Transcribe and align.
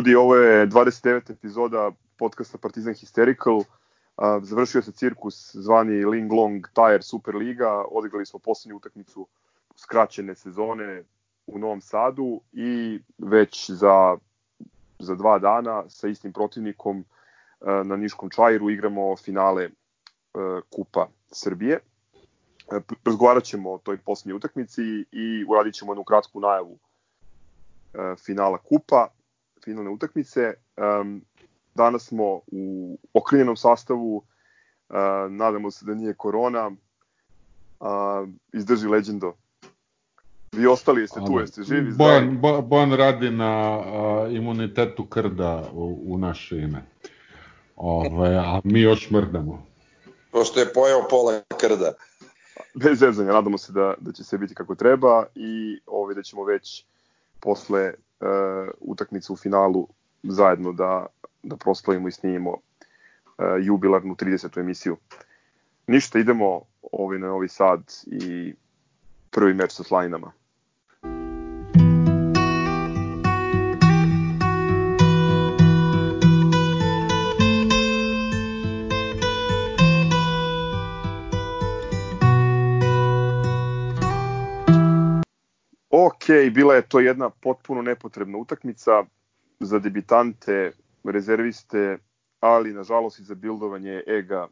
Ljudi, 0.00 0.14
ovo 0.14 0.36
je 0.36 0.66
29. 0.66 1.32
epizoda 1.32 1.90
podcasta 2.16 2.58
Partizan 2.58 2.94
Hysterical. 2.94 3.64
Završio 4.42 4.82
se 4.82 4.92
cirkus 4.92 5.54
zvani 5.54 6.04
Ling 6.04 6.32
Long 6.32 6.66
Tire 6.74 7.02
Super 7.02 7.34
Liga. 7.34 7.84
Odigrali 7.90 8.26
smo 8.26 8.38
poslednju 8.38 8.76
utakmicu 8.76 9.26
skraćene 9.76 10.34
sezone 10.34 11.02
u 11.46 11.58
Novom 11.58 11.80
Sadu 11.80 12.40
i 12.52 13.00
već 13.18 13.70
za, 13.70 14.16
za 14.98 15.14
dva 15.14 15.38
dana 15.38 15.84
sa 15.88 16.08
istim 16.08 16.32
protivnikom 16.32 17.04
na 17.60 17.96
Niškom 17.96 18.30
Čajiru 18.30 18.70
igramo 18.70 19.16
finale 19.16 19.68
Kupa 20.70 21.08
Srbije. 21.30 21.78
Razgovarat 23.04 23.44
ćemo 23.44 23.72
o 23.72 23.78
toj 23.78 23.98
poslednjoj 23.98 24.36
utakmici 24.36 24.82
i 25.12 25.44
uradit 25.48 25.74
ćemo 25.74 25.92
jednu 25.92 26.04
kratku 26.04 26.40
najavu 26.40 26.78
finala 28.16 28.58
Kupa 28.58 29.08
finalne 29.64 29.90
utakmice. 29.90 30.54
Um, 31.00 31.22
danas 31.74 32.06
smo 32.06 32.40
u 32.46 32.98
okrinjenom 33.14 33.56
sastavu, 33.56 34.16
uh, 34.16 34.24
nadamo 35.30 35.70
se 35.70 35.84
da 35.86 35.94
nije 35.94 36.14
korona. 36.14 36.70
Uh, 37.80 38.28
izdrži 38.52 38.88
leđendo. 38.88 39.34
Vi 40.52 40.66
ostali 40.66 41.00
jeste 41.00 41.20
tu, 41.26 41.38
jeste 41.40 41.62
živi? 41.62 41.92
Bojan, 41.92 42.40
Bojan 42.62 42.92
radi 42.92 43.30
na 43.30 43.78
uh, 43.78 44.34
imunitetu 44.34 45.06
krda 45.06 45.70
u, 45.72 46.02
u 46.06 46.18
naše 46.18 46.58
ime. 46.58 46.84
Ove, 47.76 48.36
a 48.36 48.60
mi 48.64 48.80
još 48.80 49.10
mrdamo. 49.10 49.66
Pošto 50.30 50.60
je 50.60 50.72
pojao 50.72 51.06
pola 51.10 51.40
krda. 51.60 51.92
Bez 52.74 52.98
zezanja, 52.98 53.32
nadamo 53.32 53.58
se 53.58 53.72
da, 53.72 53.94
da 54.00 54.12
će 54.12 54.24
sve 54.24 54.38
biti 54.38 54.54
kako 54.54 54.74
treba 54.74 55.26
i 55.34 55.80
ovaj, 55.86 56.14
da 56.14 56.22
ćemo 56.22 56.44
već 56.44 56.84
posle 57.40 57.94
utakmicu 58.80 59.32
u 59.32 59.36
finalu 59.36 59.88
zajedno 60.22 60.72
da, 60.72 61.06
da 61.42 61.56
proslavimo 61.56 62.08
i 62.08 62.12
snimimo 62.12 62.50
uh, 62.50 62.58
jubilarnu 63.60 64.14
30. 64.14 64.60
emisiju. 64.60 64.96
Ništa, 65.86 66.18
idemo 66.18 66.62
ovaj, 66.92 67.18
na 67.18 67.26
Novi 67.26 67.48
Sad 67.48 67.80
i 68.06 68.54
prvi 69.30 69.54
meč 69.54 69.72
sa 69.72 69.82
Ok, 86.30 86.52
bila 86.54 86.74
je 86.74 86.82
to 86.88 87.00
jedna 87.00 87.30
potpuno 87.30 87.82
nepotrebna 87.82 88.38
utakmica 88.38 89.04
za 89.60 89.78
debitante, 89.78 90.72
rezerviste, 91.04 91.98
ali 92.40 92.72
nažalost 92.72 93.18
i 93.18 93.24
za 93.24 93.34
bildovanje 93.34 94.02
ega 94.06 94.48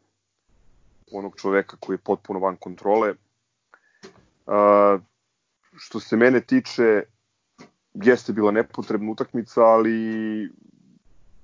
onog 1.11 1.35
čoveka 1.37 1.77
koji 1.79 1.93
je 1.93 2.03
potpuno 2.03 2.39
van 2.39 2.55
kontrole. 2.55 3.09
Uh, 3.09 5.01
što 5.77 5.99
se 5.99 6.17
mene 6.17 6.41
tiče, 6.41 7.03
jeste 7.93 8.33
bila 8.33 8.51
nepotrebna 8.51 9.11
utakmica, 9.11 9.61
ali 9.61 10.49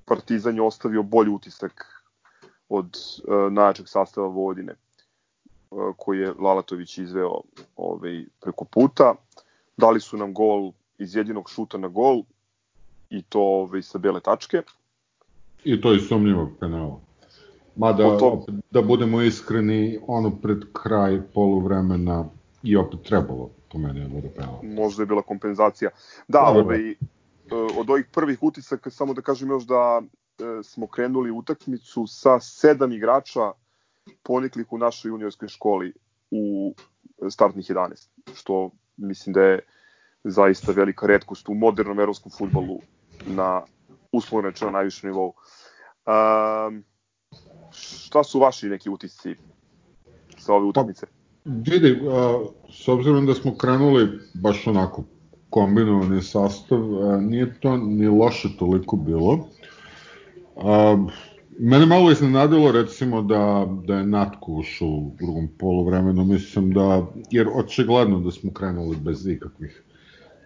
Partizan 0.06 0.56
je 0.56 0.62
ostavio 0.62 1.04
bolji 1.04 1.30
utisak 1.30 2.04
od 2.70 2.98
uh, 3.24 3.54
najjačeg 3.54 3.88
sastava 3.88 4.28
Vojvodine 4.28 4.74
uh, 5.72 5.96
koji 5.98 6.20
je 6.20 6.34
Lalatović 6.40 6.98
izveo 6.98 7.42
ovaj, 7.76 8.26
preko 8.42 8.66
puta 8.66 9.16
dali 9.78 10.00
su 10.00 10.18
nam 10.18 10.34
gol 10.34 10.72
iz 10.98 11.16
jedinog 11.16 11.50
šuta 11.50 11.78
na 11.78 11.88
gol 11.88 12.24
i 13.10 13.22
to 13.22 13.42
ovaj, 13.42 13.82
sa 13.82 13.98
bele 13.98 14.20
tačke. 14.20 14.62
I 15.64 15.82
to 15.82 15.94
iz 15.94 16.08
sumnjivog 16.08 16.50
penala. 16.60 17.00
Mada, 17.76 18.18
to... 18.18 18.46
da 18.72 18.82
budemo 18.82 19.22
iskreni, 19.22 20.00
ono 20.08 20.32
pred 20.42 20.58
kraj 20.74 21.22
poluvremena 21.34 22.26
i 22.64 22.76
opet 22.78 23.00
trebalo 23.04 23.50
po 23.72 23.78
meni 23.78 24.00
da 24.00 24.08
bude 24.08 24.30
penal. 24.36 24.60
Možda 24.64 25.04
je 25.04 25.08
bila 25.08 25.22
kompenzacija. 25.22 25.90
Da, 26.28 26.40
da, 26.40 26.54
da. 26.54 26.60
ovaj, 26.60 26.92
e, 26.92 26.96
od 27.78 27.90
ovih 27.90 28.06
prvih 28.12 28.44
utisaka, 28.44 28.90
samo 28.90 29.14
da 29.14 29.22
kažem 29.22 29.50
još 29.50 29.64
da 29.64 30.02
e, 30.02 30.64
smo 30.64 30.88
krenuli 30.88 31.32
utakmicu 31.32 32.08
sa 32.08 32.40
sedam 32.40 32.92
igrača 32.92 33.52
poniklih 34.24 34.74
u 34.74 34.78
našoj 34.78 35.10
juniorskoj 35.10 35.48
školi 35.48 35.94
u 36.32 36.74
startnih 37.30 37.66
11, 37.66 38.08
što 38.34 38.72
mislim 38.98 39.34
da 39.34 39.42
je 39.42 39.60
zaista 40.24 40.72
velika 40.72 41.08
redkost 41.08 41.50
u 41.50 41.54
modernom 41.54 42.00
evropskom 42.00 42.32
futbolu 42.38 42.80
na 43.28 43.62
uslovno 44.12 44.50
rečeno 44.50 44.72
najvišem 44.72 45.10
nivou. 45.10 45.34
Um, 46.06 46.84
šta 47.72 48.24
su 48.24 48.40
vaši 48.40 48.70
neki 48.70 48.90
utisci 48.90 49.36
sa 50.38 50.54
ove 50.54 50.66
utakmice? 50.66 51.06
Pa, 51.06 51.52
vidi, 51.72 52.00
a, 52.10 52.46
s 52.72 52.88
obzirom 52.88 53.26
da 53.26 53.34
smo 53.34 53.58
krenuli 53.58 54.20
baš 54.34 54.68
onako 54.68 55.04
kombinovani 55.50 56.22
sastav, 56.22 56.80
a, 56.80 57.18
nije 57.22 57.60
to 57.60 57.78
ni 57.78 58.08
loše 58.08 58.50
toliko 58.60 58.96
bilo. 58.96 59.48
A, 60.56 60.98
Mene 61.60 61.86
malo 61.86 62.12
iznenadilo 62.12 62.72
recimo 62.72 63.22
da, 63.22 63.68
da 63.88 63.98
je 63.98 64.06
Natko 64.06 64.52
ušao 64.52 64.88
u 64.88 65.12
drugom 65.20 65.48
polovremenu, 65.58 66.26
mislim 66.26 66.74
da, 66.74 67.06
jer 67.32 67.48
očigledno 67.56 68.20
da 68.20 68.32
smo 68.32 68.52
krenuli 68.52 68.96
bez 68.96 69.28
ikakvih 69.28 69.84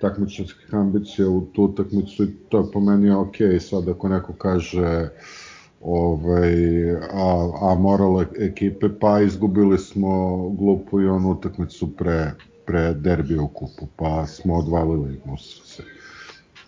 takmičarskih 0.01 0.73
ambicija 0.73 1.29
u 1.29 1.41
tu 1.41 1.63
utakmicu 1.63 2.23
i 2.23 2.27
to 2.49 2.57
je 2.57 2.71
po 2.73 2.79
meni 2.79 3.11
ok, 3.11 3.35
sad 3.59 3.89
ako 3.89 4.09
neko 4.09 4.33
kaže 4.33 5.09
ovaj, 5.81 6.91
a, 7.13 7.51
a 7.61 7.75
morale 7.79 8.25
ekipe, 8.39 8.89
pa 8.99 9.21
izgubili 9.21 9.77
smo 9.77 10.37
glupu 10.49 11.01
i 11.01 11.07
onu 11.07 11.31
utakmicu 11.31 11.95
pre, 11.95 12.31
pre 12.65 12.93
derbija 12.93 13.41
u 13.41 13.47
kupu, 13.47 13.87
pa 13.95 14.25
smo 14.27 14.55
odvalili 14.55 15.19
mu 15.25 15.37
se. 15.37 15.83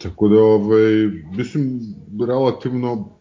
Tako 0.03 0.27
da, 0.27 0.39
ovaj, 0.39 0.91
mislim, 1.37 1.79
relativno 2.27 3.20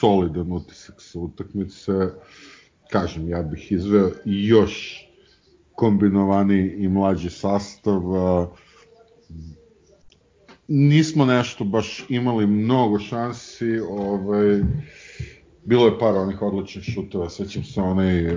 solidan 0.00 0.52
utisak 0.52 0.94
sa 0.98 1.18
utakmice. 1.18 1.92
Kažem, 2.90 3.28
ja 3.28 3.42
bih 3.42 3.72
izveo 3.72 4.10
još 4.24 5.04
kombinovani 5.74 6.74
i 6.78 6.88
mlađi 6.88 7.30
sastav. 7.30 8.02
Nismo 10.68 11.24
nešto 11.24 11.64
baš 11.64 12.06
imali 12.08 12.46
mnogo 12.46 12.98
šansi, 12.98 13.78
ovaj, 13.78 14.62
bilo 15.64 15.86
je 15.86 15.98
par 15.98 16.16
onih 16.16 16.42
odličnih 16.42 16.84
šuteva, 16.84 17.28
sećam 17.28 17.64
se 17.64 17.80
onaj 17.80 18.36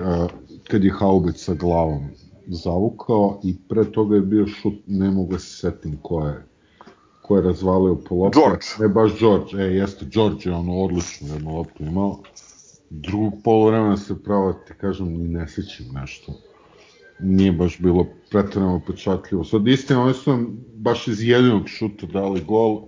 kad 0.68 0.84
je 0.84 0.92
Haubica 0.98 1.54
glavom 1.54 2.08
zavukao 2.46 3.40
i 3.44 3.56
pre 3.68 3.92
toga 3.92 4.16
je 4.16 4.22
bio 4.22 4.46
šut, 4.46 4.74
ne 4.86 5.10
mogu 5.10 5.32
da 5.32 5.38
se 5.38 5.56
setim 5.56 5.98
ko 6.02 6.26
je 6.26 6.51
ko 7.22 7.36
je 7.36 7.42
razvalio 7.42 7.94
po 8.08 8.14
loptu. 8.14 8.40
George. 8.40 8.66
Ne 8.80 8.88
baš 8.88 9.18
George, 9.18 9.62
e, 9.62 9.74
jeste, 9.74 10.06
George 10.06 10.50
je 10.50 10.54
ono 10.54 10.82
odlično 10.82 11.28
jednu 11.34 11.56
loptu 11.56 11.84
imao. 11.84 12.18
Drugog 12.90 13.32
polovremena 13.44 13.96
se 13.96 14.22
pravo, 14.22 14.52
ti 14.52 14.72
kažem, 14.80 15.06
ni 15.06 15.28
ne 15.28 15.48
sećam 15.48 15.86
nešto. 15.94 16.32
Nije 17.20 17.52
baš 17.52 17.78
bilo 17.78 18.06
pretredno 18.30 18.80
pečatljivo. 18.86 19.44
Sad 19.44 19.68
istina, 19.68 20.02
oni 20.02 20.14
su 20.14 20.46
baš 20.74 21.08
iz 21.08 21.22
jedinog 21.22 21.68
šuta 21.68 22.06
dali 22.06 22.40
gol, 22.40 22.82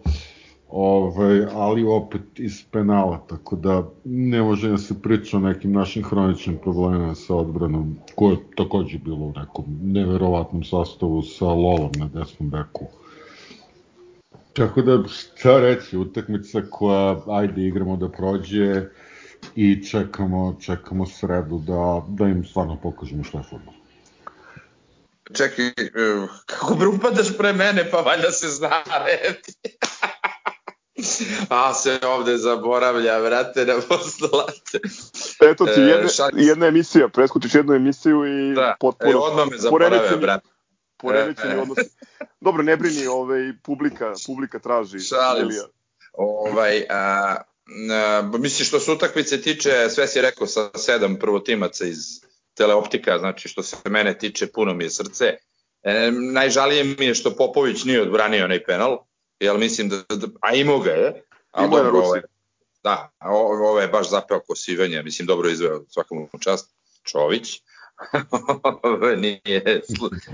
ovaj, 0.69 1.45
ali 1.53 1.85
opet 1.85 2.23
iz 2.37 2.65
penala, 2.71 3.27
tako 3.29 3.57
da 3.57 3.89
ne 4.05 4.43
može 4.43 4.71
da 4.71 4.79
se 4.79 5.03
priča 5.03 5.37
o 5.37 5.41
nekim 5.41 5.73
našim 5.73 6.03
hroničnim 6.03 6.59
problemima 6.63 7.15
sa 7.15 7.37
odbranom, 7.37 7.97
koje 8.15 8.33
je 8.33 8.39
takođe 8.57 8.99
bilo 8.99 9.27
u 9.27 9.33
nekom 9.37 9.65
neverovatnom 9.83 10.65
sastavu 10.65 11.23
sa 11.23 11.47
Lolom 11.47 11.91
na 11.99 12.09
desnom 12.09 12.51
beku 12.51 12.85
Tako 14.55 14.83
da, 14.83 15.09
šta 15.09 15.61
reći, 15.61 15.97
utakmica 15.97 16.63
koja, 16.71 17.17
ajde, 17.29 17.63
igramo 17.63 17.97
da 17.97 18.09
prođe 18.09 18.83
i 19.55 19.87
čekamo, 19.91 20.57
čekamo 20.61 21.07
sredu 21.07 21.59
da, 21.59 22.03
da 22.09 22.25
im 22.25 22.45
stvarno 22.45 22.81
pokažemo 22.83 23.25
šta 23.25 23.39
je 23.39 23.45
futbol. 23.51 23.75
Čekaj, 25.37 25.67
e, 25.67 25.73
kako 26.47 26.75
bi 26.75 26.87
upadaš 26.87 27.37
pre 27.39 27.53
mene, 27.53 27.91
pa 27.91 27.97
valjda 27.97 28.31
se 28.31 28.49
zna 28.49 28.83
red. 29.07 29.37
A 31.49 31.75
se 31.75 31.99
ovde 32.07 32.37
zaboravlja, 32.39 33.19
vrate, 33.19 33.67
na 33.67 33.75
postolate. 33.89 34.79
Eto 35.51 35.67
ti, 35.67 35.81
jedna, 35.81 36.09
e, 36.09 36.45
jedna 36.45 36.67
emisija, 36.67 37.09
preskučiš 37.09 37.55
jednu 37.55 37.75
emisiju 37.75 38.25
i 38.27 38.55
da, 38.55 38.77
potpuno... 38.81 39.13
E, 39.13 39.17
odmah 39.17 39.51
me 39.51 39.59
zaboravlja, 39.59 40.17
brate 40.21 40.54
poremećeni 40.97 41.53
e, 41.53 41.57
e. 41.57 41.61
odnosi. 41.61 41.91
Dobro, 42.41 42.63
ne 42.63 42.77
brini, 42.77 43.07
ovaj, 43.07 43.53
publika, 43.63 44.15
publika 44.27 44.59
traži. 44.59 45.01
Šalim 45.01 45.49
Ovaj, 46.13 46.87
a, 46.91 47.37
a, 47.91 48.31
misliš 48.39 48.69
što 48.69 48.81
se 48.81 48.93
utakmice 48.93 49.43
tiče, 49.43 49.91
sve 49.91 50.07
si 50.07 50.21
rekao 50.21 50.47
sa 50.47 50.71
sedam 50.75 51.17
prvotimaca 51.17 51.87
iz 51.87 51.99
teleoptika, 52.55 53.19
znači 53.19 53.49
što 53.49 53.63
se 53.63 53.77
mene 53.85 54.19
tiče, 54.19 54.47
puno 54.47 54.75
mi 54.75 54.85
je 54.85 54.91
srce. 54.91 55.37
E, 55.83 56.11
najžalije 56.11 56.85
mi 56.85 57.07
je 57.07 57.15
što 57.15 57.37
Popović 57.37 57.85
nije 57.85 58.03
odbranio 58.03 58.45
onaj 58.45 58.65
penal, 58.65 58.99
jel 59.41 59.59
mislim 59.59 59.89
da, 59.89 59.97
da 59.97 60.27
a 60.41 60.55
imao 60.55 60.79
ga 60.79 60.91
je, 60.91 61.23
a 61.51 61.67
dobro, 61.67 61.89
ovo 61.89 62.07
ovaj, 62.07 62.21
da, 62.83 63.11
ovo 63.21 63.81
je 63.81 63.89
baš 63.89 64.11
zapeo 64.11 64.41
kosivanje, 64.41 65.03
mislim 65.03 65.27
dobro 65.27 65.51
izveo 65.51 65.85
svakom 65.89 66.29
čast 66.41 66.75
Čović, 67.03 67.61
nije, 69.17 69.83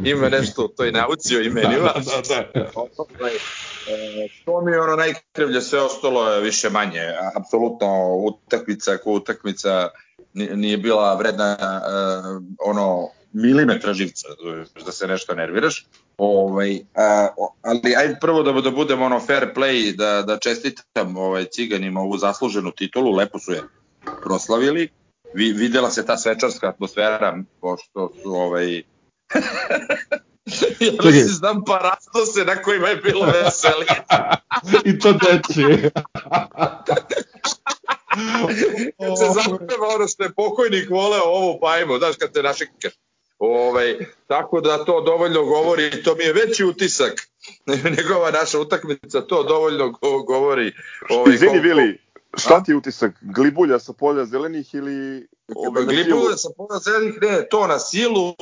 ima 0.04 0.28
nešto 0.28 0.64
u 0.64 0.68
toj 0.68 0.92
nauci 0.92 1.36
o 1.36 1.40
imenima. 1.40 1.92
da, 1.94 2.22
da, 2.28 2.60
da. 2.60 2.70
Ovaj, 2.74 3.34
e, 3.34 4.28
to 4.44 4.60
mi 4.60 4.72
je 4.72 4.80
ono 4.80 4.96
najkrivlje, 4.96 5.60
sve 5.60 5.80
ostalo 5.80 6.32
je 6.32 6.40
više 6.40 6.70
manje. 6.70 7.02
Apsolutno 7.34 8.16
utakmica 8.16 8.96
ko 8.96 9.12
utakmica 9.12 9.88
nije 10.34 10.76
bila 10.76 11.14
vredna 11.14 11.56
uh, 11.60 12.42
ono 12.58 13.08
milimetra 13.32 13.94
živca 13.94 14.28
da 14.86 14.92
se 14.92 15.06
nešto 15.06 15.34
nerviraš. 15.34 15.86
Ovaj, 16.18 16.80
a, 16.94 17.28
ali 17.62 17.96
ajde 17.96 18.16
prvo 18.20 18.42
da, 18.42 18.52
da 18.52 18.70
budemo 18.70 19.04
ono 19.04 19.20
fair 19.20 19.48
play, 19.56 19.96
da, 19.96 20.22
da 20.22 20.38
čestitam 20.38 21.16
ovaj, 21.16 21.44
ciganima 21.44 22.00
ovu 22.00 22.18
zasluženu 22.18 22.70
titulu, 22.70 23.16
lepo 23.16 23.38
su 23.38 23.52
je 23.52 23.62
proslavili 24.22 24.88
vi, 25.34 25.52
videla 25.52 25.90
se 25.90 26.06
ta 26.06 26.16
svečarska 26.16 26.68
atmosfera, 26.68 27.38
pošto 27.60 28.12
su 28.22 28.34
ovaj... 28.34 28.76
ja 30.80 30.92
Čekaj. 31.02 31.12
si 31.12 31.28
znam 31.28 31.64
se 32.34 32.44
na 32.44 32.62
kojima 32.62 32.88
je 32.88 32.96
bilo 32.96 33.26
veseli. 33.26 33.86
I 34.88 34.98
to 34.98 35.12
deči. 35.12 35.90
kad 38.98 39.18
se 39.18 39.26
zapeva 39.34 39.88
ono 39.94 40.08
što 40.08 40.22
je 40.22 40.32
pokojnik 40.36 40.90
voleo 40.90 41.24
ovo 41.24 41.58
pa 41.60 41.70
ajmo, 41.70 41.98
znaš 41.98 42.16
kad 42.16 42.32
te 42.32 42.42
našikaš. 42.42 42.92
Ovaj, 43.38 43.98
tako 44.26 44.60
da 44.60 44.84
to 44.84 45.00
dovoljno 45.00 45.44
govori, 45.44 46.02
to 46.02 46.14
mi 46.14 46.24
je 46.24 46.32
veći 46.32 46.64
utisak 46.64 47.12
nego 47.96 48.30
naša 48.30 48.58
utakmica, 48.58 49.20
to 49.20 49.42
dovoljno 49.42 49.94
govori. 50.26 50.72
Ovaj, 51.10 51.34
Izvini, 51.34 51.58
Vili, 51.58 51.98
Šta 52.36 52.62
ti 52.62 52.70
je 52.70 52.76
utisak? 52.76 53.12
Glibulja 53.20 53.78
sa 53.78 53.92
polja 53.92 54.24
zelenih 54.24 54.74
ili... 54.74 55.28
Ove 55.56 55.84
Glibulja 55.84 56.36
sa 56.36 56.48
polja 56.56 56.78
zelenih, 56.78 57.14
ne, 57.22 57.48
to 57.50 57.66
na 57.66 57.78
silu, 57.78 58.34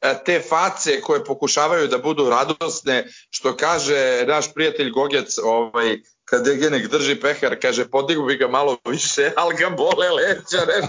e, 0.00 0.14
te 0.24 0.40
face 0.48 1.00
koje 1.00 1.24
pokušavaju 1.24 1.88
da 1.88 1.98
budu 1.98 2.30
radosne, 2.30 3.06
što 3.30 3.56
kaže 3.56 4.24
naš 4.26 4.54
prijatelj 4.54 4.90
Gogec, 4.90 5.38
ovaj, 5.44 5.98
kad 6.24 6.44
Degenek 6.44 6.90
drži 6.90 7.20
pehar, 7.20 7.56
kaže 7.62 7.88
podigu 7.88 8.24
bi 8.26 8.36
ga 8.36 8.48
malo 8.48 8.76
više, 8.88 9.30
ali 9.40 9.56
ga 9.56 9.70
bole 9.70 10.10
leća, 10.10 10.64
ne. 10.66 10.88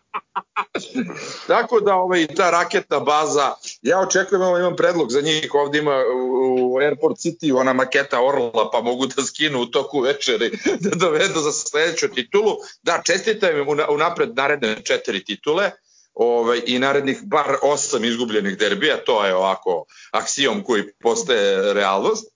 Tako 1.47 1.81
da 1.81 1.95
ovaj, 1.95 2.27
ta 2.27 2.51
raketna 2.51 3.01
baza, 3.01 3.55
ja 3.83 4.01
očekujem, 4.01 4.43
ovo 4.43 4.59
imam 4.59 4.77
predlog 4.77 5.13
za 5.13 5.21
njih, 5.21 5.55
ovde 5.55 5.79
ima 5.79 5.97
u, 6.15 6.75
u 6.75 6.79
Airport 6.79 7.17
City 7.17 7.61
ona 7.61 7.73
maketa 7.73 8.23
Orla, 8.23 8.71
pa 8.73 8.81
mogu 8.81 9.07
da 9.07 9.23
skinu 9.23 9.61
u 9.61 9.67
toku 9.67 10.01
večeri, 10.01 10.51
da 10.85 10.91
dovedu 10.97 11.41
za 11.41 11.53
sledeću 11.53 12.09
titulu. 12.09 12.57
Da, 12.83 13.03
čestitam 13.05 13.59
im 13.59 13.69
u 13.69 13.97
napred 13.97 14.37
naredne 14.37 14.83
četiri 14.83 15.25
titule, 15.25 15.71
ovaj, 16.15 16.63
i 16.67 16.79
narednih 16.79 17.19
bar 17.23 17.57
osam 17.63 18.05
izgubljenih 18.05 18.59
derbija, 18.59 19.05
to 19.05 19.27
je 19.27 19.35
ovako 19.35 19.85
aksijom 20.11 20.63
koji 20.65 20.93
postaje 20.93 21.75
realnost. 21.75 22.33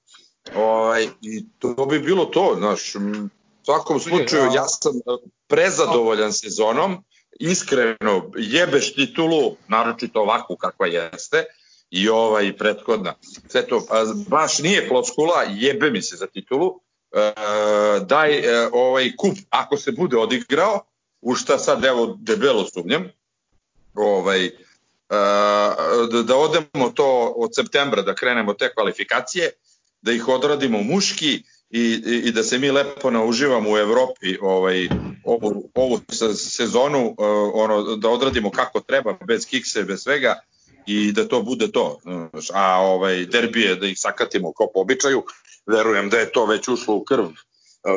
Ovaj, 0.56 1.08
I 1.20 1.44
to 1.58 1.86
bi 1.86 1.98
bilo 1.98 2.24
to, 2.24 2.54
znaš, 2.58 2.94
u 2.94 3.00
svakom 3.64 4.00
slučaju 4.00 4.44
ja 4.54 4.68
sam 4.68 4.92
prezadovoljan 5.46 6.32
sezonom, 6.32 7.04
iskreno 7.40 8.30
jebeš 8.36 8.94
titulu, 8.94 9.56
naročito 9.68 10.20
ovakvu 10.20 10.56
kakva 10.56 10.86
jeste, 10.86 11.44
i 11.90 12.08
ova 12.08 12.42
i 12.42 12.52
prethodna. 12.56 13.14
Sve 13.48 13.66
to 13.66 13.86
baš 14.28 14.58
nije 14.58 14.88
floskula, 14.88 15.44
jebe 15.48 15.90
mi 15.90 16.02
se 16.02 16.16
za 16.16 16.26
titulu. 16.26 16.80
E, 17.12 17.32
daj 18.00 18.38
e, 18.38 18.68
ovaj 18.72 19.16
kup 19.16 19.36
ako 19.50 19.76
se 19.76 19.92
bude 19.92 20.16
odigrao, 20.16 20.80
u 21.20 21.34
šta 21.34 21.58
sad 21.58 21.84
evo 21.84 22.18
debelo 22.20 22.66
sumnjam. 22.66 23.04
Ovaj 23.94 24.46
e, 24.46 24.52
da, 26.12 26.22
da 26.22 26.36
odemo 26.36 26.90
to 26.94 27.34
od 27.36 27.54
septembra 27.54 28.02
da 28.02 28.14
krenemo 28.14 28.54
te 28.54 28.74
kvalifikacije, 28.74 29.50
da 30.02 30.12
ih 30.12 30.28
odradimo 30.28 30.82
muški, 30.82 31.42
i, 31.70 32.02
i 32.24 32.32
da 32.32 32.42
se 32.42 32.58
mi 32.58 32.70
lepo 32.70 33.10
nauživamo 33.10 33.70
u 33.70 33.76
Evropi 33.76 34.36
ovaj, 34.40 34.88
ovu, 35.24 35.70
ovu 35.74 36.00
sezonu, 36.34 37.06
uh, 37.06 37.16
ono, 37.54 37.96
da 37.96 38.08
odradimo 38.08 38.50
kako 38.50 38.80
treba, 38.80 39.18
bez 39.26 39.46
kikse, 39.46 39.82
bez 39.82 40.02
svega 40.02 40.40
i 40.86 41.12
da 41.12 41.28
to 41.28 41.42
bude 41.42 41.72
to. 41.72 42.00
A 42.54 42.80
ovaj, 42.80 43.26
derbije 43.26 43.76
da 43.76 43.86
ih 43.86 44.00
sakatimo 44.00 44.52
kao 44.52 44.66
po 44.74 44.80
običaju, 44.80 45.22
verujem 45.66 46.10
da 46.10 46.18
je 46.18 46.32
to 46.32 46.46
već 46.46 46.68
ušlo 46.68 46.94
u 46.94 47.04
krv 47.04 47.24
uh, 47.24 47.32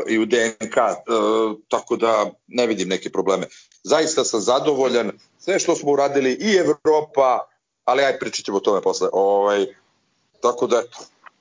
i 0.07 0.19
u 0.19 0.25
DNK, 0.25 0.77
uh, 0.77 1.57
tako 1.67 1.95
da 1.95 2.31
ne 2.47 2.67
vidim 2.67 2.89
neke 2.89 3.09
probleme. 3.09 3.47
Zaista 3.83 4.23
sam 4.23 4.41
zadovoljan, 4.41 5.11
sve 5.39 5.59
što 5.59 5.75
smo 5.75 5.91
uradili 5.91 6.31
i 6.31 6.55
Evropa, 6.55 7.39
ali 7.85 8.03
aj 8.03 8.19
pričat 8.19 8.45
ćemo 8.45 8.57
o 8.57 8.61
tome 8.61 8.81
posle. 8.81 9.09
Ovaj, 9.13 9.65
tako 10.41 10.67
da, 10.67 10.83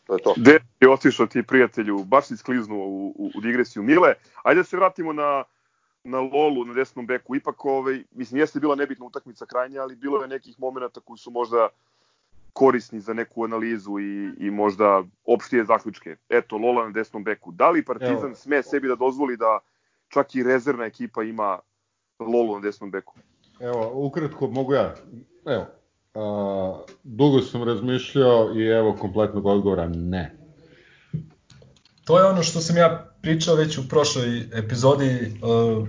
To 0.06 0.14
je 0.14 0.22
to. 0.22 0.34
Gde 0.36 0.58
je 0.80 0.90
otišao 0.90 1.26
ti 1.26 1.42
prijatelju, 1.42 2.04
baš 2.04 2.26
si 2.26 2.36
skliznuo 2.36 2.86
u, 2.86 3.06
u, 3.08 3.30
u 3.34 3.40
digresiju 3.40 3.82
Mile. 3.82 4.14
Ajde 4.42 4.60
da 4.60 4.64
se 4.64 4.76
vratimo 4.76 5.12
na, 5.12 5.44
na 6.04 6.20
Lolu, 6.20 6.64
na 6.64 6.74
desnom 6.74 7.06
beku. 7.06 7.36
Ipak, 7.36 7.64
ovaj, 7.64 8.04
mislim, 8.10 8.40
jeste 8.40 8.60
bila 8.60 8.74
nebitna 8.74 9.06
utakmica 9.06 9.46
krajnja, 9.46 9.82
ali 9.82 9.96
bilo 9.96 10.22
je 10.22 10.28
nekih 10.28 10.60
momenta 10.60 11.00
koji 11.00 11.18
su 11.18 11.30
možda 11.30 11.68
korisni 12.52 13.00
za 13.00 13.14
neku 13.14 13.44
analizu 13.44 13.98
i, 13.98 14.32
i 14.38 14.50
možda 14.50 15.02
opštije 15.24 15.64
zaključke. 15.64 16.16
Eto, 16.28 16.56
Lola 16.56 16.84
na 16.84 16.90
desnom 16.90 17.24
beku. 17.24 17.52
Da 17.52 17.70
li 17.70 17.84
Partizan 17.84 18.30
Evo. 18.30 18.34
sme 18.34 18.62
sebi 18.62 18.88
da 18.88 18.94
dozvoli 18.94 19.36
da 19.36 19.58
čak 20.08 20.34
i 20.34 20.42
rezervna 20.42 20.84
ekipa 20.84 21.22
ima 21.22 21.58
Lolu 22.18 22.54
na 22.54 22.60
desnom 22.60 22.90
beku? 22.90 23.14
Evo, 23.60 23.92
ukratko 23.94 24.46
mogu 24.46 24.74
ja. 24.74 24.94
Evo, 25.46 25.66
A, 26.16 26.78
dugo 27.04 27.40
sam 27.42 27.62
razmišljao 27.62 28.52
i 28.56 28.64
evo 28.64 28.96
kompletnog 29.00 29.46
odgovora 29.46 29.88
ne. 29.88 30.36
To 32.04 32.18
je 32.18 32.24
ono 32.24 32.42
što 32.42 32.60
sam 32.60 32.76
ja 32.76 33.12
pričao 33.22 33.54
već 33.54 33.78
u 33.78 33.88
prošloj 33.88 34.48
epizodi 34.52 35.32
uh, 35.42 35.88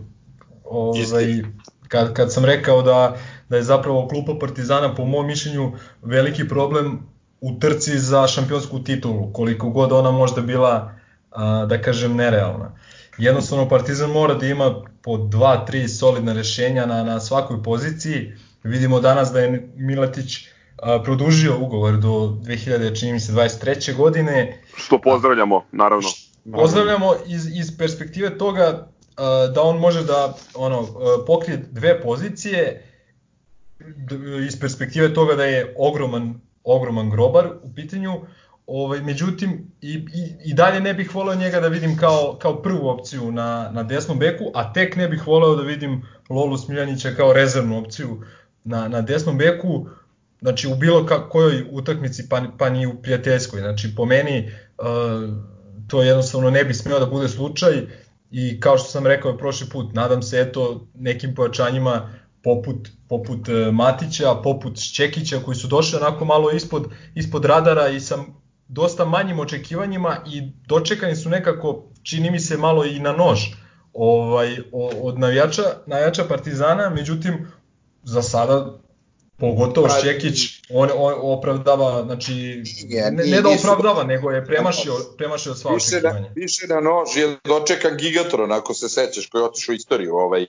ovaj, 0.64 1.44
kad, 1.88 2.14
kad 2.14 2.34
sam 2.34 2.46
rekao 2.46 2.82
da, 2.82 3.18
da 3.50 3.56
je 3.56 3.64
zapravo 3.64 4.08
klupa 4.08 4.36
Partizana 4.40 4.96
po 4.96 5.06
mom 5.06 5.28
mišljenju 5.28 5.72
veliki 6.02 6.48
problem 6.48 7.00
u 7.42 7.60
trci 7.60 8.00
za 8.00 8.28
šampionsku 8.28 8.84
titulu, 8.84 9.34
koliko 9.34 9.70
god 9.70 9.92
ona 9.92 10.12
možda 10.12 10.42
bila, 10.42 10.94
uh, 11.32 11.70
da 11.70 11.82
kažem, 11.82 12.16
nerealna. 12.16 12.76
Jednostavno 13.18 13.70
Partizan 13.70 14.12
mora 14.12 14.34
da 14.34 14.46
ima 14.46 14.82
po 15.02 15.18
dva, 15.18 15.66
tri 15.66 15.88
solidna 15.88 16.34
rešenja 16.34 16.86
na, 16.86 17.04
na 17.04 17.20
svakoj 17.20 17.64
poziciji, 17.64 18.34
Vidimo 18.68 19.00
danas 19.00 19.32
da 19.32 19.40
je 19.40 19.70
Miletić 19.76 20.48
a, 20.82 21.02
produžio 21.04 21.58
ugovor 21.60 21.98
do 21.98 22.10
2000, 22.10 23.00
čini 23.00 23.14
mi 23.14 23.20
se, 23.20 23.32
23. 23.32 23.96
godine. 23.96 24.62
Što 24.76 25.02
pozdravljamo, 25.02 25.66
naravno. 25.72 26.10
Pozdravljamo 26.54 27.14
iz, 27.26 27.48
iz 27.48 27.78
perspektive 27.78 28.38
toga 28.38 28.88
da 29.54 29.62
on 29.62 29.80
može 29.80 30.04
da 30.04 30.34
ono 30.56 30.88
pokrije 31.28 31.58
dve 31.72 32.02
pozicije, 32.02 32.84
iz 34.48 34.60
perspektive 34.60 35.14
toga 35.14 35.36
da 35.36 35.44
je 35.44 35.76
ogroman, 35.78 36.42
ogroman 36.64 37.10
grobar 37.10 37.48
u 37.64 37.74
pitanju, 37.76 38.22
Ovaj, 38.68 39.02
međutim, 39.02 39.72
i, 39.82 39.94
i, 39.94 40.34
i 40.46 40.54
dalje 40.54 40.80
ne 40.80 40.94
bih 40.94 41.16
voleo 41.16 41.36
njega 41.36 41.60
da 41.60 41.68
vidim 41.68 41.98
kao, 41.98 42.38
kao 42.42 42.62
prvu 42.62 42.88
opciju 42.88 43.32
na, 43.32 43.70
na 43.74 43.84
desnom 43.84 44.20
beku, 44.20 44.52
a 44.54 44.74
tek 44.74 44.96
ne 44.96 45.08
bih 45.08 45.28
voleo 45.28 45.56
da 45.56 45.64
vidim 45.64 46.06
Lolu 46.30 46.58
Smiljanića 46.58 47.12
kao 47.18 47.34
rezervnu 47.34 47.80
opciju 47.80 48.24
na, 48.68 48.88
na 48.88 49.02
desnom 49.02 49.38
beku, 49.38 49.88
znači 50.42 50.68
u 50.68 50.76
bilo 50.76 51.06
kojoj 51.30 51.66
utakmici, 51.72 52.30
pa, 52.30 52.42
pa 52.58 52.70
ni 52.70 52.88
u 52.88 53.02
prijateljskoj. 53.02 53.60
Znači 53.60 53.96
po 53.96 54.06
meni 54.06 54.52
uh, 54.78 55.36
to 55.88 56.04
jednostavno 56.04 56.50
ne 56.50 56.64
bi 56.64 56.74
smeo 56.74 57.00
da 57.00 57.06
bude 57.06 57.30
slučaj 57.30 57.88
i 58.32 58.60
kao 58.60 58.78
što 58.78 58.90
sam 58.90 59.08
rekao 59.08 59.38
prošli 59.38 59.70
put, 59.70 59.94
nadam 59.94 60.22
se 60.22 60.40
eto 60.40 60.88
nekim 60.96 61.36
pojačanjima 61.36 62.14
poput, 62.44 62.90
poput 63.10 63.48
uh, 63.48 63.74
Matića, 63.74 64.36
poput 64.44 64.80
Šćekića 64.80 65.40
koji 65.46 65.56
su 65.56 65.68
došli 65.68 66.00
onako 66.02 66.26
malo 66.26 66.52
ispod, 66.52 66.88
ispod 67.16 67.46
radara 67.46 67.88
i 67.88 68.00
sa 68.00 68.18
dosta 68.68 69.06
manjim 69.06 69.40
očekivanjima 69.40 70.18
i 70.32 70.52
dočekani 70.68 71.16
su 71.16 71.30
nekako, 71.30 71.84
čini 72.04 72.32
mi 72.32 72.40
se 72.40 72.58
malo 72.58 72.86
i 72.86 73.00
na 73.00 73.12
nož 73.12 73.40
ovaj, 73.94 74.58
od 75.02 75.20
navijača, 75.20 75.64
navijača 75.86 76.24
Partizana, 76.30 76.90
međutim 76.90 77.48
za 78.08 78.22
sada 78.22 78.80
pogotovo 79.38 79.88
pa, 79.88 79.94
Šćekić 80.00 80.64
on, 80.70 80.90
on 80.96 81.14
opravdava, 81.22 82.04
znači 82.04 82.64
ne, 82.90 83.12
ne 83.12 83.42
da 83.42 83.50
opravdava, 83.50 84.04
nego 84.04 84.32
je 84.32 84.46
premašio, 84.46 84.94
premašio 85.18 85.56
sva 85.56 85.74
više 85.74 85.88
očekivanja. 85.88 86.20
Na, 86.20 86.34
više 86.36 86.68
na 86.68 86.80
nož 86.80 87.18
je 87.18 87.38
dočekan 87.44 87.98
Gigatron, 87.98 88.52
ako 88.52 88.74
se 88.74 88.90
sećaš, 88.90 89.30
koji 89.30 89.42
je 89.42 89.46
otišao 89.46 89.74
u 89.74 89.76
istoriju, 89.76 90.16
ovaj, 90.16 90.46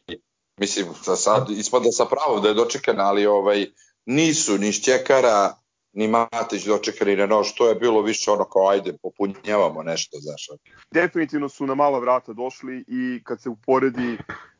mislim, 0.60 0.86
sa, 1.02 1.16
sad, 1.16 1.50
ispada 1.50 1.92
sa 1.92 2.04
pravom 2.04 2.42
da 2.42 2.48
je 2.48 2.54
dočekan, 2.54 3.00
ali 3.00 3.26
ovaj, 3.26 3.66
nisu 4.06 4.58
ni 4.58 4.72
Šćekara, 4.72 5.54
ni 5.92 6.08
Matić 6.08 6.64
dočekani 6.64 7.16
na 7.16 7.26
nož, 7.26 7.52
to 7.56 7.68
je 7.68 7.74
bilo 7.74 8.02
više 8.02 8.30
ono 8.30 8.44
kao 8.44 8.68
ajde, 8.68 8.96
popunjavamo 9.02 9.82
nešto, 9.82 10.18
znaš. 10.20 10.48
Definitivno 10.90 11.48
su 11.48 11.66
na 11.66 11.74
mala 11.74 11.98
vrata 11.98 12.32
došli 12.32 12.84
i 12.88 13.24
kad 13.24 13.42
se 13.42 13.48
uporedi 13.48 14.18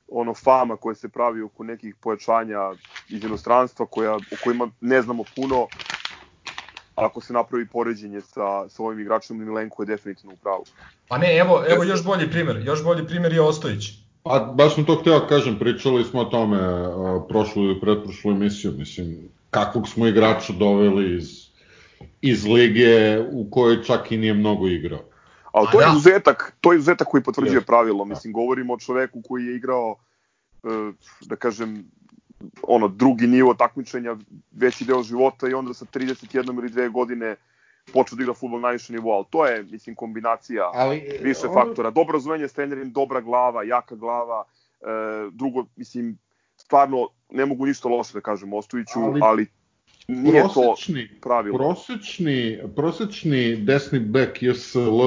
ono 0.09 0.35
fama 0.35 0.77
koja 0.77 0.95
se 0.95 1.09
pravi 1.09 1.43
oko 1.43 1.65
nekih 1.65 1.95
pojačanja 2.01 2.59
iz 3.09 3.25
inostranstva 3.25 3.87
koja, 3.87 4.15
o 4.15 4.37
kojima 4.45 4.71
ne 4.81 5.03
znamo 5.03 5.25
puno, 5.37 5.67
ako 6.95 7.21
se 7.21 7.33
napravi 7.33 7.67
poređenje 7.67 8.21
sa, 8.21 8.69
sa 8.69 8.83
ovim 8.83 9.01
igračom 9.01 9.39
Milenko 9.39 9.83
je 9.83 9.87
definitivno 9.87 10.33
u 10.35 10.37
pravu. 10.37 10.65
Pa 11.09 11.19
ne, 11.19 11.37
evo, 11.37 11.65
evo 11.69 11.85
još 11.85 12.05
bolji 12.05 12.31
primer, 12.31 12.63
još 12.65 12.85
bolji 12.85 13.07
primer 13.07 13.33
je 13.33 13.41
Ostojić. 13.41 13.85
Pa 14.23 14.53
baš 14.55 14.75
sam 14.75 14.85
to 14.85 14.97
hteo 15.01 15.27
kažem, 15.29 15.59
pričali 15.59 16.05
smo 16.05 16.21
o 16.21 16.25
tome 16.25 16.59
uh, 16.59 17.23
prošlu 17.29 17.65
ili 17.65 17.81
pretprošlu 17.81 18.31
emisiju, 18.31 18.73
mislim, 18.73 19.29
kakvog 19.51 19.89
smo 19.89 20.07
igrača 20.07 20.53
doveli 20.53 21.17
iz, 21.17 21.49
iz 22.21 22.45
lige 22.45 23.21
u 23.33 23.51
kojoj 23.51 23.83
čak 23.83 24.13
i 24.13 24.17
nije 24.17 24.35
mnogo 24.35 24.69
igrao. 24.69 25.08
Ali 25.59 25.69
to 25.73 25.81
je 25.81 25.87
da. 25.87 25.93
izuzetak, 25.93 26.57
to 26.61 26.73
je 26.73 26.77
izuzetak 26.77 27.09
koji 27.09 27.23
potvrđuje 27.23 27.61
pravilo, 27.61 28.05
mislim, 28.05 28.33
govorimo 28.33 28.75
o 28.75 28.79
čoveku 28.79 29.23
koji 29.23 29.47
je 29.47 29.57
igrao, 29.57 29.97
uh, 30.63 30.95
da 31.21 31.37
kažem, 31.37 31.91
ono 32.63 32.89
drugi 32.89 33.27
nivo 33.27 33.55
takmičenja, 33.55 34.17
veći 34.51 34.85
deo 34.85 35.03
života 35.03 35.49
i 35.49 35.55
onda 35.55 35.75
sa 35.75 35.85
31 35.85 36.59
ili 36.59 36.69
2 36.69 36.91
godine 36.91 37.37
počeo 37.93 38.17
da 38.17 38.23
igra 38.23 38.35
fudbal 38.35 38.61
na 38.61 38.69
najvišem 38.69 38.97
nivou, 38.97 39.13
ali 39.13 39.25
to 39.31 39.47
je, 39.47 39.63
mislim, 39.63 39.97
kombinacija 39.97 40.71
ali, 40.75 41.19
više 41.23 41.47
on... 41.47 41.55
faktora. 41.55 41.91
Dobro 41.91 42.13
razumanje 42.13 42.49
s 42.49 42.53
trenerim, 42.53 42.93
dobra 42.93 43.21
glava, 43.21 43.63
jaka 43.63 43.95
glava, 43.95 44.45
e, 44.81 44.85
drugo, 45.33 45.65
mislim, 45.77 46.19
stvarno 46.57 47.09
ne 47.31 47.47
mogu 47.47 47.67
ništa 47.67 47.89
loše 47.89 48.13
da 48.13 48.21
kažem 48.21 48.53
Ostojiću, 48.53 49.01
ali, 49.01 49.21
ali 49.23 49.47
nije 50.09 50.43
prosečni, 50.43 51.09
to 51.09 51.15
pravilo. 51.21 51.59
Prosečni, 51.59 52.59
prosečni 52.77 53.57
desni 53.57 53.99
bek 54.01 54.43
JSL 54.43 55.03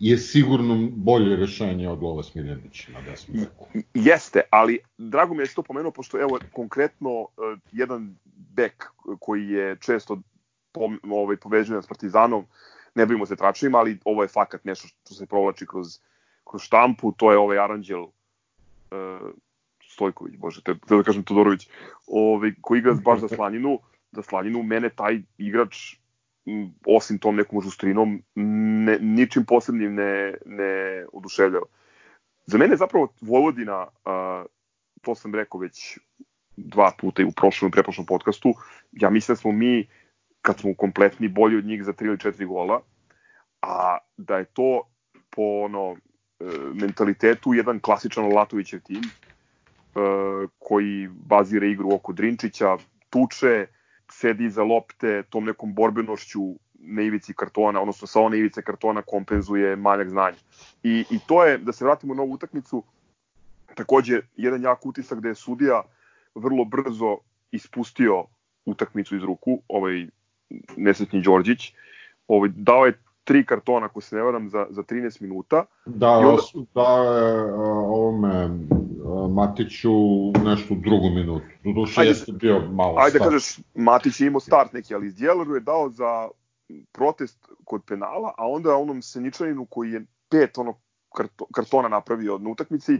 je 0.00 0.18
sigurno 0.18 0.88
bolje 0.92 1.36
rešenje 1.36 1.88
od 1.88 2.02
Lova 2.02 2.22
Smiljanića 2.22 2.92
na 2.92 3.00
desnom 3.00 3.36
beku. 3.40 3.66
Jeste, 3.94 4.40
ali 4.50 4.78
drago 4.98 5.34
mi 5.34 5.42
je 5.42 5.46
da 5.46 5.52
to 5.54 5.62
pomenuo, 5.62 5.90
pošto 5.90 6.20
evo 6.20 6.38
konkretno 6.52 7.20
uh, 7.20 7.28
jedan 7.72 8.16
bek 8.56 8.86
koji 9.20 9.48
je 9.48 9.76
često 9.80 10.18
po, 10.72 10.88
ovaj, 11.10 11.36
poveđen 11.36 11.82
s 11.82 11.86
Partizanom, 11.86 12.46
ne 12.94 13.06
bavimo 13.06 13.26
se 13.26 13.36
tračima, 13.36 13.78
ali 13.78 13.98
ovo 14.04 14.22
je 14.22 14.28
fakat 14.28 14.64
nešto 14.64 14.88
što 14.88 15.14
se 15.14 15.26
provlači 15.26 15.66
kroz, 15.66 15.98
kroz 16.50 16.62
štampu, 16.62 17.12
to 17.12 17.32
je 17.32 17.38
ovaj 17.38 17.58
Aranđel 17.58 18.02
uh, 18.02 18.10
Stojković, 19.84 20.34
bože, 20.36 20.62
te, 20.62 20.74
te 20.88 20.96
da 20.96 21.02
kažem 21.02 21.22
Todorović, 21.22 21.68
ovaj, 22.06 22.52
koji 22.60 22.78
igra 22.78 22.94
baš 23.04 23.20
za 23.20 23.28
Slaninu, 23.28 23.78
za 24.12 24.22
Slaninu, 24.22 24.62
mene 24.62 24.88
taj 24.88 25.22
igrač 25.38 25.99
osim 26.86 27.18
tom 27.18 27.36
nekom 27.36 27.62
žustrinom, 27.62 28.22
ne, 28.34 28.98
ničim 29.00 29.44
posebnim 29.44 29.94
ne, 29.94 30.34
ne 30.46 31.04
oduševljava. 31.12 31.66
Za 32.46 32.58
mene 32.58 32.76
zapravo 32.76 33.12
Vojvodina, 33.20 33.86
a, 34.04 34.44
to 35.02 35.14
sam 35.14 35.34
rekao 35.34 35.60
već 35.60 35.98
dva 36.56 36.92
puta 36.98 37.22
i 37.22 37.24
u 37.24 37.32
prošlom 37.32 37.68
i 37.68 37.72
preprošlom 37.72 38.06
podcastu, 38.06 38.54
ja 38.92 39.10
mislim 39.10 39.34
da 39.34 39.40
smo 39.40 39.52
mi, 39.52 39.88
kad 40.42 40.58
smo 40.58 40.74
kompletni, 40.74 41.28
bolji 41.28 41.56
od 41.56 41.64
njih 41.64 41.84
za 41.84 41.92
tri 41.92 42.08
ili 42.08 42.18
četiri 42.18 42.46
gola, 42.46 42.80
a 43.62 43.98
da 44.16 44.38
je 44.38 44.44
to 44.44 44.88
po 45.30 45.42
ono, 45.42 45.96
e, 46.40 46.44
mentalitetu 46.74 47.54
jedan 47.54 47.80
klasičan 47.80 48.32
Latovićev 48.32 48.80
tim, 48.80 49.02
e, 49.02 50.00
koji 50.58 51.08
bazira 51.08 51.66
igru 51.66 51.94
oko 51.94 52.12
Drinčića, 52.12 52.76
tuče, 53.10 53.66
sedi 54.12 54.44
iza 54.44 54.62
lopte 54.62 55.22
tom 55.22 55.44
nekom 55.44 55.74
borbenošću 55.74 56.40
na 56.74 57.02
ivici 57.02 57.34
kartona, 57.34 57.80
odnosno 57.80 58.06
sa 58.06 58.20
one 58.20 58.38
ivice 58.38 58.62
kartona 58.62 59.02
kompenzuje 59.02 59.76
manjak 59.76 60.08
znanja. 60.08 60.36
I, 60.82 61.04
I 61.10 61.18
to 61.26 61.44
je, 61.44 61.58
da 61.58 61.72
se 61.72 61.84
vratimo 61.84 62.14
na 62.14 62.22
ovu 62.22 62.32
utakmicu, 62.32 62.82
takođe 63.74 64.20
jedan 64.36 64.62
jak 64.62 64.86
utisak 64.86 65.18
gde 65.18 65.28
je 65.28 65.34
sudija 65.34 65.82
vrlo 66.34 66.64
brzo 66.64 67.16
ispustio 67.50 68.24
utakmicu 68.66 69.16
iz 69.16 69.22
ruku, 69.22 69.62
ovaj 69.68 70.06
nesretni 70.76 71.22
Đorđić, 71.22 71.74
ovaj, 72.28 72.50
dao 72.54 72.86
je 72.86 72.98
tri 73.24 73.44
kartona, 73.46 73.86
ako 73.86 74.00
se 74.00 74.16
ne 74.16 74.22
varam, 74.22 74.48
za, 74.48 74.66
za 74.70 74.82
13 74.82 75.22
minuta. 75.22 75.64
Da, 75.86 76.20
I 76.22 76.24
onda... 76.24 76.42
da 76.74 76.80
je 76.80 77.52
ovome 77.54 78.50
Matiću 79.30 79.90
nešto 80.44 80.74
drugu 80.74 81.10
minutu. 81.10 81.46
Doduše 81.64 82.00
jeste 82.04 82.32
bio 82.32 82.60
malo 82.60 82.94
Ajde 82.98 83.18
da 83.18 83.24
kažeš, 83.24 83.58
Matić 83.74 84.20
je 84.20 84.26
imao 84.26 84.40
start 84.40 84.72
neki, 84.72 84.94
ali 84.94 85.12
Djelaru 85.12 85.54
je 85.54 85.60
dao 85.60 85.90
za 85.90 86.28
protest 86.92 87.48
kod 87.64 87.82
penala, 87.86 88.34
a 88.38 88.48
onda 88.48 88.76
onom 88.76 89.02
Seničaninu 89.02 89.64
koji 89.64 89.90
je 89.90 90.04
pet 90.28 90.58
ono 90.58 90.74
karto, 91.16 91.46
kartona 91.54 91.88
napravio 91.88 92.34
od 92.34 92.46
utakmici, 92.46 92.92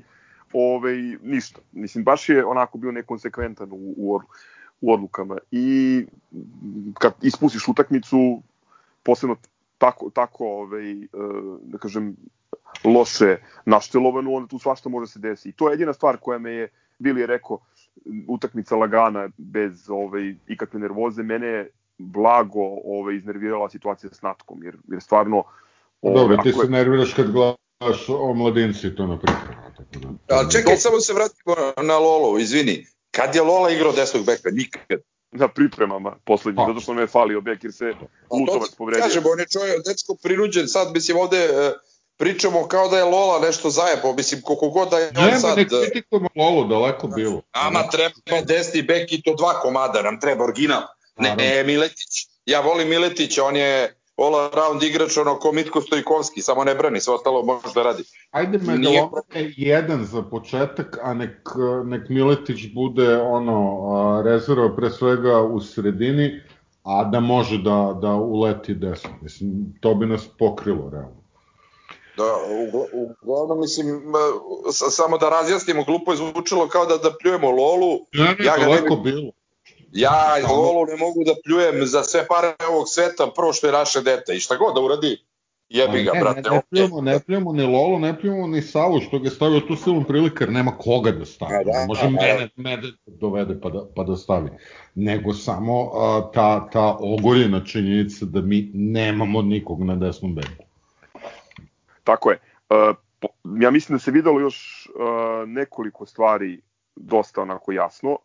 ovaj, 0.53 0.97
ništa. 1.23 1.61
Mislim, 1.73 2.05
baš 2.05 2.29
je 2.29 2.45
onako 2.45 2.79
bio 2.79 2.93
nekonsekventan 2.93 3.73
u, 3.73 3.95
u, 3.97 4.21
u 4.81 4.93
odlukama. 4.93 5.39
I 5.51 6.07
kad 6.95 7.13
ispustiš 7.23 7.69
utakmicu, 7.69 8.43
posebno 9.03 9.37
tako, 9.81 10.11
tako 10.11 10.47
ovaj, 10.47 10.93
e, 10.93 11.07
da 11.63 11.79
kažem, 11.79 12.17
loše 12.85 13.37
naštelovanu, 13.65 14.35
onda 14.35 14.49
tu 14.49 14.59
svašta 14.59 14.89
može 14.89 15.13
se 15.13 15.19
desiti. 15.19 15.49
I 15.49 15.53
to 15.53 15.69
je 15.69 15.73
jedina 15.73 15.93
stvar 15.93 16.17
koja 16.17 16.39
me 16.39 16.51
je, 16.53 16.69
Bili 16.99 17.21
je 17.21 17.27
rekao, 17.27 17.59
utakmica 18.29 18.77
lagana, 18.77 19.29
bez 19.37 19.91
ovaj, 19.91 20.35
ikakve 20.47 20.81
nervoze, 20.81 21.23
mene 21.23 21.47
je 21.47 21.71
blago 21.99 22.67
ovaj, 22.85 23.17
iznervirala 23.17 23.71
situacija 23.71 24.11
s 24.13 24.23
Natkom, 24.23 24.63
jer, 24.65 24.77
jer 24.89 25.03
stvarno... 25.03 25.45
Ovaj, 26.03 26.23
Dobro, 26.23 26.37
ti 26.43 26.53
se 26.53 26.67
je... 26.67 26.71
nerviraš 26.71 27.15
kad 27.15 27.33
gledaš 27.33 28.09
o 28.09 28.35
mladinci 28.35 28.95
to 28.95 29.07
na 29.07 29.19
priprema. 29.19 29.73
Tako 29.77 29.99
da. 29.99 30.37
Ali 30.37 30.51
čekaj, 30.51 30.77
samo 30.77 31.01
se 31.01 31.15
vratimo 31.15 31.55
na 31.83 31.99
Lolo, 31.99 32.39
izvini. 32.39 32.87
Kad 33.11 33.35
je 33.35 33.43
Lola 33.43 33.71
igrao 33.71 33.93
desnog 33.93 34.27
beka? 34.27 34.51
Nikad 34.51 35.01
na 35.33 35.49
pripremama 35.49 36.17
poslednji, 36.25 36.65
zato 36.69 36.81
što 36.81 36.95
me 36.95 37.03
je 37.03 37.07
falio 37.07 37.41
bek 37.41 37.65
jer 37.65 37.73
se 37.73 37.93
Lutovac 38.31 38.71
povredio. 38.79 39.05
Kažem, 39.05 39.23
on 39.33 39.41
je 39.41 39.47
čovjek, 39.47 39.87
dečko 39.87 40.15
prinuđen, 40.23 40.69
sad 40.69 40.93
mislim 40.93 41.19
ovde 41.19 41.37
e, 41.37 41.73
pričamo 42.17 42.69
kao 42.69 42.89
da 42.89 42.99
je 42.99 43.05
Lola 43.05 43.41
nešto 43.41 43.71
zajebao, 43.71 44.15
mislim 44.15 44.43
koliko 44.43 44.69
god 44.69 44.91
da 44.91 44.99
je 44.99 45.09
on 45.09 45.41
sad... 45.41 45.59
Nema, 45.59 45.71
ne 45.81 45.91
kritikujemo 45.91 46.29
Lolu, 46.37 46.69
daleko 46.69 47.07
bilo. 47.07 47.43
Nama 47.55 47.83
treba 47.89 48.41
desni 48.45 48.83
bek 48.83 49.13
i 49.13 49.23
to 49.23 49.35
dva 49.35 49.61
komada, 49.61 50.03
nam 50.03 50.21
treba 50.21 50.45
original. 50.45 50.83
Ne, 51.17 51.37
ne, 51.37 51.65
Miletić. 51.65 52.27
Ja 52.45 52.61
volim 52.61 52.89
Miletića, 52.89 53.45
on 53.45 53.57
je 53.57 54.00
all 54.21 54.35
around 54.35 54.83
igrač, 54.83 55.17
ono 55.17 55.39
ko 55.39 55.53
Mitko 55.53 55.81
Stojkovski, 55.81 56.43
samo 56.43 56.65
ne 56.65 56.75
brani, 56.75 57.01
sve 57.01 57.15
ostalo 57.15 57.43
može 57.43 57.75
da 57.75 57.83
radi. 57.83 58.03
Ajde 58.31 58.59
me 58.59 58.79
da 58.79 59.39
je 59.39 59.55
jedan 59.57 60.05
za 60.05 60.23
početak, 60.23 60.99
a 61.03 61.15
nek, 61.15 61.51
nek 61.85 62.09
Miletić 62.09 62.75
bude 62.75 63.17
ono 63.21 64.23
rezerva 64.25 64.77
pre 64.77 64.91
svega 64.91 65.43
u 65.43 65.61
sredini, 65.61 66.41
a 66.83 67.05
da 67.05 67.21
može 67.21 67.59
da, 67.59 67.99
da 68.03 68.15
uleti 68.15 68.75
desno. 68.75 69.11
Mislim, 69.23 69.51
to 69.81 69.95
bi 69.95 70.07
nas 70.07 70.29
pokrilo, 70.39 70.91
realno. 70.93 71.21
Da, 72.17 72.25
uglavnom, 73.23 73.61
mislim, 73.61 74.03
samo 74.91 75.19
da 75.19 75.29
razjasnimo, 75.29 75.85
glupo 75.85 76.13
je 76.13 76.17
zvučilo 76.17 76.69
kao 76.69 76.87
da, 76.87 76.97
da 76.97 77.11
pljujemo 77.23 77.51
Lolu. 77.51 77.99
Ne, 78.13 78.25
ne, 78.25 78.45
ja 78.45 78.57
daleko 78.59 78.95
ne 78.95 79.01
bi... 79.01 79.13
bilo. 79.13 79.33
Ja 79.93 80.35
Lolu 80.49 80.87
ne 80.87 80.97
mogu 80.97 81.25
da 81.25 81.33
pljujem 81.45 81.87
za 81.87 82.03
sve 82.03 82.27
pare 82.27 82.55
ovog 82.71 82.89
sveta, 82.89 83.31
prvo 83.37 83.53
što 83.53 83.67
je 83.67 83.73
naše 83.73 84.01
dete 84.01 84.37
i 84.37 84.41
šta 84.41 84.57
god 84.57 84.75
da 84.75 84.81
uradi, 84.81 85.25
jebi 85.69 86.03
ga, 86.03 86.13
ne, 86.13 86.21
brate. 86.21 86.51
Ne, 86.51 86.57
ne, 86.57 86.63
pljujemo, 86.71 87.01
ne 87.01 87.21
pljujemo 87.21 87.53
ni 87.53 87.63
Lolu, 87.63 87.99
ne 87.99 88.21
pljujemo 88.21 88.47
ni 88.47 88.63
Savu, 88.63 89.01
što 89.01 89.19
ga 89.19 89.25
je 89.25 89.31
stavio 89.31 89.61
tu 89.61 89.77
silom 89.77 90.05
prilika, 90.05 90.45
jer 90.45 90.53
nema 90.53 90.71
koga 90.79 91.11
da 91.11 91.25
stavi. 91.25 91.65
Da, 91.65 91.73
da, 91.73 91.87
Može 91.87 92.03
da, 92.03 92.11
mene, 92.11 92.49
mene 92.57 92.83
dovede 93.07 93.61
pa 93.61 93.71
da, 93.71 93.87
pa 93.97 94.05
da 94.05 94.17
stavi. 94.17 94.51
Nego 94.95 95.33
samo 95.33 95.83
uh, 95.83 95.91
ta, 96.35 96.71
ta 96.73 96.97
ogoljena 97.01 97.65
činjenica 97.65 98.25
da 98.25 98.41
mi 98.41 98.71
nemamo 98.75 99.43
nikog 99.43 99.85
na 99.85 99.97
desnom 99.97 100.35
beku. 100.35 100.65
Tako 102.05 102.31
je. 102.31 102.39
Uh, 102.71 102.97
ja 103.61 103.71
mislim 103.71 103.99
da 103.99 104.01
se 104.01 104.11
videlo 104.11 104.41
još 104.41 104.89
uh, 104.95 105.49
nekoliko 105.49 106.07
stvari 106.07 106.61
dosta 106.97 107.43
onako 107.43 107.73
jasno. 107.73 108.19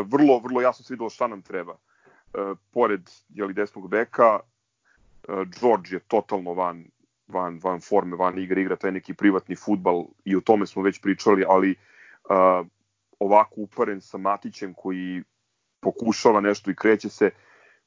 E, 0.00 0.04
vrlo, 0.06 0.38
vrlo 0.38 0.60
jasno 0.60 0.84
se 0.84 0.94
videlo 0.94 1.10
šta 1.10 1.26
nam 1.26 1.42
treba. 1.42 1.72
E, 1.72 2.54
pored 2.70 3.10
jeli, 3.28 3.54
desnog 3.54 3.88
beka, 3.88 4.40
e, 4.40 5.44
George 5.60 5.96
je 5.96 6.00
totalno 6.00 6.54
van, 6.54 6.84
van, 7.28 7.60
van 7.62 7.80
forme, 7.80 8.16
van 8.16 8.38
igre, 8.38 8.62
igra 8.62 8.76
taj 8.76 8.92
neki 8.92 9.14
privatni 9.14 9.56
futbal 9.56 10.04
i 10.24 10.36
o 10.36 10.40
tome 10.40 10.66
smo 10.66 10.82
već 10.82 11.00
pričali, 11.00 11.44
ali 11.48 11.70
uh, 11.70 12.66
ovako 13.18 13.54
uparen 13.56 14.00
sa 14.00 14.18
Matićem 14.18 14.74
koji 14.74 15.22
pokušava 15.80 16.40
nešto 16.40 16.70
i 16.70 16.74
kreće 16.74 17.08
se, 17.08 17.30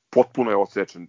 potpuno 0.10 0.51
je 0.51 0.58
osjećan. 0.58 1.08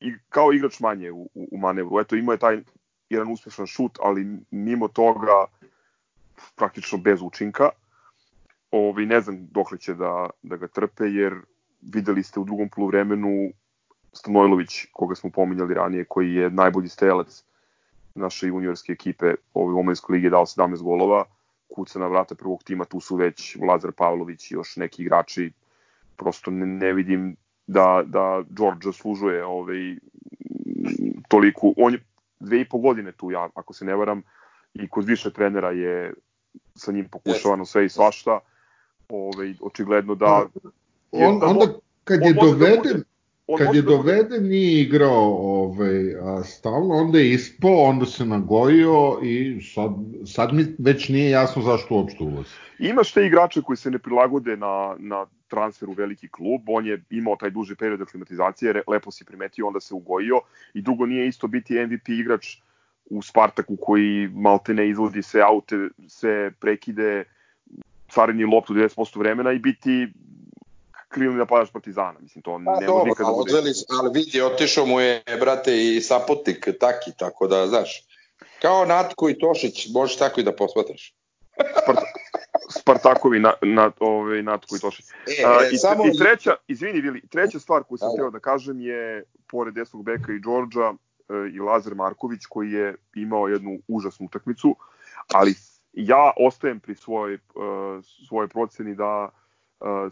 I 0.00 0.12
kao 0.28 0.52
igrač 0.52 0.80
manje 0.80 1.10
u, 1.10 1.22
u, 1.34 1.48
u 1.52 1.58
manevru. 1.58 2.00
Eto, 2.00 2.16
imao 2.16 2.32
je 2.32 2.38
taj 2.38 2.60
jedan 3.08 3.32
uspešan 3.32 3.66
šut, 3.66 3.98
ali 4.02 4.26
mimo 4.50 4.88
toga 4.88 5.44
praktično 6.56 6.98
bez 6.98 7.22
učinka. 7.22 7.68
Ovi, 8.70 9.06
ne 9.06 9.20
znam 9.20 9.46
dokle 9.50 9.78
će 9.78 9.94
da, 9.94 10.30
da 10.42 10.56
ga 10.56 10.68
trpe, 10.68 11.04
jer 11.04 11.34
videli 11.80 12.22
ste 12.22 12.40
u 12.40 12.44
drugom 12.44 12.68
poluvremenu 12.68 13.52
Stanojlović, 14.12 14.86
koga 14.92 15.14
smo 15.14 15.30
pominjali 15.30 15.74
ranije, 15.74 16.04
koji 16.04 16.34
je 16.34 16.50
najbolji 16.50 16.88
strelac 16.88 17.44
naše 18.14 18.46
juniorske 18.46 18.92
ekipe 18.92 19.34
ove 19.54 19.74
omladinske 19.74 20.12
lige 20.12 20.30
dao 20.30 20.46
17 20.46 20.82
golova, 20.82 21.24
kuca 21.74 21.98
na 21.98 22.06
vrata 22.06 22.34
prvog 22.34 22.62
tima, 22.62 22.84
tu 22.84 23.00
su 23.00 23.16
već 23.16 23.56
Lazar 23.68 23.92
Pavlović 23.92 24.50
i 24.50 24.54
još 24.54 24.76
neki 24.76 25.02
igrači, 25.02 25.52
prosto 26.16 26.50
ne, 26.50 26.66
ne 26.66 26.92
vidim 26.92 27.36
da, 27.66 28.02
da 28.06 28.42
George 28.48 28.80
zaslužuje 28.84 29.44
ovaj, 29.44 29.96
toliku, 31.28 31.74
on 31.76 31.92
je 31.92 32.04
dve 32.40 32.60
i 32.60 32.68
po 32.68 32.78
godine 32.78 33.12
tu, 33.12 33.30
ja, 33.30 33.48
ako 33.54 33.72
se 33.72 33.84
ne 33.84 33.94
varam, 33.94 34.22
i 34.74 34.88
kod 34.88 35.04
više 35.04 35.32
trenera 35.32 35.70
je 35.70 36.14
sa 36.74 36.92
njim 36.92 37.08
pokušavano 37.08 37.64
sve 37.64 37.84
i 37.86 37.88
svašta, 37.88 38.40
ovaj, 39.10 39.54
očigledno 39.60 40.14
da... 40.14 40.46
On, 41.12 41.40
onda 41.42 41.66
kad 42.04 42.22
je 42.22 42.32
da 42.32 42.40
doveden, 42.40 43.02
on 43.46 43.58
kad 43.58 43.74
je 43.74 43.82
da 43.82 43.90
doveden 43.90 44.48
nije 44.48 44.82
igrao 44.82 45.36
ovaj, 45.62 46.14
a, 46.14 46.44
stalno, 46.44 46.94
onda 46.94 47.18
je 47.18 47.32
ispao, 47.32 47.76
onda 47.76 48.06
se 48.06 48.26
nagojio 48.26 49.18
i 49.22 49.62
sad, 49.74 49.90
sad 50.26 50.54
mi 50.54 50.66
već 50.78 51.08
nije 51.08 51.30
jasno 51.30 51.62
zašto 51.62 51.94
uopšte 51.94 52.24
ulazi. 52.24 52.50
Imaš 52.78 53.12
te 53.12 53.26
igrače 53.26 53.62
koji 53.62 53.76
se 53.76 53.90
ne 53.90 53.98
prilagode 53.98 54.56
na, 54.56 54.96
na 54.98 55.26
transfer 55.48 55.88
u 55.88 55.92
veliki 55.92 56.28
klub, 56.28 56.60
on 56.66 56.86
je 56.86 57.02
imao 57.10 57.36
taj 57.36 57.50
duži 57.50 57.74
period 57.74 58.00
aklimatizacije, 58.00 58.82
lepo 58.86 59.10
si 59.10 59.24
primetio, 59.24 59.66
onda 59.66 59.80
se 59.80 59.94
ugojio 59.94 60.40
i 60.74 60.82
drugo 60.82 61.06
nije 61.06 61.28
isto 61.28 61.46
biti 61.46 61.86
MVP 61.86 62.08
igrač 62.08 62.56
u 63.10 63.22
Spartaku 63.22 63.76
koji 63.76 64.28
malte 64.34 64.74
ne 64.74 64.88
izvodi 64.88 65.22
sve 65.22 65.42
aute, 65.42 65.88
sve 66.08 66.50
prekide, 66.50 67.24
carini 68.14 68.44
loptu 68.44 68.74
90% 68.74 69.18
vremena 69.18 69.52
i 69.52 69.58
biti 69.58 70.08
krilni 71.08 71.38
napadač 71.38 71.70
Partizana. 71.70 72.18
Mislim, 72.20 72.42
to 72.42 72.60
pa, 72.64 72.80
ne 72.80 72.88
može 72.88 73.04
nikada 73.04 73.30
da 73.30 73.36
bude. 73.36 73.52
Odveli, 73.52 73.72
ali 73.88 74.10
vidi, 74.14 74.42
otišao 74.42 74.86
mu 74.86 75.00
je, 75.00 75.22
brate, 75.40 75.76
i 75.76 76.00
sapotnik 76.00 76.68
taki, 76.80 77.10
tako 77.18 77.46
da, 77.46 77.66
znaš, 77.66 78.04
kao 78.62 78.84
Natko 78.84 79.28
i 79.28 79.38
Tošić, 79.38 79.88
možeš 79.94 80.16
tako 80.16 80.40
i 80.40 80.44
da 80.44 80.52
posmatraš. 80.52 81.14
Sparta, 81.82 82.02
Spartakovi 82.70 83.40
na, 83.40 83.52
na, 83.62 83.90
ovaj, 84.00 84.42
Natko 84.42 84.76
i 84.76 84.78
Tošić. 84.78 85.06
E, 85.08 85.44
A, 85.44 85.68
i, 85.72 85.78
samo... 85.78 86.06
I 86.06 86.18
treća, 86.18 86.56
izvini, 86.68 87.00
Vili, 87.00 87.22
treća 87.28 87.58
stvar 87.58 87.82
koju 87.82 87.98
sam 87.98 88.08
htio 88.12 88.30
da 88.30 88.38
kažem 88.38 88.80
je, 88.80 89.24
pored 89.50 89.74
desnog 89.74 90.04
beka 90.04 90.32
i 90.32 90.38
Đorđa, 90.38 90.92
e, 91.28 91.50
i 91.54 91.60
Lazar 91.60 91.94
Marković 91.94 92.46
koji 92.48 92.72
je 92.72 92.94
imao 93.14 93.48
jednu 93.48 93.78
užasnu 93.88 94.26
utakmicu, 94.26 94.76
ali 95.32 95.54
ja 95.92 96.32
ostajem 96.36 96.80
pri 96.80 96.94
svojoj, 96.94 97.34
uh, 97.34 98.04
svojoj 98.28 98.48
proceni 98.48 98.94
da 98.94 99.28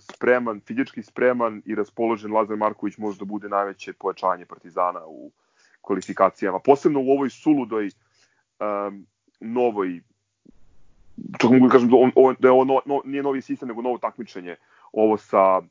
spreman, 0.00 0.61
fizički 0.61 1.02
spreman 1.02 1.62
i 1.66 1.75
raspoložen 1.75 2.32
Lazar 2.32 2.56
Marković 2.56 2.99
može 2.99 3.18
da 3.18 3.25
bude 3.25 3.49
najveće 3.49 3.92
pojačanje 3.92 4.47
Partizana 4.47 5.00
u 5.06 5.30
kvalifikacijama. 5.80 6.58
Posebno 6.58 7.00
u 7.00 7.10
ovoj 7.10 7.30
suludoj 7.30 7.91
um, 8.60 9.06
novoj 9.41 10.00
čak 11.41 11.50
mogu 11.50 11.67
da 11.67 11.73
kažem 11.73 11.88
da, 11.88 11.97
on, 12.14 12.36
da 12.38 12.49
je 12.49 12.52
ovo 12.52 12.64
no, 12.64 13.00
nije 13.04 13.23
novi 13.23 13.43
sistem, 13.43 13.69
nego 13.69 13.82
novo 13.82 13.99
takmičenje. 13.99 14.56
Ovo 14.93 15.17
sa 15.17 15.58
uh, 15.58 15.64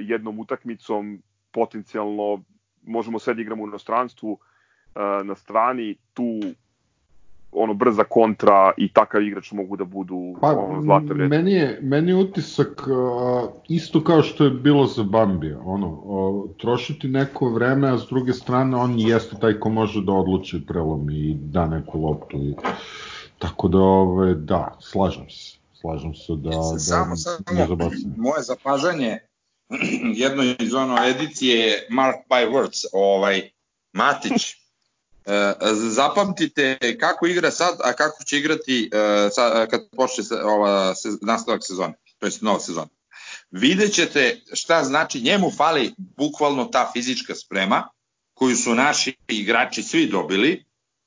jednom 0.00 0.38
utakmicom 0.38 1.22
potencijalno 1.50 2.42
možemo 2.82 3.18
sve 3.18 3.34
da 3.34 3.40
igramo 3.40 3.64
u 3.64 3.68
inostranstvu 3.68 4.32
uh, 4.32 5.26
na 5.26 5.34
strani, 5.34 5.96
tu 6.14 6.40
ono 7.56 7.74
brza 7.74 8.04
kontra 8.04 8.72
i 8.76 8.92
takav 8.92 9.22
igrač 9.22 9.52
mogu 9.52 9.76
da 9.76 9.84
budu 9.84 10.34
pa, 10.40 10.48
ono, 10.48 10.82
zlata 10.82 11.14
vredne. 11.14 11.36
Meni 11.36 11.52
je, 11.52 11.78
meni 11.82 12.10
je 12.10 12.16
utisak 12.16 12.86
uh, 12.86 13.50
isto 13.68 14.04
kao 14.04 14.22
što 14.22 14.44
je 14.44 14.50
bilo 14.50 14.86
za 14.86 15.02
Bambija. 15.02 15.58
Ono, 15.64 15.88
uh, 15.88 16.50
trošiti 16.60 17.08
neko 17.08 17.48
vreme, 17.48 17.88
a 17.88 17.98
s 17.98 18.06
druge 18.08 18.32
strane 18.32 18.76
on 18.76 18.98
jeste 18.98 19.36
taj 19.40 19.60
ko 19.60 19.68
može 19.68 20.04
da 20.04 20.12
odluči 20.12 20.62
prelomi 20.66 21.14
i 21.14 21.34
da 21.34 21.66
neku 21.66 22.00
loptu. 22.00 22.36
I, 22.36 22.54
tako 23.38 23.68
da, 23.68 23.78
ove, 23.78 24.34
da, 24.34 24.76
slažem 24.80 25.30
se. 25.30 25.56
Slažem 25.80 26.14
se 26.14 26.32
da, 26.36 26.50
da 26.50 26.78
samo, 26.78 27.16
samo, 27.16 27.90
moje 28.16 28.42
zapažanje 28.42 29.18
jedno 30.22 30.42
iz 30.58 30.74
ono 30.74 30.96
edicije 31.06 31.86
Mark 31.90 32.16
by 32.30 32.50
Words, 32.52 32.84
ovaj, 32.92 33.50
Matić, 33.92 34.65
zapamtite 35.72 36.78
kako 37.00 37.26
igra 37.26 37.50
sad, 37.50 37.78
a 37.84 37.92
kako 37.92 38.24
će 38.24 38.38
igrati 38.38 38.90
e, 38.92 39.28
sad, 39.30 39.70
kad 39.70 39.80
počne 39.96 40.24
ova 40.42 40.94
nastavak 41.22 41.60
sezone, 41.64 41.94
to 42.18 42.26
je 42.26 42.32
nova 42.40 42.60
sezona. 42.60 42.88
Videćete 43.50 44.40
šta 44.52 44.84
znači, 44.84 45.20
njemu 45.20 45.50
fali 45.50 45.94
bukvalno 45.98 46.64
ta 46.64 46.90
fizička 46.92 47.34
sprema 47.34 47.88
koju 48.34 48.56
su 48.56 48.74
naši 48.74 49.16
igrači 49.28 49.82
svi 49.82 50.06
dobili 50.06 50.64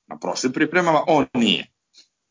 na 0.08 0.17
prošlim 0.17 0.53
pripremama, 0.53 1.03
on 1.08 1.25
nije. 1.34 1.67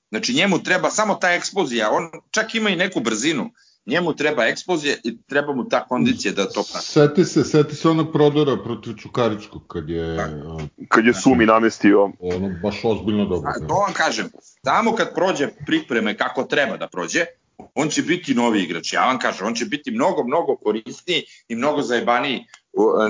Znači 0.09 0.35
njemu 0.35 0.63
treba 0.63 0.91
samo 0.91 1.15
ta 1.15 1.33
eksplozija, 1.33 1.91
on 1.91 2.11
čak 2.31 2.55
ima 2.55 2.71
i 2.71 2.77
neku 2.77 3.01
brzinu, 3.01 3.51
njemu 3.89 4.15
treba 4.15 4.45
eksplozija 4.45 4.97
i 5.05 5.19
treba 5.27 5.55
mu 5.55 5.69
ta 5.69 5.85
kondicija 5.85 6.33
da 6.33 6.49
to 6.49 6.65
prati. 6.73 6.87
Seti 6.87 7.25
se, 7.25 7.45
seti 7.45 7.75
se 7.75 7.89
onog 7.89 8.13
prodora 8.13 8.57
protiv 8.65 8.95
Čukaričkog 8.95 9.67
kad 9.69 9.89
je... 9.89 10.05
Da. 10.05 10.29
Kad 10.89 11.07
je 11.07 11.15
Sumi 11.15 11.47
namestio. 11.47 12.11
Ono 12.21 12.55
baš 12.63 12.85
ozbiljno 12.85 13.25
dobro. 13.25 13.51
A, 13.51 13.67
to 13.67 13.75
vam 13.75 13.93
kažem, 13.93 14.31
samo 14.65 14.95
kad 14.95 15.15
prođe 15.15 15.49
pripreme 15.67 16.17
kako 16.17 16.45
treba 16.45 16.77
da 16.77 16.89
prođe, 16.89 17.25
on 17.75 17.89
će 17.89 18.03
biti 18.03 18.35
novi 18.35 18.63
igrač. 18.63 18.93
Ja 18.93 19.07
vam 19.07 19.19
kažem, 19.19 19.47
on 19.47 19.55
će 19.55 19.65
biti 19.65 19.91
mnogo, 19.91 20.25
mnogo 20.25 20.57
korisniji 20.57 21.23
i 21.49 21.55
mnogo 21.55 21.83
zajebaniji 21.83 22.45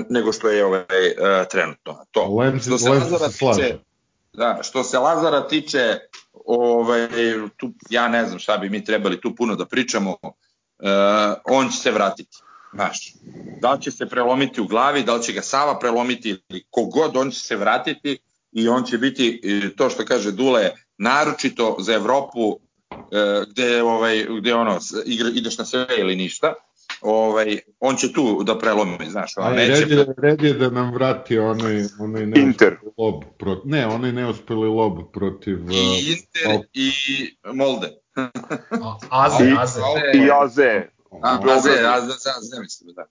nego 0.09 0.33
što 0.33 0.49
je 0.49 0.65
ovaj, 0.65 0.83
uh, 0.83 1.49
trenutno. 1.51 2.05
To. 2.11 2.37
Lem, 2.37 2.61
što 2.61 2.79
se 2.79 2.89
Lazara 2.89 3.29
tiče, 3.29 3.79
da, 4.33 4.59
što 4.63 4.85
se 4.85 4.99
Lazara 4.99 5.49
tiče, 5.49 5.99
ovaj, 6.47 7.09
tu, 7.57 7.73
ja 7.91 8.09
ne 8.09 8.27
znam 8.27 8.39
šta 8.39 8.59
bi 8.59 8.71
mi 8.71 8.85
trebali 8.85 9.21
tu 9.21 9.35
puno 9.35 9.57
da 9.57 9.67
pričamo, 9.67 10.17
uh, 10.23 10.31
on 11.45 11.69
će 11.69 11.77
se 11.77 11.91
vratiti. 11.91 12.37
Znaš, 12.75 13.13
da 13.61 13.73
li 13.73 13.83
će 13.83 13.91
se 13.91 14.07
prelomiti 14.07 14.61
u 14.61 14.67
glavi, 14.67 15.03
da 15.03 15.15
li 15.15 15.23
će 15.23 15.33
ga 15.33 15.43
Sava 15.43 15.79
prelomiti 15.79 16.37
ili 16.49 16.65
kogod, 16.71 17.17
on 17.17 17.31
će 17.31 17.41
se 17.41 17.57
vratiti 17.57 18.19
i 18.53 18.69
on 18.69 18.85
će 18.85 18.99
biti, 18.99 19.41
to 19.77 19.91
što 19.91 20.05
kaže 20.05 20.33
Dule, 20.33 20.71
naročito 20.99 21.77
za 21.79 21.95
Evropu 21.95 22.59
e, 22.91 23.45
gde, 23.51 23.83
ovaj, 23.83 24.27
gde 24.39 24.55
ono, 24.55 24.79
ideš 25.35 25.59
na 25.59 25.65
sve 25.65 25.87
ili 25.99 26.17
ništa, 26.17 26.55
ovaj, 27.01 27.59
on 27.81 27.97
će 27.97 28.13
tu 28.13 28.43
da 28.43 28.59
prelomi, 28.59 29.11
znaš. 29.11 29.33
On 29.37 29.55
neće... 29.55 29.81
red, 29.81 29.91
je, 29.91 30.07
red 30.19 30.43
je 30.43 30.53
da 30.53 30.71
nam 30.71 30.95
vrati 30.95 31.39
onaj, 31.39 31.85
onaj 32.01 32.23
Inter. 32.23 32.77
lob, 32.99 33.25
pro, 33.39 33.63
ne, 33.65 33.87
onaj 33.87 34.13
neuspeli 34.13 34.69
lob 34.69 34.99
protiv... 35.13 35.59
I 35.71 36.13
Inter 36.13 36.57
uh, 36.57 36.65
i 36.73 36.91
Molde. 37.55 37.89
Aze, 39.11 39.55
Aze. 39.59 39.81
I 40.15 40.31
Aze. 40.45 40.89
A, 41.23 41.39
Aze, 41.57 41.71
Aze, 41.71 42.13
Aze, 42.39 42.61
mislim, 42.61 42.95
da. 42.95 43.05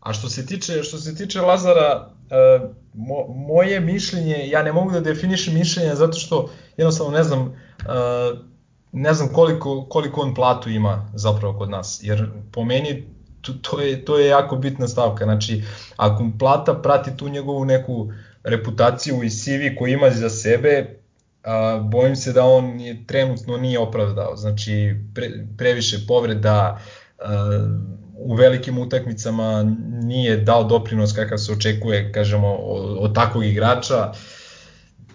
A 0.00 0.12
što 0.12 0.28
se 0.28 0.46
tiče 0.46 0.82
što 0.82 0.98
se 0.98 1.14
tiče 1.14 1.40
Lazara, 1.40 2.10
e, 2.30 2.60
mo, 2.94 3.26
moje 3.28 3.80
mišljenje, 3.80 4.48
ja 4.48 4.62
ne 4.62 4.72
mogu 4.72 4.90
da 4.90 5.00
definišem 5.00 5.54
mišljenje 5.54 5.94
zato 5.94 6.18
što 6.18 6.50
jednostavno 6.76 7.12
ne 7.12 7.24
znam 7.24 7.60
e, 7.78 8.54
ne 8.92 9.14
znam 9.14 9.28
koliko 9.28 9.86
koliko 9.88 10.20
on 10.20 10.34
platu 10.34 10.70
ima 10.70 11.10
zapravo 11.14 11.58
kod 11.58 11.70
nas. 11.70 12.00
Jer 12.02 12.30
po 12.52 12.64
meni 12.64 13.08
to, 13.40 13.52
to 13.52 13.80
je 13.80 14.04
to 14.04 14.18
je 14.18 14.26
jako 14.26 14.56
bitna 14.56 14.88
stavka. 14.88 15.24
Znači, 15.24 15.62
ako 15.96 16.30
plata 16.38 16.74
prati 16.74 17.16
tu 17.16 17.28
njegovu 17.28 17.64
neku 17.64 18.12
reputaciju 18.42 19.22
i 19.22 19.30
CV 19.30 19.78
koji 19.78 19.92
ima 19.92 20.10
za 20.10 20.30
sebe, 20.30 20.98
a, 21.44 21.80
bojim 21.90 22.16
se 22.16 22.32
da 22.32 22.44
on 22.44 22.80
je, 22.80 23.06
trenutno 23.06 23.56
nije 23.56 23.78
opravdao. 23.78 24.36
Znači, 24.36 24.96
pre, 25.14 25.30
previše 25.58 25.96
povreda, 26.08 26.80
a, 27.18 27.68
u 28.16 28.34
velikim 28.34 28.78
utakmicama 28.78 29.62
nije 30.02 30.36
dao 30.36 30.64
doprinos 30.64 31.12
kakav 31.12 31.38
se 31.38 31.52
očekuje, 31.52 32.12
kažemo, 32.12 32.54
od, 32.54 32.96
od 33.00 33.14
takvog 33.14 33.44
igrača. 33.44 34.12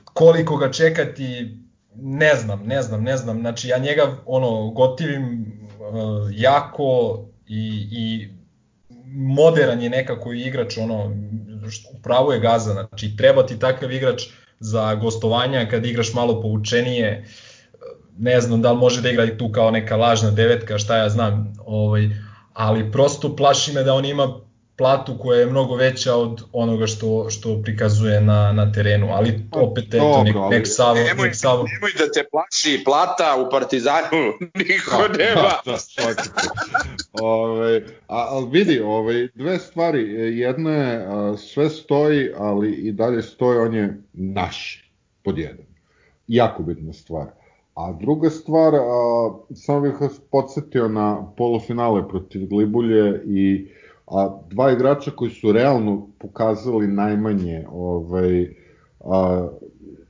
Koliko 0.03 0.57
ga 0.57 0.71
čekati, 0.71 1.57
ne 1.95 2.35
znam, 2.35 2.63
ne 2.65 2.81
znam, 2.81 3.03
ne 3.03 3.17
znam. 3.17 3.39
Znači, 3.39 3.67
ja 3.67 3.77
njega 3.77 4.17
ono, 4.25 4.69
gotivim 4.69 5.53
uh, 5.79 6.29
jako 6.31 7.19
i, 7.47 7.87
i 7.91 8.29
moderan 9.05 9.81
je 9.81 9.89
nekako 9.89 10.33
igrač, 10.33 10.77
ono, 10.77 11.15
pravo 12.03 12.33
je 12.33 12.39
gaza, 12.39 12.73
znači 12.73 13.17
treba 13.17 13.45
ti 13.45 13.59
takav 13.59 13.91
igrač 13.91 14.23
za 14.59 14.95
gostovanja 14.95 15.67
kad 15.69 15.85
igraš 15.85 16.13
malo 16.13 16.41
poučenije, 16.41 17.25
ne 18.17 18.41
znam 18.41 18.61
da 18.61 18.71
li 18.71 18.77
može 18.77 19.01
da 19.01 19.09
igra 19.09 19.25
i 19.25 19.37
tu 19.37 19.51
kao 19.51 19.71
neka 19.71 19.97
lažna 19.97 20.31
devetka, 20.31 20.77
šta 20.77 20.97
ja 20.97 21.09
znam, 21.09 21.53
ovaj, 21.65 22.09
ali 22.53 22.91
prosto 22.91 23.35
plaši 23.35 23.73
me 23.73 23.83
da 23.83 23.93
on 23.93 24.05
ima 24.05 24.39
platu 24.79 25.17
koja 25.17 25.39
je 25.39 25.45
mnogo 25.45 25.75
veća 25.75 26.15
od 26.15 26.43
onoga 26.53 26.87
što 26.87 27.29
što 27.29 27.61
prikazuje 27.63 28.21
na 28.21 28.51
na 28.51 28.71
terenu, 28.71 29.07
ali 29.11 29.39
pa, 29.51 29.59
opet 29.59 29.93
eto 29.93 30.23
nek 30.23 30.35
nek 30.51 30.67
Savo 30.67 30.95
nemoj, 30.95 31.25
nek 31.25 31.35
Savo 31.35 31.65
nemoj 31.73 31.91
da 31.97 32.11
te 32.11 32.29
plaši 32.31 32.83
plata 32.85 33.45
u 33.47 33.51
Partizanu, 33.51 34.23
niko 34.69 35.07
da, 35.07 35.17
nema. 35.17 35.51
Da, 35.65 35.77
da, 35.97 36.23
Ove, 37.21 37.81
a, 38.07 38.27
ali 38.29 38.49
vidi, 38.49 38.79
ove, 38.79 39.27
dve 39.35 39.59
stvari. 39.59 40.01
Jedna 40.39 40.71
je, 40.71 41.05
a, 41.07 41.37
sve 41.37 41.69
stoji, 41.69 42.29
ali 42.37 42.71
i 42.71 42.91
dalje 42.91 43.21
stoji, 43.21 43.59
on 43.59 43.73
je 43.73 44.01
naš, 44.13 44.89
pod 45.23 45.37
jedan. 45.37 45.65
Jako 46.27 46.63
bitna 46.63 46.93
stvar. 46.93 47.27
A 47.75 47.91
druga 47.91 48.29
stvar, 48.29 48.75
a, 48.75 48.79
samo 49.55 49.81
bih 49.81 50.01
vas 50.01 50.19
podsjetio 50.31 50.87
na 50.87 51.33
polufinale 51.37 52.07
protiv 52.07 52.47
Glibulje 52.47 53.21
i 53.25 53.67
a, 54.11 54.39
dva 54.49 54.71
igrača 54.71 55.11
koji 55.11 55.31
su 55.31 55.51
realno 55.51 56.07
pokazali 56.19 56.87
najmanje 56.87 57.65
ovaj, 57.71 58.55
a, 58.99 59.47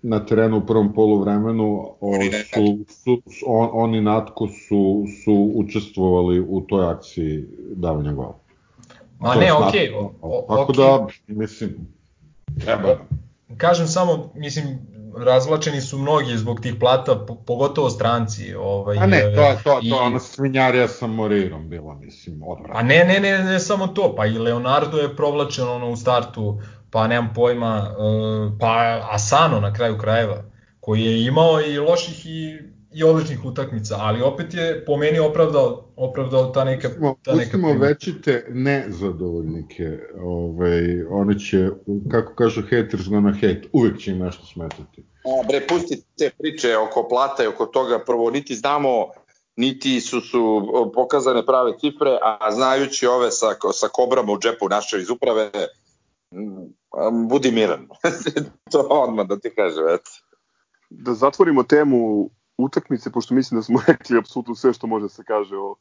na 0.02 0.26
terenu 0.26 0.58
u 0.58 0.66
prvom 0.66 0.94
poluvremenu 0.94 1.96
o, 2.02 2.14
su, 2.54 2.94
su, 2.94 3.22
on, 3.46 3.70
oni 3.74 4.02
natko 4.02 4.48
su, 4.48 5.06
su 5.24 5.52
učestvovali 5.56 6.40
u 6.40 6.62
toj 6.62 6.86
akciji 6.86 7.46
davanja 7.76 8.12
gola. 8.12 8.36
Ma 9.20 9.36
ne, 9.36 9.54
okej. 9.54 9.92
Okay, 10.22 10.48
Tako 10.48 10.74
da, 10.74 11.08
mislim, 11.28 11.76
treba. 12.60 12.98
Kažem 13.58 13.88
samo, 13.88 14.32
mislim, 14.36 14.80
razvlačeni 15.18 15.82
su 15.82 15.98
mnogi 15.98 16.38
zbog 16.38 16.62
tih 16.62 16.76
plata, 16.80 17.26
pogotovo 17.46 17.90
stranci. 17.90 18.56
Ovaj, 18.56 18.98
A 18.98 19.06
ne, 19.06 19.22
to, 19.36 19.56
to, 19.64 19.80
i... 19.84 19.90
to 19.90 19.96
ona 19.96 20.20
svinjarija 20.20 20.88
sa 20.88 21.08
Morirom 21.08 21.70
bila, 21.70 21.96
mislim, 21.96 22.44
odvratno. 22.44 22.80
A 22.80 22.84
ne, 22.84 23.04
ne, 23.06 23.20
ne, 23.20 23.44
ne 23.44 23.60
samo 23.60 23.88
to, 23.88 24.16
pa 24.16 24.26
i 24.26 24.38
Leonardo 24.38 24.98
je 24.98 25.16
provlačen 25.16 25.68
ono 25.68 25.90
u 25.90 25.96
startu 25.96 26.60
pa 26.92 27.08
nemam 27.08 27.34
pojma, 27.34 27.88
e, 27.90 28.58
pa 28.60 29.02
Asano 29.12 29.60
na 29.60 29.74
kraju 29.74 29.98
krajeva, 29.98 30.44
koji 30.80 31.02
je 31.02 31.26
imao 31.26 31.62
i 31.62 31.78
loših 31.78 32.26
i, 32.26 32.60
i 32.94 33.04
odličnih 33.04 33.46
utakmica, 33.46 33.96
ali 34.00 34.22
opet 34.22 34.54
je 34.54 34.86
po 34.86 34.98
meni 34.98 35.20
opravdao, 35.20 35.86
opravdao 35.96 36.46
ta 36.46 36.64
neka, 36.64 36.90
ta 37.24 37.32
neka 37.32 37.44
Pustimo 37.44 37.74
večite 37.74 38.46
nezadovoljnike, 38.50 40.00
ovaj, 40.22 41.04
oni 41.04 41.40
će, 41.40 41.70
kako 42.12 42.36
kažu 42.36 42.62
haters 42.62 43.10
gonna 43.10 43.32
hate, 43.32 43.62
uvijek 43.74 44.00
će 44.00 44.12
im 44.12 44.20
nešto 44.20 44.46
smetati. 44.46 45.04
A 45.26 45.48
bre, 45.48 45.68
pusti 45.68 46.04
te 46.18 46.32
priče 46.40 46.78
oko 46.78 47.08
plata 47.10 47.44
i 47.44 47.48
oko 47.48 47.66
toga, 47.66 48.00
prvo 48.06 48.32
niti 48.32 48.56
znamo 48.56 49.08
niti 49.60 50.02
su 50.02 50.22
su 50.22 50.68
pokazane 50.94 51.46
prave 51.46 51.72
cifre, 51.80 52.18
a 52.22 52.52
znajući 52.52 53.08
ove 53.08 53.32
sa, 53.32 53.48
sa 53.74 53.88
kobrama 53.88 54.32
u 54.32 54.40
džepu 54.40 54.70
naše 54.70 55.00
iz 55.00 55.10
uprave, 55.10 55.52
budi 57.30 57.52
miran. 57.52 57.88
to 58.72 58.80
odmah 58.90 59.28
da 59.28 59.40
ti 59.40 59.50
kažem, 59.56 59.84
eto. 59.88 60.12
Da 60.90 61.14
zatvorimo 61.14 61.64
temu 61.64 62.30
utakmice, 62.64 63.12
pošto 63.12 63.36
mislim 63.36 63.58
da 63.58 63.64
smo 63.64 63.80
rekli 63.88 64.18
apsolutno 64.18 64.56
sve 64.56 64.74
što 64.74 64.88
može 64.88 65.04
da 65.04 65.10
se 65.10 65.24
kaže 65.24 65.56
o 65.58 65.76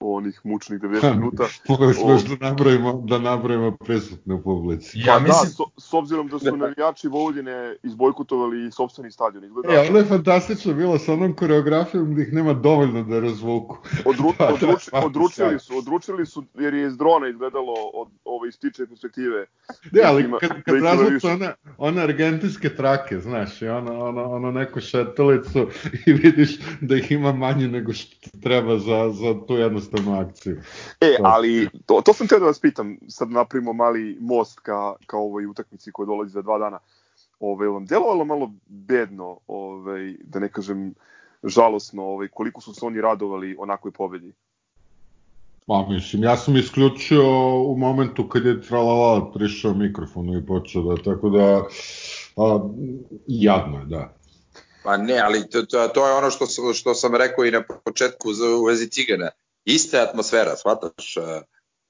onih 0.00 0.40
mučnih 0.44 0.80
90 0.80 1.14
minuta. 1.14 1.44
Mogli 1.68 1.94
smo 1.94 2.10
još 2.10 2.24
da 2.24 2.48
nabrojimo, 2.48 3.02
da 3.04 3.18
nabrojimo 3.18 3.76
prisutne 3.76 4.34
u 4.34 4.42
publici. 4.42 4.98
Ja 4.98 5.14
pa 5.14 5.18
da, 5.18 5.24
mislim... 5.24 5.52
da, 5.58 5.80
s, 5.80 5.88
s 5.88 5.94
obzirom 5.94 6.28
da 6.28 6.38
su 6.38 6.56
navijači 6.56 7.08
Vojvodine 7.08 7.76
izbojkotovali 7.82 8.66
i 8.66 8.70
sobstveni 8.70 9.10
stadion. 9.10 9.44
Izgleda... 9.44 9.74
E, 9.74 9.88
ono 9.88 9.98
je 9.98 10.04
fantastično 10.04 10.74
bilo 10.74 10.98
sa 10.98 11.12
onom 11.12 11.34
koreografijom 11.34 12.12
gde 12.12 12.22
ih 12.22 12.32
nema 12.32 12.52
dovoljno 12.52 13.02
da 13.02 13.20
razvuku. 13.20 13.78
Odru, 14.04 14.32
pa, 14.38 14.46
odruč, 14.46 14.88
da, 14.92 15.06
odručili 15.06 15.58
su, 15.58 15.78
odručili 15.78 16.26
su 16.26 16.44
jer 16.54 16.74
je 16.74 16.86
iz 16.86 16.96
drona 16.96 17.28
izgledalo 17.28 17.74
od 17.94 18.08
ove 18.24 18.48
ističe 18.48 18.86
perspektive. 18.86 19.46
Ne, 19.92 20.02
ali 20.04 20.24
ima, 20.24 20.38
kad, 20.38 20.62
kad 20.62 20.80
da 20.80 20.94
razvuku 20.94 21.26
one, 21.26 21.54
one 21.78 22.02
argentinske 22.02 22.74
trake, 22.74 23.18
znaš, 23.18 23.62
i 23.62 23.68
ono, 23.68 24.04
ono, 24.04 24.24
ono 24.24 24.50
neku 24.50 24.80
šetalicu 24.80 25.66
i 26.06 26.12
vidiš 26.12 26.58
da 26.80 26.96
ih 26.96 27.12
ima 27.12 27.32
manje 27.32 27.68
nego 27.68 27.92
što 27.92 28.30
treba 28.42 28.78
za, 28.78 29.10
za 29.12 29.46
tu 29.46 29.54
jednu 29.54 29.80
jednostavnu 29.86 30.20
akciju. 30.20 30.60
E, 31.00 31.16
ali 31.22 31.68
to, 31.86 32.02
to 32.04 32.12
sam 32.12 32.26
teo 32.26 32.38
da 32.38 32.46
vas 32.46 32.60
pitam, 32.60 32.96
sad 33.08 33.30
napravimo 33.30 33.72
mali 33.72 34.16
most 34.20 34.60
ka, 34.60 34.94
ka 35.06 35.16
ovoj 35.16 35.46
utakmici 35.46 35.92
koja 35.92 36.06
dolazi 36.06 36.32
za 36.32 36.42
dva 36.42 36.58
dana. 36.58 36.78
Ove, 37.40 37.68
vam 37.68 37.86
delovalo 37.86 38.24
malo 38.24 38.52
bedno, 38.66 39.38
ovaj, 39.46 40.14
da 40.24 40.38
ne 40.38 40.48
kažem 40.48 40.94
žalosno, 41.44 42.04
ovaj, 42.04 42.28
koliko 42.28 42.60
su 42.60 42.74
se 42.74 42.86
oni 42.86 43.00
radovali 43.00 43.56
onakoj 43.58 43.90
pobedi? 43.90 44.32
Pa 45.66 45.86
mislim, 45.88 46.22
ja 46.22 46.36
sam 46.36 46.56
isključio 46.56 47.24
u 47.66 47.76
momentu 47.76 48.28
kad 48.28 48.44
je 48.44 48.62
tralala 48.62 49.32
prišao 49.32 49.74
mikrofonu 49.74 50.38
i 50.38 50.46
počeo 50.46 50.82
da, 50.82 51.02
tako 51.02 51.30
da, 51.30 51.64
a, 52.36 52.68
jadno 53.26 53.78
je, 53.78 53.84
da. 53.84 54.14
Pa 54.84 54.96
ne, 54.96 55.18
ali 55.18 55.48
to, 55.50 55.62
to, 55.62 55.88
to 55.88 56.08
je 56.08 56.14
ono 56.14 56.30
što, 56.30 56.46
sam, 56.46 56.74
što 56.74 56.94
sam 56.94 57.14
rekao 57.14 57.44
i 57.44 57.50
na 57.50 57.62
početku 57.84 58.28
u 58.60 58.64
vezi 58.64 58.88
cigana 58.88 59.30
ista 59.66 60.02
atmosfera, 60.02 60.56
shvataš? 60.56 61.16
Uh, 61.16 61.24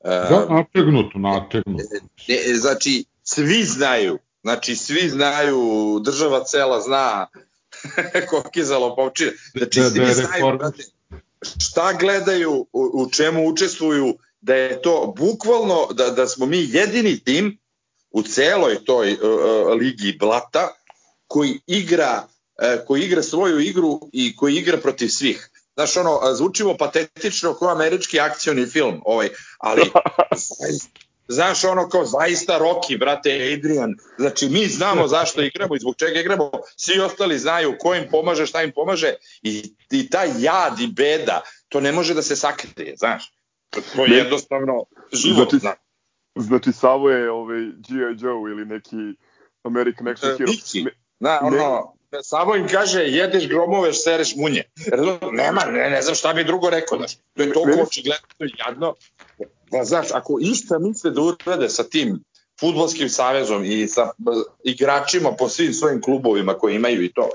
da, 0.04 0.46
nategnuto, 0.50 1.18
nategnuto. 1.18 1.84
Ne, 2.28 2.54
znači, 2.54 3.04
svi 3.22 3.64
znaju, 3.64 4.18
znači 4.42 4.76
svi 4.76 5.08
znaju, 5.08 5.60
država 6.04 6.44
cela 6.44 6.80
zna 6.80 7.26
koliki 8.30 8.64
za 8.64 8.78
lopovčine. 8.78 9.32
Znači, 9.54 9.80
da, 9.80 9.90
svi 9.90 10.00
da 10.00 10.12
znaju, 10.12 10.58
brate, 10.58 10.82
šta 11.60 11.92
gledaju, 12.00 12.66
u, 12.72 12.90
u 12.94 13.10
čemu 13.10 13.48
učestvuju, 13.48 14.14
da 14.40 14.54
je 14.54 14.82
to 14.82 15.14
bukvalno, 15.16 15.88
da, 15.92 16.10
da 16.10 16.26
smo 16.26 16.46
mi 16.46 16.68
jedini 16.70 17.18
tim 17.24 17.58
u 18.10 18.22
celoj 18.22 18.84
toj 18.84 19.12
uh, 19.12 19.18
ligi 19.80 20.16
blata 20.18 20.68
koji 21.26 21.60
igra 21.66 22.22
uh, 22.24 22.86
koji 22.86 23.02
igra 23.02 23.22
svoju 23.22 23.60
igru 23.60 24.00
i 24.12 24.36
koji 24.36 24.56
igra 24.56 24.78
protiv 24.78 25.08
svih 25.08 25.50
znaš, 25.76 25.96
ono, 25.96 26.20
zvučimo 26.34 26.76
patetično 26.76 27.54
kao 27.54 27.68
američki 27.68 28.20
akcioni 28.20 28.66
film, 28.66 29.02
ovaj, 29.04 29.28
ali 29.58 29.82
znaš, 31.28 31.64
ono 31.64 31.88
kao 31.88 32.04
zaista 32.04 32.58
Rocky, 32.58 32.98
brate, 32.98 33.54
Adrian, 33.54 33.94
znači 34.18 34.48
mi 34.48 34.66
znamo 34.66 35.08
zašto 35.08 35.42
igramo 35.42 35.76
i 35.76 35.78
zbog 35.78 35.94
čega 35.96 36.20
igramo, 36.20 36.50
svi 36.76 37.00
ostali 37.00 37.38
znaju 37.38 37.74
ko 37.80 37.94
im 37.94 38.04
pomaže, 38.10 38.46
šta 38.46 38.62
im 38.62 38.72
pomaže 38.74 39.14
i, 39.42 39.74
i 39.90 40.10
ta 40.10 40.24
jad 40.24 40.80
i 40.80 40.86
beda, 40.86 41.40
to 41.68 41.80
ne 41.80 41.92
može 41.92 42.14
da 42.14 42.22
se 42.22 42.36
sakrije, 42.36 42.96
znaš, 42.96 43.32
to 43.70 44.04
je 44.04 44.16
jednostavno 44.16 44.84
život, 45.12 45.50
znači, 45.50 45.58
znaš. 45.58 45.76
Znači, 46.34 46.72
Savo 46.72 47.10
je 47.10 47.30
ovaj, 47.30 47.60
G.I. 47.60 48.24
Joe 48.24 48.50
ili 48.50 48.64
neki 48.64 48.96
American 49.62 50.08
Action 50.08 50.36
Hero. 50.38 50.52
Na, 51.20 51.38
ono, 51.42 51.95
samo 52.22 52.56
im 52.56 52.68
kaže 52.68 53.00
jedeš 53.00 53.48
gromove, 53.48 53.92
sereš 53.92 54.36
munje. 54.36 54.62
Nema, 55.32 55.64
ne, 55.64 55.90
ne 55.90 56.02
znam 56.02 56.14
šta 56.14 56.32
bi 56.32 56.44
drugo 56.44 56.70
rekao, 56.70 56.98
znaš. 56.98 57.14
To 57.36 57.42
je 57.42 57.52
toliko 57.52 57.82
očigledno 57.82 58.26
jadno. 58.66 58.94
Da, 59.70 59.84
znaš, 59.84 60.06
ako 60.12 60.38
išta 60.40 60.78
misle 60.78 61.10
da 61.10 61.22
urade 61.22 61.68
sa 61.68 61.84
tim 61.84 62.24
futbolskim 62.60 63.08
savezom 63.08 63.64
i 63.64 63.88
sa 63.88 64.10
igračima 64.64 65.32
po 65.32 65.48
svim 65.48 65.72
svojim 65.72 66.02
klubovima 66.02 66.54
koji 66.54 66.74
imaju 66.74 67.04
i 67.04 67.12
to, 67.12 67.28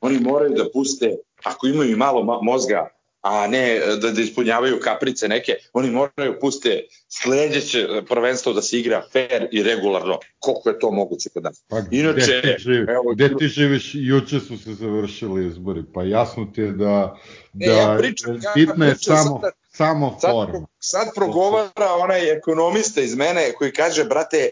oni 0.00 0.20
moraju 0.20 0.54
da 0.54 0.70
puste, 0.72 1.16
ako 1.44 1.66
imaju 1.66 1.90
i 1.90 1.96
malo 1.96 2.40
mozga, 2.42 2.88
a 3.20 3.46
ne 3.46 3.80
da, 4.00 4.10
da 4.10 4.20
ispunjavaju 4.20 4.80
kaprice 4.80 5.28
neke, 5.28 5.52
oni 5.72 5.90
moraju 5.90 6.40
puste 6.40 6.82
sledeće 7.08 7.88
prvenstvo 8.08 8.52
da 8.52 8.62
se 8.62 8.78
igra 8.78 9.02
fair 9.12 9.48
i 9.52 9.62
regularno. 9.62 10.18
Koliko 10.38 10.68
je 10.68 10.78
to 10.78 10.90
moguće 10.90 11.28
kod 11.28 11.42
nas? 11.42 11.64
Pa, 11.68 11.76
Inače, 11.90 12.40
gde 12.40 12.42
ti, 12.42 12.62
živi, 12.62 12.86
evo, 12.88 13.12
gde 13.14 13.36
ti 13.38 13.48
živiš, 13.48 13.90
juče 13.94 14.40
su 14.40 14.58
se 14.58 14.74
završili 14.74 15.46
izbori, 15.46 15.82
pa 15.94 16.02
jasno 16.02 16.44
ti 16.54 16.60
je 16.60 16.72
da, 16.72 17.18
da 17.52 17.72
ne, 17.72 17.76
ja 17.76 17.96
pričam, 17.98 18.34
ja 18.34 18.52
bitno 18.54 18.84
je 18.84 18.94
samo, 18.98 19.40
sad, 19.42 19.52
samo 19.72 20.18
forma. 20.20 20.66
Sad, 20.78 21.04
sad 21.04 21.14
progovara 21.14 21.94
onaj 21.98 22.30
ekonomista 22.30 23.00
iz 23.00 23.14
mene 23.14 23.52
koji 23.52 23.72
kaže, 23.72 24.04
brate, 24.04 24.50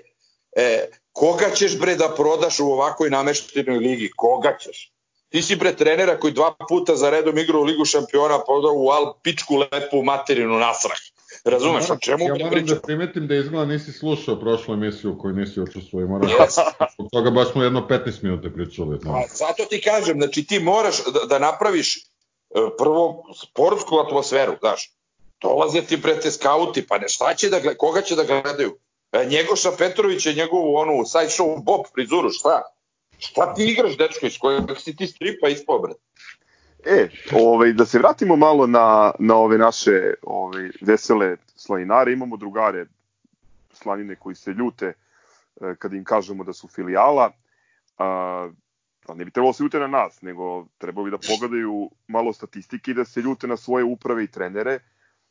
e, 0.57 0.87
koga 1.13 1.51
ćeš 1.55 1.79
bre 1.79 1.97
da 1.97 2.13
prodaš 2.17 2.61
u 2.61 2.65
ovakvoj 2.65 3.11
nameštenoj 3.11 3.79
ligi? 3.79 4.11
Koga 4.17 4.57
ćeš? 4.61 4.96
Ti 5.37 5.43
si 5.43 5.57
bre 5.57 5.75
trenera 5.77 6.15
koji 6.21 6.33
dva 6.33 6.55
puta 6.69 6.95
za 6.97 7.11
redom 7.11 7.39
igra 7.39 7.59
u 7.59 7.63
Ligu 7.63 7.85
šampiona, 7.85 8.39
podao 8.47 8.73
u 8.77 8.89
Al 8.91 9.13
pičku 9.23 9.57
lepu 9.57 10.03
materinu 10.03 10.59
nasrah. 10.59 10.97
Razumeš, 11.45 11.91
o 11.91 11.97
čemu 11.97 12.25
ja 12.25 12.35
moram 12.35 12.51
pričam? 12.51 12.75
da 12.75 12.81
primetim 12.81 13.27
da 13.27 13.35
izgleda 13.35 13.65
nisi 13.65 13.93
slušao 13.93 14.41
prošlu 14.41 14.75
emisiju 14.75 15.13
u 15.13 15.19
kojoj 15.19 15.35
nisi 15.35 15.61
učestvovao 15.61 16.05
i 16.05 16.09
moram 16.09 16.29
yes. 16.29 16.61
od 16.99 17.11
toga 17.13 17.31
baš 17.31 17.53
smo 17.53 17.63
jedno 17.63 17.87
15 17.91 18.23
minuta 18.23 18.49
pričali. 18.55 18.99
A, 19.07 19.23
zato 19.35 19.65
ti 19.65 19.81
kažem, 19.81 20.21
znači 20.21 20.45
ti 20.47 20.59
moraš 20.59 21.05
da, 21.05 21.21
da 21.29 21.39
napraviš 21.39 21.97
e, 21.97 22.01
prvo 22.79 23.25
sportsku 23.43 23.99
atmosferu, 23.99 24.53
znaš. 24.61 24.91
Dolaze 25.43 25.83
ti 25.83 26.03
pre 26.03 26.21
te 26.21 26.31
skauti, 26.31 26.87
pa 26.87 26.99
ne 26.99 27.09
šta 27.09 27.35
će 27.35 27.51
da 27.51 27.61
gleda, 27.61 27.79
koga 27.79 28.03
će 28.03 28.17
da 28.17 28.25
gledaju? 28.25 28.79
E, 29.13 29.27
Njegoša 29.27 29.71
Petrović 29.79 30.27
je 30.27 30.35
njegovu 30.35 30.77
onu 30.77 31.05
side 31.05 31.29
show 31.29 31.63
Bob 31.63 31.81
frizuru, 31.95 32.31
šta? 32.31 32.63
Šta 33.19 33.55
ti 33.55 33.65
igraš, 33.65 33.97
dečko, 33.99 34.27
iz 34.27 34.39
kojeg 34.39 34.65
si 34.79 34.97
ti 34.97 35.07
stripa 35.07 35.49
ispao, 35.49 35.79
bre? 35.79 35.95
E, 36.85 37.09
ovaj, 37.33 37.73
da 37.73 37.87
se 37.87 37.99
vratimo 37.99 38.37
malo 38.37 38.67
na, 38.67 39.13
na 39.19 39.37
ove 39.37 39.59
naše 39.59 40.15
ovaj, 40.23 40.71
vesele 40.81 41.37
slaninare, 41.55 42.13
imamo 42.13 42.37
drugare 42.37 42.87
slanine 43.73 44.17
koji 44.17 44.35
se 44.35 44.51
ljute 44.51 44.87
eh, 44.87 45.75
kada 45.79 45.97
im 45.97 46.05
kažemo 46.05 46.45
da 46.45 46.53
su 46.53 46.69
filijala, 46.69 47.33
a, 47.99 48.07
a 49.07 49.15
ne 49.15 49.25
bi 49.25 49.31
trebalo 49.31 49.51
da 49.51 49.57
se 49.57 49.63
ljute 49.63 49.79
na 49.79 49.87
nas, 49.87 50.23
nego 50.23 50.67
trebalo 50.79 51.05
bi 51.05 51.11
da 51.11 51.19
pogledaju 51.19 51.91
malo 52.07 52.33
statistike 52.33 52.91
i 52.91 52.95
da 52.95 53.05
se 53.05 53.21
ljute 53.21 53.47
na 53.47 53.57
svoje 53.57 53.85
uprave 53.85 54.25
i 54.25 54.31
trenere, 54.31 54.79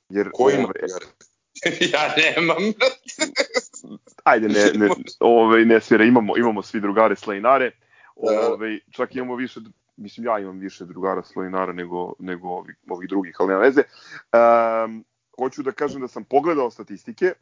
Jer, 0.10 0.30
Ko 0.34 0.50
ima 0.50 0.70
drugare? 0.80 1.06
ja 1.94 2.14
nemam. 2.18 2.74
Ajde, 4.26 4.48
ne, 4.48 4.72
ne, 4.76 4.90
ovaj, 5.20 5.66
ne 5.66 5.80
svira, 5.80 6.04
imamo, 6.04 6.38
imamo 6.38 6.62
svi 6.62 6.82
drugare 6.82 7.16
slajnare. 7.16 7.72
Ovaj, 8.16 8.80
čak 8.92 9.16
imamo 9.16 9.36
više, 9.36 9.60
mislim 9.98 10.26
ja 10.26 10.40
imam 10.40 10.60
više 10.60 10.86
drugara 10.86 11.24
slajnara 11.24 11.74
nego, 11.74 12.14
nego 12.20 12.48
ovih, 12.48 12.76
ovih 12.90 13.10
drugih, 13.10 13.36
ali 13.40 13.50
nema 13.50 13.62
veze. 13.62 13.82
Um, 14.34 15.06
hoću 15.40 15.64
da 15.64 15.72
kažem 15.72 16.02
da 16.02 16.08
sam 16.08 16.24
pogledao 16.24 16.72
statistike. 16.72 17.34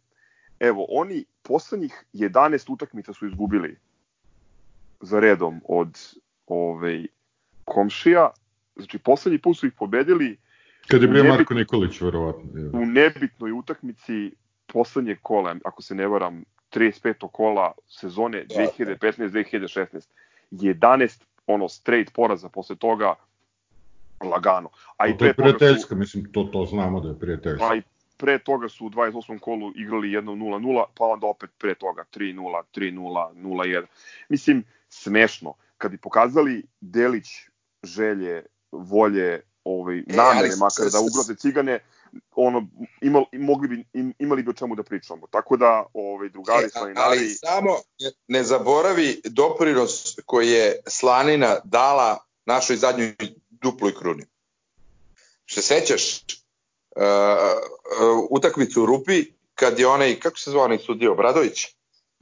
Evo, 0.59 0.85
oni 0.89 1.25
poslednjih 1.41 2.05
11 2.13 2.73
utakmica 2.73 3.13
su 3.13 3.27
izgubili 3.27 3.77
za 5.01 5.19
redom 5.19 5.61
od 5.67 5.99
ovaj, 6.47 7.05
komšija. 7.65 8.29
Znači, 8.75 8.97
poslednji 8.97 9.39
put 9.39 9.57
su 9.57 9.67
ih 9.67 9.73
pobedili 9.73 10.37
Kad 10.87 11.01
je 11.01 11.07
bio 11.07 11.23
nebit... 11.23 11.37
Marko 11.37 11.53
Nikolić, 11.53 12.01
verovatno. 12.01 12.59
Je. 12.59 12.69
U 12.73 12.85
nebitnoj 12.85 13.51
utakmici 13.51 14.31
poslednje 14.65 15.17
kola, 15.21 15.55
ako 15.65 15.81
se 15.81 15.95
ne 15.95 16.07
varam, 16.07 16.43
35. 16.73 17.27
kola 17.31 17.71
sezone 17.87 18.45
2015-2016. 18.45 20.07
Da. 20.51 20.67
11 20.71 21.21
ono 21.47 21.67
straight 21.69 22.13
poraza 22.13 22.49
posle 22.49 22.75
toga 22.75 23.15
lagano. 24.23 24.69
A 24.97 25.07
i 25.07 25.17
to 25.17 25.25
je 25.25 25.33
prijateljska, 25.33 25.89
su, 25.89 25.95
mislim, 25.95 26.31
to, 26.31 26.43
to 26.43 26.65
znamo 26.65 26.99
da 26.99 27.09
je 27.09 27.19
prijateljska. 27.19 27.69
A 27.71 27.75
i 27.75 27.81
pre 28.17 28.39
toga 28.39 28.69
su 28.69 28.85
u 28.85 28.89
28. 28.89 29.39
kolu 29.39 29.71
igrali 29.75 30.07
1-0-0, 30.07 30.83
pa 30.97 31.05
onda 31.05 31.27
opet 31.27 31.49
pre 31.57 31.75
toga 31.75 32.03
3-0, 32.15 32.61
3-0, 32.75 33.33
0-1. 33.35 33.85
Mislim, 34.29 34.63
smešno. 34.89 35.53
Kad 35.77 35.91
bi 35.91 35.97
pokazali 35.97 36.63
Delić 36.81 37.27
želje, 37.83 38.45
volje, 38.71 39.41
ovaj, 39.63 39.97
e, 39.97 40.03
namene, 40.07 40.55
makar 40.59 40.91
da 40.91 40.99
ugroze 40.99 41.35
cigane, 41.35 41.79
ono, 42.35 42.67
imal, 43.01 43.25
mogli 43.31 43.67
bi, 43.67 43.85
imali 44.19 44.43
bi 44.43 44.49
o 44.49 44.53
čemu 44.53 44.75
da 44.75 44.83
pričamo. 44.83 45.27
Tako 45.31 45.57
da, 45.57 45.85
ovaj, 45.93 46.29
drugari, 46.29 46.65
e, 46.65 46.69
slaninari... 46.69 47.05
Ali 47.05 47.29
samo 47.29 47.77
ne 48.27 48.43
zaboravi 48.43 49.21
doprinos 49.25 50.15
koji 50.25 50.49
je 50.49 50.79
Slanina 50.87 51.57
dala 51.63 52.17
našoj 52.45 52.75
zadnjoj 52.75 53.15
duploj 53.49 53.95
kruni. 53.95 54.25
Se 55.49 55.61
sećaš 55.61 56.19
uh, 56.95 57.03
uh, 57.03 58.27
utakmicu 58.29 58.83
u 58.83 58.85
Rupi, 58.85 59.25
kad 59.55 59.79
je 59.79 59.87
onaj, 59.87 60.19
kako 60.19 60.37
se 60.37 60.51
zvao 60.51 60.63
onaj 60.63 60.77
sudija, 60.77 61.11
Obradović? 61.11 61.67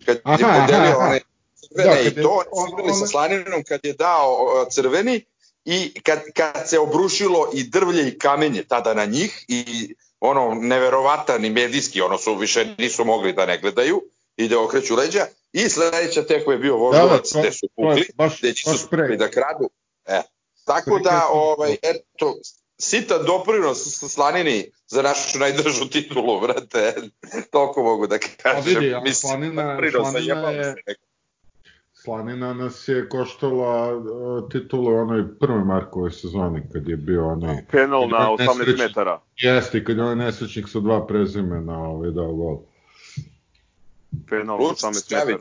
Kad 0.06 0.16
je 0.16 0.22
podelio 0.24 0.98
onaj 0.98 1.20
crvene 1.62 1.96
da, 1.96 2.02
i 2.02 2.24
to, 2.24 2.44
on, 2.52 2.70
on, 2.74 2.90
on, 2.90 2.96
sa 2.96 3.08
Slaninom, 3.08 3.64
kad 3.68 3.80
je 3.84 3.94
dao 3.94 4.66
crveni, 4.72 5.26
i 5.66 6.02
kad, 6.04 6.20
kad 6.36 6.70
se 6.70 6.80
obrušilo 6.80 7.50
i 7.54 7.64
drvlje 7.64 8.08
i 8.08 8.18
kamenje 8.20 8.64
tada 8.64 8.94
na 8.94 9.06
njih 9.06 9.46
i 9.48 9.96
ono 10.20 10.54
neverovatan 10.54 11.46
i 11.46 11.50
medijski, 11.50 12.02
ono 12.02 12.18
su 12.18 12.36
više 12.36 12.76
nisu 12.78 13.06
mogli 13.06 13.34
da 13.34 13.46
ne 13.46 13.58
gledaju 13.58 14.02
i 14.38 14.48
da 14.48 14.64
okreću 14.64 14.96
leđa 14.96 15.26
i 15.54 15.70
sledeća 15.70 16.24
teko 16.24 16.52
je 16.52 16.58
bio 16.58 16.78
Voždovac 16.78 17.34
da, 17.34 17.42
da, 17.42 17.42
gde 17.42 17.52
su 17.52 17.68
pukli, 17.76 18.10
baš, 18.16 18.40
gde 18.40 18.54
će 18.54 18.70
su 18.70 18.90
pukli 18.90 19.18
da 19.18 19.30
kradu. 19.30 19.70
E. 20.06 20.22
Tako 20.66 21.00
da, 21.00 21.28
ovaj, 21.32 21.76
eto, 21.82 22.38
sita 22.80 23.18
doprinos 23.18 24.00
sa 24.00 24.08
Slanini 24.08 24.72
za 24.88 25.02
našu 25.02 25.40
najdržu 25.40 25.90
titulu, 25.90 26.40
vrate, 26.40 26.96
toliko 27.52 27.84
mogu 27.84 28.08
da 28.08 28.18
kažem. 28.18 28.58
A 28.58 28.80
vidi, 28.80 28.96
a 28.96 29.14
Slanina, 29.14 29.80
Slanina 29.92 30.50
je, 30.50 30.76
Slanina 32.04 32.54
nas 32.54 32.88
je 32.88 33.10
koštala 33.10 33.96
uh, 33.96 34.04
titulu 34.50 34.96
onoj 34.96 35.40
prvoj 35.40 35.64
Markovoj 35.64 36.12
sezoni 36.12 36.62
kad 36.74 36.88
je 36.88 36.98
bio 36.98 37.28
onaj 37.28 37.66
penal 37.72 38.10
na 38.10 38.18
18 38.18 38.78
metara. 38.78 39.22
Jeste, 39.38 39.84
kad 39.86 39.98
je 39.98 40.04
onaj 40.04 40.16
nesrećnik 40.16 40.70
sa 40.70 40.80
dva 40.80 41.08
prezimena 41.08 41.78
ovaj 41.80 42.12
dao 42.12 42.34
gol. 42.34 42.58
Penal 44.30 44.58
na 44.58 44.64
18 44.64 45.14
metara. 45.14 45.38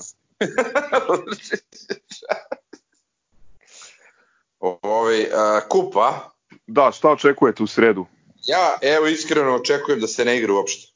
Ovaj 4.83 5.21
uh, 5.23 5.29
kupa. 5.69 6.31
Da, 6.67 6.93
šta 6.93 7.11
očekujete 7.11 7.63
u 7.63 7.67
sredu? 7.67 8.07
Ja, 8.47 8.73
evo 8.83 9.07
iskreno 9.07 9.55
očekujem 9.55 10.01
da 10.01 10.07
se 10.07 10.25
ne 10.25 10.39
igra 10.39 10.53
uopšte. 10.53 10.93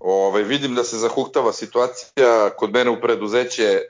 Ovaj 0.00 0.42
vidim 0.42 0.74
da 0.74 0.84
se 0.84 0.96
zahuktava 0.96 1.52
situacija 1.52 2.50
kod 2.56 2.72
mene 2.72 2.90
u 2.90 3.00
preduzeće 3.00 3.80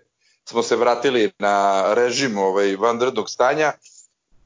smo 0.48 0.62
se 0.62 0.76
vratili 0.76 1.30
na 1.38 1.84
režim 1.94 2.38
ovaj, 2.38 2.76
vanrednog 2.76 3.30
stanja, 3.30 3.72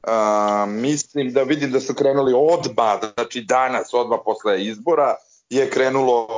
a, 0.03 0.67
mislim 0.69 1.33
da 1.33 1.43
vidim 1.43 1.73
da 1.73 1.81
su 1.81 1.95
krenuli 1.95 2.33
odba, 2.37 3.01
znači 3.15 3.41
danas, 3.41 3.95
odba 3.95 4.19
posle 4.25 4.65
izbora, 4.65 5.15
je 5.51 5.71
krenulo 5.71 6.29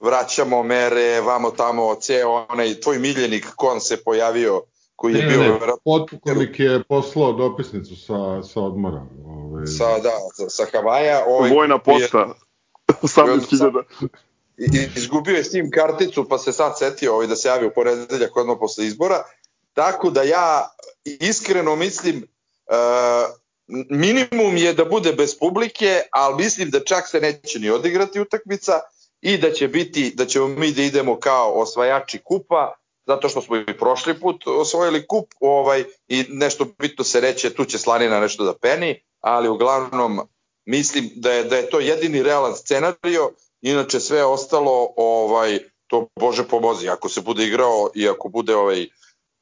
vraćamo 0.00 0.62
mere, 0.62 1.20
vamo 1.20 1.50
tamo, 1.50 1.94
ceo 1.94 2.46
onaj 2.48 2.80
tvoj 2.80 2.98
miljenik 2.98 3.46
kon 3.56 3.80
se 3.80 4.04
pojavio 4.04 4.62
koji 4.96 5.14
je 5.14 5.22
ne, 5.22 5.28
bio... 5.28 5.42
Ne, 5.42 5.58
potpukovnik 5.84 6.60
je 6.60 6.82
poslao 6.88 7.32
dopisnicu 7.32 7.96
sa, 7.96 8.42
sa 8.42 8.60
odmora. 8.60 9.06
Ovaj. 9.26 9.66
Sa, 9.66 9.98
da, 9.98 10.12
sa 10.48 10.64
Havaja. 10.72 11.24
Ovaj, 11.26 11.50
Vojna 11.50 11.78
posta. 11.78 12.18
Je, 12.18 12.94
18.000 13.02 13.82
izgubio 14.96 15.36
je 15.36 15.44
Steam 15.44 15.70
karticu 15.70 16.28
pa 16.28 16.38
se 16.38 16.52
sad 16.52 16.78
setio 16.78 17.14
ovaj 17.14 17.26
da 17.26 17.36
se 17.36 17.48
javi 17.48 17.66
u 17.66 17.74
ponedeljak 17.74 18.36
odmah 18.36 18.56
posle 18.60 18.86
izbora. 18.86 19.22
Tako 19.72 20.10
da 20.10 20.22
ja 20.22 20.70
iskreno 21.04 21.76
mislim 21.76 22.16
uh, 22.16 23.40
minimum 23.90 24.56
je 24.56 24.72
da 24.72 24.84
bude 24.84 25.12
bez 25.12 25.38
publike, 25.38 26.02
ali 26.10 26.42
mislim 26.42 26.70
da 26.70 26.84
čak 26.84 27.08
se 27.08 27.20
neće 27.20 27.58
ni 27.58 27.70
odigrati 27.70 28.20
utakmica 28.20 28.80
i 29.20 29.38
da 29.38 29.52
će 29.52 29.68
biti 29.68 30.12
da 30.14 30.26
ćemo 30.26 30.48
mi 30.48 30.72
da 30.72 30.82
idemo 30.82 31.18
kao 31.18 31.52
osvajači 31.52 32.18
kupa 32.24 32.74
zato 33.06 33.28
što 33.28 33.42
smo 33.42 33.56
i 33.56 33.78
prošli 33.78 34.20
put 34.20 34.46
osvojili 34.46 35.06
kup 35.06 35.26
ovaj 35.40 35.84
i 36.08 36.24
nešto 36.28 36.66
bitno 36.78 37.04
se 37.04 37.20
reće 37.20 37.54
tu 37.54 37.64
će 37.64 37.78
Slanina 37.78 38.20
nešto 38.20 38.44
da 38.44 38.54
peni, 38.54 39.02
ali 39.20 39.48
uglavnom 39.48 40.20
mislim 40.64 41.10
da 41.14 41.32
je 41.32 41.44
da 41.44 41.56
je 41.56 41.70
to 41.70 41.80
jedini 41.80 42.22
realan 42.22 42.56
scenario 42.56 43.30
Inače 43.62 44.00
sve 44.00 44.24
ostalo 44.24 44.92
ovaj 44.96 45.58
to 45.86 46.06
bože 46.20 46.48
pomozi 46.48 46.88
ako 46.88 47.08
se 47.08 47.20
bude 47.20 47.44
igrao 47.44 47.90
i 47.94 48.08
ako 48.08 48.28
bude 48.28 48.56
ovaj 48.56 48.86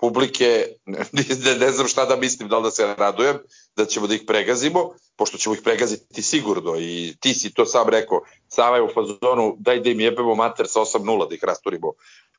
publike 0.00 0.66
ne, 1.12 1.54
ne 1.58 1.70
znam 1.70 1.88
šta 1.88 2.04
da 2.04 2.16
mislim 2.16 2.48
da 2.48 2.58
li 2.58 2.62
da 2.62 2.70
se 2.70 2.94
radujem 2.98 3.38
da 3.76 3.84
ćemo 3.84 4.06
da 4.06 4.14
ih 4.14 4.22
pregazimo 4.26 4.94
pošto 5.16 5.38
ćemo 5.38 5.54
ih 5.54 5.60
pregaziti 5.64 6.22
sigurno 6.22 6.76
i 6.78 7.16
ti 7.20 7.34
si 7.34 7.54
to 7.54 7.66
sam 7.66 7.88
rekao 7.88 8.20
Sava 8.48 8.76
je 8.76 8.82
u 8.82 8.88
fazonu 8.94 9.56
daj 9.58 9.80
da 9.80 9.90
im 9.90 10.00
jebemo 10.00 10.34
mater 10.34 10.68
sa 10.68 10.80
8-0 10.80 11.28
da 11.28 11.34
ih 11.34 11.44
rasturimo 11.44 11.92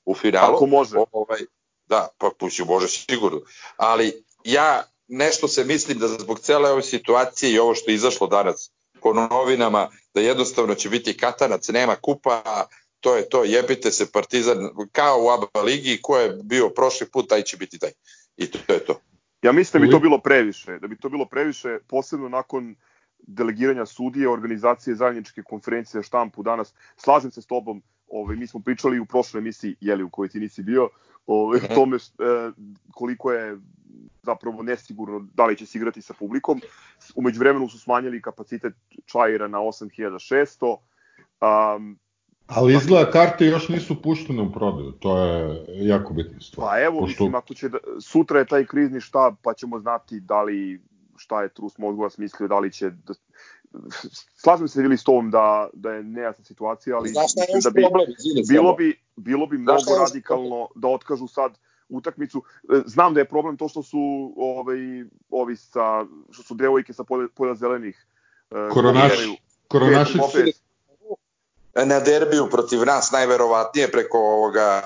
u 0.05 0.15
finalu. 0.15 0.55
Ako 0.55 0.65
može. 0.65 0.97
Ovaj, 1.11 1.39
da 1.85 2.07
pa 2.17 2.29
pući 2.39 2.63
može 2.63 2.87
sigurno. 2.87 3.41
Ali 3.77 4.23
ja 4.43 4.83
nešto 5.07 5.47
se 5.47 5.63
mislim 5.63 5.99
da 5.99 6.07
zbog 6.07 6.39
cele 6.39 6.71
ove 6.71 6.83
situacije 6.83 7.51
i 7.51 7.59
ovo 7.59 7.75
što 7.75 7.91
je 7.91 7.95
izašlo 7.95 8.27
danas 8.27 8.71
po 9.01 9.13
novinama 9.13 9.87
da 10.13 10.21
jednostavno 10.21 10.75
će 10.75 10.89
biti 10.89 11.17
katanac, 11.17 11.69
nema 11.69 11.95
kupa, 11.95 12.67
to 12.99 13.15
je 13.15 13.29
to, 13.29 13.43
jebite 13.43 13.91
se 13.91 14.11
Partizan 14.11 14.57
kao 14.91 15.23
u 15.23 15.29
ABA 15.29 15.61
ligi, 15.61 15.99
ko 16.01 16.17
je 16.17 16.37
bio 16.43 16.69
prošli 16.69 17.07
put, 17.11 17.29
taj 17.29 17.41
će 17.41 17.57
biti 17.57 17.79
taj. 17.79 17.91
I 18.37 18.51
to 18.51 18.73
je 18.73 18.79
to. 18.79 19.01
Ja 19.41 19.51
mislim 19.51 19.81
da 19.81 19.85
bi 19.87 19.91
to 19.91 19.99
bilo 19.99 20.19
previše, 20.19 20.79
da 20.79 20.87
bi 20.87 20.97
to 20.97 21.09
bilo 21.09 21.25
previše, 21.25 21.79
posebno 21.87 22.29
nakon 22.29 22.75
delegiranja 23.19 23.85
sudije, 23.85 24.29
organizacije 24.29 24.95
zajedničke 24.95 25.43
konferencije 25.43 26.03
štampu 26.03 26.43
danas. 26.43 26.73
Slažem 26.97 27.31
se 27.31 27.41
s 27.41 27.45
tobom, 27.45 27.83
ovaj, 28.07 28.35
mi 28.35 28.47
smo 28.47 28.59
pričali 28.59 28.99
u 28.99 29.05
prošloj 29.05 29.39
emisiji, 29.39 29.75
jeli, 29.81 30.03
u 30.03 30.09
kojoj 30.09 30.29
ti 30.29 30.39
nisi 30.39 30.63
bio, 30.63 30.89
ovaj, 31.27 31.59
mm 31.59 31.75
tome 31.75 31.97
e, 31.97 31.99
koliko 32.93 33.31
je 33.31 33.57
zapravo 34.23 34.63
nesigurno 34.63 35.27
da 35.33 35.45
li 35.45 35.57
će 35.57 35.65
se 35.65 35.77
igrati 35.77 36.01
sa 36.01 36.13
publikom. 36.13 36.61
Umeđu 37.15 37.39
vremenu 37.39 37.69
su 37.69 37.79
smanjili 37.79 38.21
kapacitet 38.21 38.73
Čajira 39.05 39.47
na 39.47 39.57
8600. 39.57 40.77
Um, 41.75 41.99
Ali 42.47 42.73
izgleda 42.73 43.11
karte 43.11 43.45
još 43.45 43.69
nisu 43.69 44.01
puštene 44.01 44.41
u 44.41 44.51
prodaju, 44.51 44.91
to 44.91 45.17
je 45.23 45.65
jako 45.87 46.13
bitna 46.13 46.41
stvar. 46.41 46.67
Pa 46.67 46.81
evo, 46.81 46.99
Pošto... 46.99 47.23
mislim, 47.23 47.35
ako 47.35 47.53
će 47.53 47.69
da, 47.69 47.77
sutra 48.01 48.39
je 48.39 48.45
taj 48.45 48.65
krizni 48.65 49.01
štab, 49.01 49.33
pa 49.41 49.53
ćemo 49.53 49.79
znati 49.79 50.19
da 50.19 50.41
li 50.43 50.81
šta 51.17 51.41
je 51.43 51.53
Trus 51.53 51.77
Mozgova 51.77 52.09
smislio, 52.09 52.47
da 52.47 52.59
li 52.59 52.71
će 52.73 52.89
da, 52.89 53.13
slažem 54.35 54.67
se 54.67 54.81
ili 54.81 54.97
s 54.97 55.03
tom 55.03 55.31
da, 55.31 55.69
da 55.73 55.91
je 55.91 56.03
nejasna 56.03 56.45
situacija, 56.45 56.97
ali 56.97 57.11
da 57.63 57.69
bi, 57.69 57.81
problem, 57.81 58.07
bilo 58.49 58.73
bi, 58.73 58.99
bilo 59.15 59.47
bi 59.47 59.57
mnogo 59.57 59.97
radikalno 59.99 60.67
da 60.75 60.87
otkažu 60.87 61.27
sad 61.27 61.57
utakmicu. 61.89 62.43
E, 62.63 62.81
znam 62.85 63.13
da 63.13 63.19
je 63.19 63.29
problem 63.29 63.57
to 63.57 63.67
što 63.67 63.83
su 63.83 64.33
ovaj, 64.37 64.77
ovi 65.29 65.55
sa, 65.55 66.05
što 66.31 66.43
su 66.43 66.55
devojke 66.55 66.93
sa 66.93 67.03
polja, 67.03 67.27
polja 67.35 67.55
zelenih. 67.55 68.05
E, 68.51 68.69
Koronaš, 68.73 69.11
koronašić. 69.67 70.21
Na 71.85 71.99
derbiju 71.99 72.49
protiv 72.51 72.79
nas 72.85 73.11
najverovatnije 73.11 73.91
preko 73.91 74.17
ovoga 74.17 74.81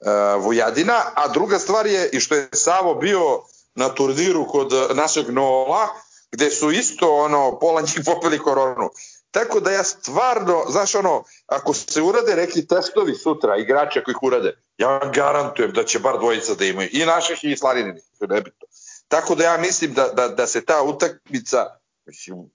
uh, 0.00 0.44
Vujadina, 0.44 1.02
a 1.14 1.28
druga 1.28 1.58
stvar 1.58 1.86
je 1.86 2.10
i 2.12 2.20
što 2.20 2.34
je 2.34 2.48
Savo 2.52 2.94
bio 2.94 3.42
na 3.74 3.88
turniru 3.88 4.46
kod 4.48 4.72
našeg 4.94 5.30
Nola, 5.30 5.88
gde 6.32 6.50
su 6.50 6.70
isto 6.70 7.16
ono 7.16 7.58
pola 7.60 7.80
njih 7.80 8.00
popili 8.04 8.38
koronu. 8.38 8.90
Tako 9.30 9.60
da 9.60 9.70
ja 9.70 9.84
stvarno, 9.84 10.62
znaš 10.68 10.94
ono, 10.94 11.24
ako 11.46 11.74
se 11.74 12.02
urade 12.02 12.36
neki 12.36 12.66
testovi 12.66 13.14
sutra, 13.14 13.56
igrači 13.56 13.98
ako 13.98 14.10
ih 14.10 14.22
urade, 14.22 14.56
ja 14.78 14.88
vam 14.88 15.12
garantujem 15.12 15.72
da 15.72 15.84
će 15.84 15.98
bar 15.98 16.18
dvojica 16.18 16.54
da 16.54 16.64
imaju, 16.64 16.88
i 16.92 17.06
naših 17.06 17.38
i 17.42 17.56
slanininih, 17.56 18.02
nebitno. 18.20 18.66
Tako 19.08 19.34
da 19.34 19.44
ja 19.44 19.58
mislim 19.58 19.94
da, 19.94 20.08
da, 20.08 20.28
da 20.28 20.46
se 20.46 20.64
ta 20.64 20.82
utakmica, 20.82 21.66
mislim, 22.06 22.50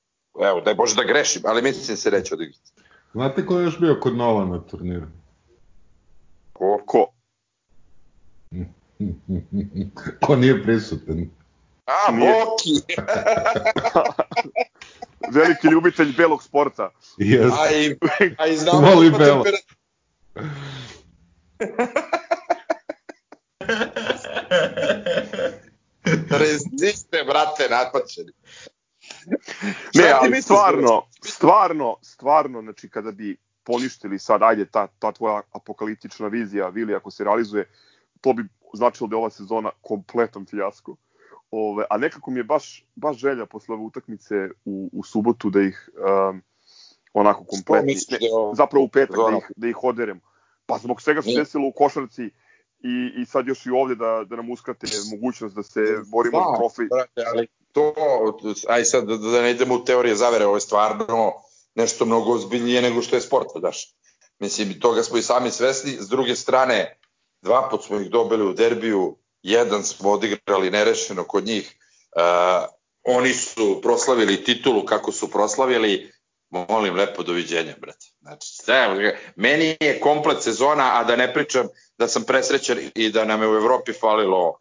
evo, 0.47 0.61
daj 0.61 0.75
Bože 0.75 0.95
da 0.95 1.03
grešim, 1.03 1.41
ali 1.45 1.61
mislim 1.61 1.97
se 1.97 2.09
reći 2.09 2.33
odigrati. 2.33 2.71
Znate 3.13 3.45
ko 3.45 3.59
je 3.59 3.63
još 3.63 3.79
bio 3.79 3.99
kod 4.01 4.15
Nova 4.15 4.45
na 4.45 4.61
turniru? 4.61 5.07
Ko? 6.53 6.81
Ko? 6.85 7.11
ko 10.25 10.35
nije 10.35 10.63
prisutan? 10.63 11.29
A. 11.85 12.11
Boki! 12.11 12.81
Veliki 15.29 15.67
ljubitelj 15.67 16.13
belog 16.17 16.43
sporta. 16.43 16.91
Yes. 17.17 17.51
A 17.59 17.71
i, 17.71 17.95
a 18.37 18.47
i 18.47 18.57
znamo 18.57 18.79
Voli 18.79 19.11
da 19.11 19.17
belo. 19.17 19.43
Reziste, 26.29 27.23
brate, 27.27 27.67
natpačeni. 27.69 28.31
Ne, 29.95 30.11
ali 30.11 30.29
misliš, 30.29 30.43
stvarno, 30.43 31.03
stvarno, 31.25 31.97
stvarno, 32.01 32.61
znači 32.61 32.89
kada 32.89 33.11
bi 33.11 33.37
poništili 33.63 34.19
sad, 34.19 34.43
ajde, 34.43 34.65
ta, 34.65 34.87
ta 34.99 35.11
tvoja 35.11 35.41
apokaliptična 35.51 36.27
vizija, 36.27 36.69
Vili, 36.69 36.95
ako 36.95 37.11
se 37.11 37.23
realizuje, 37.23 37.69
to 38.21 38.33
bi 38.33 38.43
značilo 38.73 39.07
da 39.07 39.15
je 39.15 39.17
ova 39.17 39.29
sezona 39.29 39.69
kompletan 39.81 40.45
fijasko. 40.45 40.95
Ove, 41.51 41.85
a 41.89 41.97
nekako 41.97 42.31
mi 42.31 42.39
je 42.39 42.43
baš, 42.43 42.85
baš 42.95 43.17
želja 43.17 43.45
posle 43.45 43.75
ove 43.75 43.83
utakmice 43.83 44.35
u, 44.65 44.89
u 44.93 45.03
subotu 45.03 45.49
da 45.49 45.61
ih 45.61 45.89
um, 46.29 46.41
onako 47.13 47.43
kompletni, 47.43 47.93
ne, 47.93 48.17
zapravo 48.53 48.85
u 48.85 48.87
petak 48.87 49.15
da 49.15 49.37
ih, 49.37 49.51
da 49.55 49.67
ih 49.67 49.83
oderem. 49.83 50.21
Pa 50.65 50.77
zbog 50.77 51.01
svega 51.01 51.21
se 51.21 51.27
Nije. 51.27 51.39
desilo 51.39 51.67
u 51.67 51.71
košarci 51.71 52.23
i, 52.83 53.21
i 53.21 53.25
sad 53.25 53.47
još 53.47 53.65
i 53.65 53.69
ovde 53.69 53.95
da, 53.95 54.23
da 54.29 54.35
nam 54.35 54.51
uskrate 54.51 54.87
mogućnost 55.11 55.55
da 55.55 55.63
se 55.63 55.79
borimo 56.11 56.37
za 56.39 56.57
trofej. 56.57 56.85
brate, 56.85 57.23
ali 57.33 57.47
to, 57.71 57.93
aj 58.67 58.85
sad 58.85 59.07
da, 59.07 59.17
da 59.17 59.41
ne 59.41 59.51
idemo 59.51 59.75
u 59.75 59.83
teorije 59.85 60.15
zavere, 60.15 60.45
ovo 60.45 60.55
je 60.55 60.61
stvarno 60.61 61.33
nešto 61.75 62.05
mnogo 62.05 62.31
ozbiljnije 62.31 62.81
nego 62.81 63.01
što 63.01 63.15
je 63.15 63.21
sport, 63.21 63.47
daš. 63.61 63.95
Mislim, 64.39 64.79
toga 64.79 65.03
smo 65.03 65.17
i 65.17 65.21
sami 65.21 65.51
svesni. 65.51 65.91
S 65.91 66.09
druge 66.09 66.35
strane, 66.35 66.99
dva 67.41 67.67
put 67.71 67.83
smo 67.83 67.99
ih 67.99 68.09
dobili 68.09 68.45
u 68.45 68.53
derbiju, 68.53 69.17
jedan 69.43 69.83
smo 69.83 70.11
odigrali 70.11 70.71
nerešeno 70.71 71.23
kod 71.23 71.45
njih. 71.45 71.75
Uh, 72.15 72.21
oni 73.03 73.33
su 73.33 73.79
proslavili 73.81 74.43
titulu 74.43 74.85
kako 74.85 75.11
su 75.11 75.31
proslavili, 75.31 76.11
molim 76.49 76.95
lepo 76.95 77.23
doviđenja, 77.23 77.75
brate. 77.81 78.05
Znači, 78.21 78.49
sve, 78.63 78.87
meni 79.35 79.77
je 79.79 79.99
komplet 79.99 80.43
sezona, 80.43 80.99
a 80.99 81.03
da 81.03 81.15
ne 81.15 81.33
pričam 81.33 81.67
da 81.97 82.07
sam 82.07 82.23
presrećan 82.23 82.77
i 82.95 83.09
da 83.09 83.25
nam 83.25 83.41
je 83.41 83.47
u 83.47 83.55
Evropi 83.55 83.93
falilo 83.93 84.57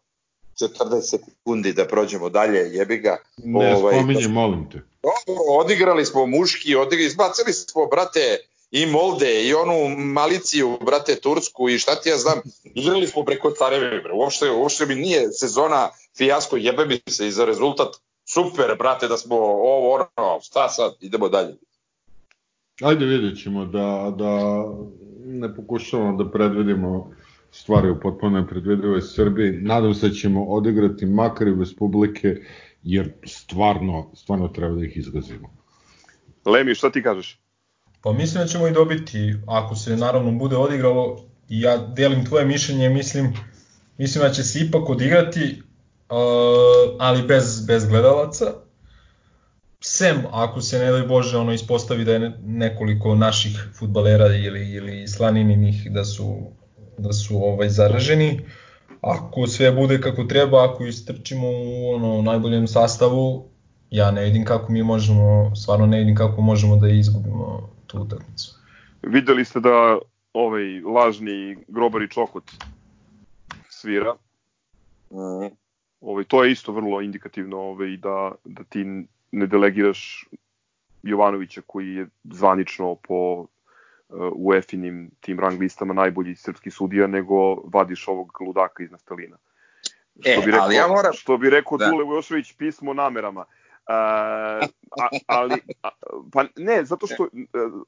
40 0.59 1.01
sekundi 1.01 1.73
da 1.73 1.87
prođemo 1.87 2.29
dalje, 2.29 2.59
jebi 2.59 2.97
ga. 2.97 3.17
Ne 3.37 3.75
Ovaj, 3.75 3.93
spominje, 3.93 4.27
molim 4.27 4.69
te. 4.69 4.77
Dobro, 5.03 5.43
odigrali 5.49 6.05
smo 6.05 6.25
muški, 6.25 6.75
odigrali, 6.75 7.05
izbacili 7.05 7.53
smo, 7.53 7.85
brate, 7.85 8.37
i 8.71 8.85
Molde, 8.85 9.47
i 9.47 9.53
onu 9.53 9.95
Maliciju, 9.97 10.77
brate, 10.85 11.15
Tursku, 11.15 11.69
i 11.69 11.77
šta 11.77 11.95
ti 11.95 12.09
ja 12.09 12.17
znam, 12.17 12.41
igrali 12.63 13.07
smo 13.07 13.23
preko 13.23 13.51
Careve, 13.51 14.01
bre. 14.01 14.13
Uopšte, 14.13 14.51
uopšte 14.51 14.85
mi 14.85 14.95
nije 14.95 15.31
sezona 15.31 15.89
fijasko, 16.17 16.57
jebe 16.57 16.85
mi 16.85 16.99
se 17.11 17.27
i 17.27 17.31
za 17.31 17.45
rezultat. 17.45 17.95
Super, 18.25 18.75
brate, 18.79 19.07
da 19.07 19.17
smo 19.17 19.35
ovo, 19.35 19.93
ono, 19.93 20.39
šta 20.41 20.69
sad, 20.69 20.93
idemo 21.01 21.29
dalje. 21.29 21.55
Ajde 22.81 23.05
vidjet 23.05 23.43
ćemo 23.43 23.65
da, 23.65 24.13
da 24.17 24.63
ne 25.25 25.55
pokušavamo 25.55 26.23
da 26.23 26.31
predvidimo 26.31 27.11
stvari 27.51 27.89
u 27.89 27.99
potpuno 27.99 28.39
nepredvidivoj 28.39 29.01
Srbiji. 29.01 29.51
Nadam 29.51 29.93
se 29.93 30.07
da 30.07 30.13
ćemo 30.13 30.45
odigrati 30.45 31.05
makar 31.05 31.47
i 31.47 31.55
bez 31.55 31.75
publike, 31.75 32.35
jer 32.83 33.13
stvarno, 33.25 34.11
stvarno 34.15 34.47
treba 34.47 34.75
da 34.75 34.85
ih 34.85 34.97
izgazimo. 34.97 35.57
Lemi, 36.45 36.75
šta 36.75 36.91
ti 36.91 37.03
kažeš? 37.03 37.40
Pa 38.01 38.13
mislim 38.13 38.43
da 38.43 38.47
ćemo 38.47 38.67
i 38.67 38.71
dobiti, 38.71 39.35
ako 39.47 39.75
se 39.75 39.97
naravno 39.97 40.31
bude 40.31 40.55
odigralo, 40.55 41.17
i 41.51 41.61
ja 41.61 41.77
delim 41.77 42.25
tvoje 42.25 42.45
mišljenje, 42.45 42.89
mislim, 42.89 43.33
mislim 43.97 44.23
da 44.23 44.29
će 44.29 44.43
se 44.43 44.59
ipak 44.59 44.89
odigrati, 44.89 45.61
uh, 46.09 46.95
ali 46.99 47.23
bez, 47.23 47.65
bez 47.65 47.85
gledalaca. 47.85 48.45
Sem, 49.81 50.23
ako 50.31 50.61
se 50.61 50.79
ne 50.79 50.91
daj 50.91 51.03
Bože 51.03 51.37
ono 51.37 51.53
ispostavi 51.53 52.05
da 52.05 52.13
je 52.13 52.19
ne- 52.19 52.37
nekoliko 52.45 53.15
naših 53.15 53.69
futbalera 53.79 54.35
ili, 54.35 54.71
ili 54.71 55.07
slanininih 55.07 55.91
da 55.91 56.05
su, 56.05 56.37
da 56.97 57.13
su 57.13 57.37
ovaj 57.37 57.69
zaraženi, 57.69 58.45
ako 59.01 59.47
sve 59.47 59.71
bude 59.71 60.01
kako 60.01 60.23
treba, 60.23 60.65
ako 60.65 60.85
istrčimo 60.85 61.47
u 61.47 61.93
ono 61.95 62.21
najboljem 62.21 62.67
sastavu, 62.67 63.45
ja 63.89 64.11
ne 64.11 64.23
vidim 64.23 64.45
kako 64.45 64.71
mi 64.71 64.83
možemo, 64.83 65.55
stvarno 65.55 65.85
ne 65.85 65.99
vidim 65.99 66.15
kako 66.15 66.41
možemo 66.41 66.75
da 66.75 66.89
izgubimo 66.89 67.70
tu 67.91 68.01
utakmicu. 68.01 68.55
Videli 69.03 69.45
ste 69.45 69.59
da 69.59 69.99
ovaj 70.33 70.81
lažni 70.81 71.57
grobari 71.67 72.09
čokot 72.09 72.51
svira. 73.69 74.13
Mm. 75.11 75.55
Ovaj, 76.01 76.23
to 76.23 76.43
je 76.43 76.51
isto 76.51 76.71
vrlo 76.71 77.01
indikativno 77.01 77.57
ovaj, 77.59 77.97
da, 77.97 78.31
da 78.43 78.63
ti 78.63 78.85
ne 79.31 79.47
delegiraš 79.47 80.25
Jovanovića 81.03 81.61
koji 81.67 81.87
je 81.87 82.07
zvanično 82.23 82.95
po 82.95 83.39
uh, 83.39 83.47
UEFA-inim 84.35 85.09
tim 85.19 85.39
rang 85.39 85.59
listama 85.61 85.93
najbolji 85.93 86.35
srpski 86.35 86.71
sudija, 86.71 87.07
nego 87.07 87.55
vadiš 87.55 88.07
ovog 88.07 88.37
ludaka 88.41 88.83
iz 88.83 88.91
Naftalina. 88.91 89.37
E, 90.25 90.37
ali 90.61 90.75
ja 90.75 90.87
moram- 90.87 91.13
Što 91.13 91.37
bi 91.37 91.49
rekao 91.49 91.77
Da. 91.77 91.85
Dule 91.89 92.03
Vojošević 92.03 92.53
pismo 92.57 92.93
namerama. 92.93 93.45
A, 93.91 94.67
ali, 95.27 95.61
a, 95.83 95.89
pa 96.31 96.45
ne, 96.57 96.85
zato 96.85 97.07
što 97.07 97.23
uh, 97.23 97.29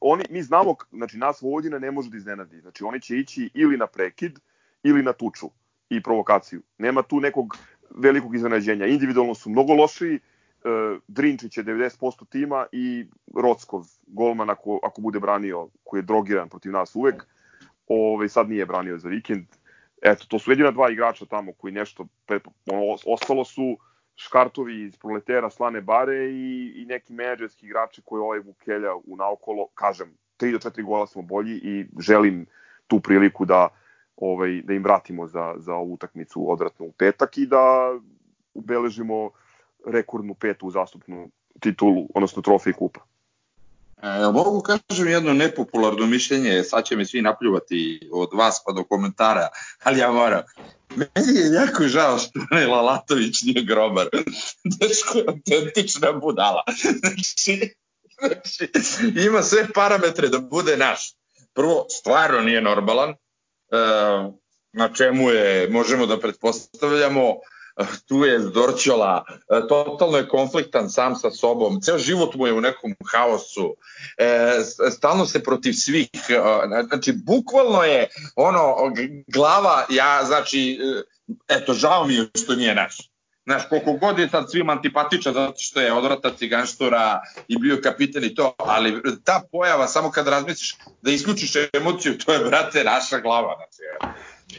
oni, 0.01 0.23
mi 0.29 0.41
znamo, 0.41 0.75
znači 0.91 1.17
nas 1.17 1.41
Vojvodina 1.41 1.79
ne 1.79 1.91
može 1.91 2.09
da 2.09 2.17
iznenadi. 2.17 2.61
Znači 2.61 2.83
oni 2.83 3.01
će 3.01 3.17
ići 3.17 3.49
ili 3.53 3.77
na 3.77 3.87
prekid, 3.87 4.39
ili 4.83 5.03
na 5.03 5.13
tuču 5.13 5.49
i 5.89 6.03
provokaciju. 6.03 6.61
Nema 6.77 7.01
tu 7.01 7.19
nekog 7.19 7.57
velikog 7.89 8.35
iznenađenja. 8.35 8.85
Individualno 8.85 9.35
su 9.35 9.49
mnogo 9.49 9.73
lošiji, 9.73 10.15
uh, 10.15 10.99
Drinčić 11.07 11.57
je 11.57 11.63
90% 11.63 12.25
tima 12.29 12.65
i 12.71 13.05
Rockov, 13.35 13.85
golman 14.07 14.49
ako, 14.49 14.79
ako 14.83 15.01
bude 15.01 15.19
branio, 15.19 15.67
koji 15.83 15.99
je 15.99 16.05
drogiran 16.05 16.49
protiv 16.49 16.71
nas 16.71 16.95
uvek, 16.95 17.27
ovaj, 17.87 18.29
sad 18.29 18.49
nije 18.49 18.65
branio 18.65 18.97
za 18.97 19.09
vikend. 19.09 19.45
Eto, 20.01 20.25
to 20.27 20.39
su 20.39 20.51
jedina 20.51 20.71
dva 20.71 20.89
igrača 20.89 21.25
tamo 21.25 21.53
koji 21.53 21.73
nešto, 21.73 22.07
ono, 22.71 22.97
ostalo 23.05 23.45
su 23.45 23.77
škartovi 24.15 24.83
iz 24.83 24.97
proletera 24.97 25.49
Slane 25.49 25.81
Bare 25.81 26.31
i, 26.31 26.73
i 26.75 26.85
neki 26.85 27.13
menadžerski 27.13 27.65
igrači 27.65 28.01
koji 28.05 28.21
ovaj 28.21 28.39
Vukelja 28.39 28.95
u 28.95 29.15
naokolo, 29.15 29.67
kažem, 29.73 30.17
3 30.39 30.51
do 30.51 30.57
4 30.57 30.83
gola 30.83 31.07
smo 31.07 31.21
bolji 31.21 31.55
i 31.63 31.85
želim 31.99 32.45
tu 32.87 32.99
priliku 32.99 33.45
da 33.45 33.69
ovaj 34.17 34.61
da 34.61 34.73
im 34.73 34.83
vratimo 34.83 35.27
za, 35.27 35.53
za 35.57 35.73
ovu 35.73 35.93
utakmicu 35.93 36.51
odvratnu 36.51 36.85
u 36.85 36.91
petak 36.91 37.37
i 37.37 37.45
da 37.45 37.93
ubeležimo 38.53 39.29
rekordnu 39.85 40.33
petu 40.33 40.67
uzastupnu 40.67 41.29
titulu, 41.59 42.07
odnosno 42.15 42.41
trofej 42.41 42.73
kupa. 42.73 42.99
E, 44.03 44.31
mogu 44.33 44.61
kažem 44.61 45.07
jedno 45.07 45.33
nepopularno 45.33 46.05
mišljenje, 46.05 46.63
sad 46.63 46.83
će 46.85 46.95
me 46.95 47.05
svi 47.05 47.21
napljuvati 47.21 48.09
od 48.11 48.29
vas 48.33 48.63
pa 48.65 48.71
do 48.71 48.83
komentara, 48.83 49.47
ali 49.83 49.99
ja 49.99 50.11
moram. 50.11 50.41
Meni 50.95 51.39
je 51.39 51.53
jako 51.53 51.83
žao 51.87 52.19
što 52.19 52.39
onaj 52.51 52.65
Lalatović 52.65 53.41
nije 53.41 53.63
grobar. 53.63 54.07
Dečko 54.79 55.17
je 55.17 55.25
autentična 55.27 56.11
budala. 56.11 56.63
Znači, 56.99 57.75
znači, 58.19 59.19
ima 59.25 59.41
sve 59.41 59.67
parametre 59.73 60.27
da 60.27 60.39
bude 60.39 60.77
naš. 60.77 61.13
Prvo, 61.53 61.85
stvarno 61.89 62.39
nije 62.39 62.61
normalan, 62.61 63.09
e, 63.09 63.15
na 64.73 64.93
čemu 64.93 65.29
je, 65.29 65.69
možemo 65.69 66.05
da 66.05 66.19
pretpostavljamo, 66.19 67.33
tu 68.07 68.25
je 68.25 68.39
Dorćola, 68.39 69.25
e, 69.29 69.67
totalno 69.67 70.17
je 70.17 70.27
konfliktan 70.27 70.89
sam 70.89 71.15
sa 71.15 71.31
sobom, 71.31 71.81
ceo 71.81 71.97
život 71.97 72.35
mu 72.35 72.47
je 72.47 72.53
u 72.53 72.61
nekom 72.61 72.95
haosu, 73.11 73.75
e, 74.17 74.59
stalno 74.91 75.25
se 75.25 75.43
protiv 75.43 75.73
svih, 75.73 76.09
e, 76.29 76.41
znači 76.87 77.13
bukvalno 77.25 77.83
je 77.83 78.07
ono, 78.35 78.75
glava, 79.27 79.85
ja, 79.89 80.23
znači, 80.25 80.79
e, 80.81 81.01
eto, 81.47 81.73
žao 81.73 82.05
mi 82.07 82.13
je 82.13 82.29
što 82.35 82.55
nije 82.55 82.75
naš. 82.75 83.13
Znaš, 83.45 83.63
koliko 83.69 83.93
god 83.93 84.19
je 84.19 84.29
sad 84.29 84.51
svima 84.51 84.73
antipatičan 84.73 85.33
zato 85.33 85.53
što 85.57 85.81
je 85.81 85.93
odvrata 85.93 86.35
ciganštora 86.37 87.21
i 87.47 87.57
bio 87.57 87.79
kapitan 87.83 88.23
i 88.23 88.35
to, 88.35 88.55
ali 88.57 89.01
ta 89.23 89.41
pojava, 89.51 89.87
samo 89.87 90.11
kad 90.11 90.27
razmisliš 90.27 90.75
da 91.01 91.11
isključiš 91.11 91.53
emociju, 91.73 92.17
to 92.17 92.33
je, 92.33 92.39
brate, 92.39 92.83
naša 92.83 93.19
glava. 93.19 93.55
Znači, 93.55 94.13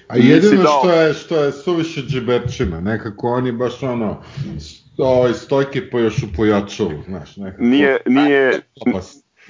A 0.08 0.16
jedino 0.16 0.62
dao- 0.62 0.78
što 0.78 0.90
je, 0.90 1.14
što 1.14 1.44
je 1.44 1.52
suviše 1.52 2.02
džiberčina, 2.02 2.80
nekako 2.80 3.28
oni 3.28 3.52
baš 3.52 3.82
ono, 3.82 4.22
ovaj, 4.98 5.34
stojke 5.34 5.90
po 5.90 5.98
još 5.98 6.22
u 6.22 6.26
pojačalu, 6.36 7.02
znaš, 7.06 7.36
nekako. 7.36 7.62
Nije, 7.62 7.98
nije, 8.06 8.60
Pa, 8.92 9.00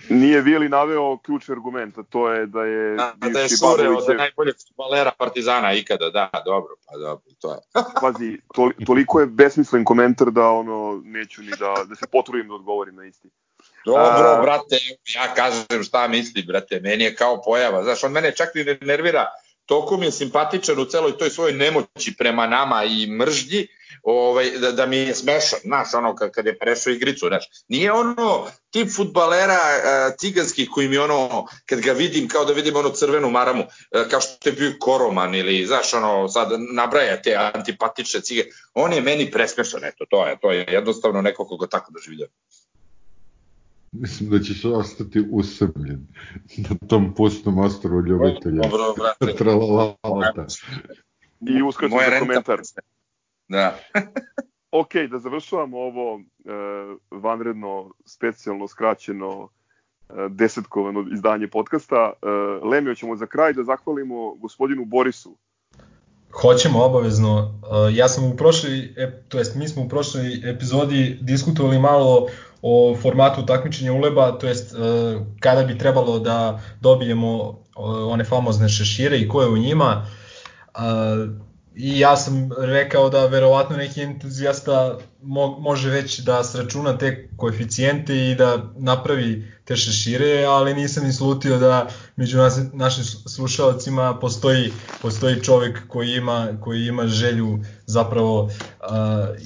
Nije 0.08 0.40
Vili 0.40 0.68
naveo 0.68 1.18
ključni 1.18 1.52
argument, 1.52 1.98
a 1.98 2.02
to 2.02 2.32
je 2.32 2.46
da 2.46 2.64
je 2.64 2.96
da, 2.96 3.28
da 3.28 3.40
je 3.40 3.48
Sure 3.48 3.88
od 3.88 4.16
najboljeg 4.16 4.54
futbalera 4.68 5.10
Partizana 5.18 5.72
ikada, 5.72 6.10
da, 6.10 6.30
dobro, 6.44 6.74
pa 6.86 6.98
dobro, 6.98 7.24
to 7.40 7.52
je. 7.52 7.58
Pazi, 8.02 8.38
to, 8.54 8.70
toliko 8.86 9.20
je 9.20 9.26
besmislen 9.26 9.84
komentar 9.84 10.30
da 10.30 10.48
ono 10.48 11.02
neću 11.04 11.42
ni 11.42 11.50
da, 11.50 11.84
da 11.88 11.94
se 11.94 12.06
potrudim 12.12 12.48
da 12.48 12.54
odgovorim 12.54 12.96
na 12.96 13.04
isti. 13.04 13.28
Dobro, 13.84 14.28
a... 14.28 14.42
brate, 14.42 14.76
ja 15.14 15.34
kažem 15.34 15.82
šta 15.84 16.08
misli, 16.08 16.42
brate, 16.42 16.80
meni 16.80 17.04
je 17.04 17.14
kao 17.14 17.42
pojava, 17.42 17.82
znaš, 17.82 18.04
on 18.04 18.12
mene 18.12 18.32
čak 18.36 18.48
i 18.54 18.64
ne 18.64 18.78
nervira, 18.80 19.26
toliko 19.66 19.96
mi 19.96 20.06
je 20.06 20.12
simpatičan 20.12 20.78
u 20.78 20.84
celoj 20.84 21.18
toj 21.18 21.30
svojoj 21.30 21.52
nemoći 21.52 22.14
prema 22.18 22.46
nama 22.46 22.84
i 22.84 23.06
mržnji, 23.06 23.66
ovaj, 24.02 24.50
da, 24.50 24.72
da 24.72 24.86
mi 24.86 24.96
je 24.96 25.14
smešan, 25.14 25.58
znaš, 25.62 25.94
ono, 25.94 26.16
kad, 26.16 26.46
je 26.46 26.58
prešao 26.58 26.92
igricu, 26.92 27.26
znaš. 27.28 27.44
Nije 27.68 27.92
ono 27.92 28.46
tip 28.70 28.88
futbalera 28.96 29.52
uh, 29.54 30.14
ciganskih 30.18 30.68
koji 30.72 30.88
mi 30.88 30.98
ono, 30.98 31.46
kad 31.66 31.80
ga 31.80 31.92
vidim, 31.92 32.28
kao 32.28 32.44
da 32.44 32.52
vidim 32.52 32.76
ono 32.76 32.90
crvenu 32.90 33.30
maramu, 33.30 33.62
uh, 33.62 34.08
kao 34.10 34.20
što 34.20 34.48
je 34.48 34.52
bio 34.52 34.72
Koroman 34.80 35.34
ili, 35.34 35.66
znaš, 35.66 35.94
ono, 35.94 36.28
sad 36.28 36.48
nabraja 36.74 37.22
te 37.22 37.34
antipatične 37.54 38.20
cige, 38.20 38.44
on 38.74 38.92
je 38.92 39.00
meni 39.00 39.30
presmešan, 39.30 39.84
eto, 39.84 40.04
to 40.10 40.26
je, 40.26 40.38
to 40.40 40.52
je 40.52 40.66
jednostavno 40.68 41.22
neko 41.22 41.46
koga 41.46 41.66
tako 41.66 41.92
doživljam. 41.92 42.28
Mislim 44.00 44.30
da 44.30 44.38
ćeš 44.38 44.64
ostati 44.64 45.24
usamljen 45.30 46.06
na 46.56 46.88
tom 46.88 47.14
pustom 47.14 47.58
ostrovu 47.58 48.00
ljubitelja. 48.06 48.62
Dobro, 48.62 48.94
brate. 48.96 49.36
Tralalalata. 49.36 50.46
I 51.40 51.62
uskačem 51.62 51.98
za 52.10 52.18
komentar. 52.20 52.60
Da. 53.48 53.78
ok, 54.80 54.94
da 55.10 55.18
završavamo 55.18 55.78
ovo 55.78 56.20
e, 56.20 56.50
vanredno, 57.10 57.90
specijalno, 58.06 58.68
skraćeno, 58.68 59.48
e, 60.08 60.12
desetkovano 60.28 61.04
izdanje 61.12 61.48
podcasta. 61.48 62.12
E, 62.12 62.26
Lemio 62.66 62.94
ćemo 62.94 63.16
za 63.16 63.26
kraj 63.26 63.52
da 63.52 63.64
zahvalimo 63.64 64.34
gospodinu 64.34 64.84
Borisu. 64.84 65.36
Hoćemo 66.42 66.84
obavezno. 66.84 67.60
Ja 67.92 68.08
sam 68.08 68.24
u 68.24 68.36
prošloj, 68.36 68.94
to 69.28 69.38
jest 69.38 69.54
mi 69.56 69.68
smo 69.68 69.82
u 69.82 69.88
prošloj 69.88 70.50
epizodi 70.50 71.18
diskutovali 71.20 71.78
malo 71.78 72.28
o 72.66 72.96
formatu 72.96 73.42
takmičenja 73.46 73.92
uleba, 73.92 74.32
to 74.32 74.46
jest 74.46 74.74
e, 74.74 74.78
kada 75.40 75.62
bi 75.62 75.78
trebalo 75.78 76.18
da 76.18 76.60
dobijemo 76.80 77.58
one 78.10 78.24
famozne 78.24 78.68
šešire 78.68 79.18
i 79.18 79.28
ko 79.28 79.42
je 79.42 79.48
u 79.48 79.56
njima. 79.56 80.06
I 81.76 81.98
ja 81.98 82.16
sam 82.16 82.50
rekao 82.58 83.10
da 83.10 83.26
verovatno 83.26 83.76
neki 83.76 84.02
entuzijasta 84.02 84.98
mo 85.22 85.58
može 85.58 85.90
već 85.90 86.18
da 86.18 86.44
sračuna 86.44 86.98
te 86.98 87.28
koeficijente 87.36 88.30
i 88.30 88.34
da 88.34 88.72
napravi 88.76 89.52
te 89.64 89.76
šešire, 89.76 90.44
ali 90.44 90.74
nisam 90.74 91.04
ni 91.04 91.12
slutio 91.12 91.58
da 91.58 91.88
među 92.16 92.38
nas, 92.38 92.60
našim 92.72 93.04
slušalcima 93.04 94.18
postoji, 94.20 94.72
postoji 95.02 95.42
čovek 95.42 95.88
koji 95.88 96.10
ima, 96.10 96.48
koji 96.60 96.86
ima 96.86 97.06
želju 97.06 97.58
zapravo 97.86 98.42
uh, 98.42 98.50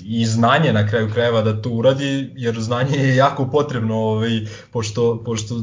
i 0.05 0.27
znanje 0.27 0.73
na 0.73 0.89
kraju 0.89 1.11
krajeva 1.13 1.43
da 1.43 1.63
to 1.63 1.71
uradi, 1.71 2.31
jer 2.37 2.61
znanje 2.61 2.99
je 2.99 3.17
jako 3.17 3.51
potrebno, 3.51 3.95
ovaj, 3.95 4.41
pošto, 4.73 5.23
pošto 5.25 5.55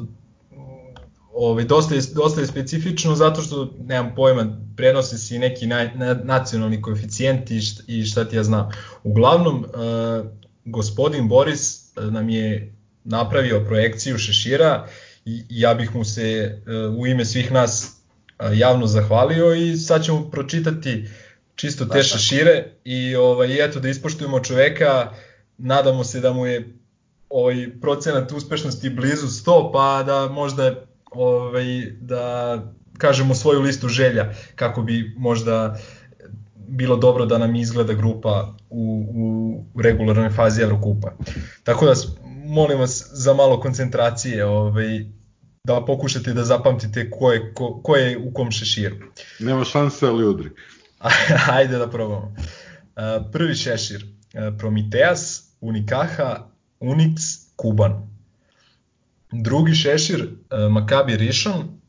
ovaj, 1.36 1.64
dosta, 1.64 1.96
je, 1.96 2.02
dosta 2.14 2.42
je 2.42 2.48
specifično 2.48 3.16
zato 3.16 3.42
što, 3.42 3.74
nemam 3.80 4.16
pojma, 4.16 4.58
prenose 4.78 5.18
se 5.18 5.36
i 5.36 5.40
neki 5.40 5.68
na, 5.68 5.90
na, 5.96 6.14
nacionalni 6.24 6.82
koeficijent 6.82 7.52
i 7.52 7.62
šta, 7.62 7.84
i 7.88 8.06
šta 8.06 8.26
ti 8.26 8.36
ja 8.36 8.44
znam. 8.44 8.70
Uglavnom, 9.04 9.66
uh, 9.66 10.26
gospodin 10.66 11.28
Boris 11.28 11.98
e, 11.98 12.02
nam 12.02 12.30
je 12.30 12.74
napravio 13.04 13.66
projekciju 13.68 14.18
šešira 14.18 14.88
i 15.26 15.44
ja 15.50 15.74
bih 15.74 15.96
mu 15.96 16.06
se 16.06 16.58
uh, 16.90 17.00
u 17.00 17.08
ime 17.08 17.26
svih 17.26 17.52
nas 17.52 17.98
uh, 18.40 18.58
javno 18.58 18.88
zahvalio 18.88 19.54
i 19.54 19.78
sad 19.78 20.04
ćemo 20.04 20.30
pročitati 20.32 21.08
čisto 21.56 21.86
te 21.86 22.04
šešire 22.04 22.72
i 22.84 23.16
ovaj, 23.16 23.66
eto 23.66 23.80
da 23.80 23.90
ispoštujemo 23.90 24.40
čoveka, 24.40 25.12
nadamo 25.58 26.04
se 26.04 26.20
da 26.20 26.34
mu 26.34 26.46
je 26.46 26.74
ovaj 27.30 27.68
procenat 27.82 28.32
uspešnosti 28.32 28.90
blizu 28.90 29.28
100, 29.28 29.72
pa 29.74 30.04
da 30.04 30.28
možda 30.28 30.86
ovaj, 31.16 31.66
da 32.00 32.64
kažemo 32.98 33.36
svoju 33.36 33.62
listu 33.62 33.88
želja 33.88 34.34
kako 34.56 34.82
bi 34.82 35.14
možda 35.18 35.78
bilo 36.68 36.96
dobro 36.98 37.26
da 37.26 37.38
nam 37.38 37.56
izgleda 37.56 37.94
grupa 37.94 38.56
u, 38.70 39.06
u 39.14 39.82
regularnoj 39.82 40.30
fazi 40.30 40.62
Evrokupa. 40.62 41.12
Tako 41.64 41.86
da 41.86 41.94
molim 42.46 42.80
vas 42.80 43.10
za 43.14 43.34
malo 43.34 43.60
koncentracije 43.60 44.46
ovaj, 44.46 45.06
da 45.64 45.86
pokušate 45.86 46.34
da 46.34 46.44
zapamtite 46.44 47.10
ko 47.12 47.32
je, 47.32 47.54
ko, 47.54 47.82
ko 47.84 47.96
je 47.96 48.18
u 48.18 48.34
kom 48.34 48.52
šeširu. 48.52 48.96
Nema 49.40 49.64
šanse, 49.64 50.08
ali 50.08 50.28
udri. 50.28 50.50
Ajde 51.58 51.78
da 51.78 51.90
probamo. 51.90 52.36
Prvi 53.32 53.56
šešir, 53.56 54.06
Prometeas, 54.58 55.44
Unikaha, 55.62 56.50
Unix, 56.80 57.46
Kuban. 57.56 58.15
Drugi 59.32 59.74
šešir, 59.76 60.30
Makabi 60.72 61.18
Rishon, 61.18 61.82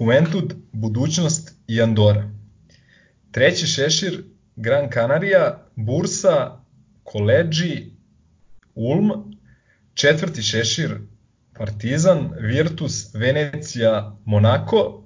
Juventud, 0.00 0.54
Budućnost 0.72 1.54
i 1.66 1.82
Andora. 1.82 2.30
Treći 3.30 3.66
šešir, 3.66 4.24
Gran 4.56 4.90
Canaria, 4.94 5.58
Bursa, 5.76 6.60
Koleđi, 7.02 7.92
Ulm. 8.74 9.10
Četvrti 9.94 10.42
šešir, 10.42 10.98
Partizan, 11.58 12.30
Virtus, 12.40 13.14
Venecija, 13.14 14.16
Monako. 14.24 15.04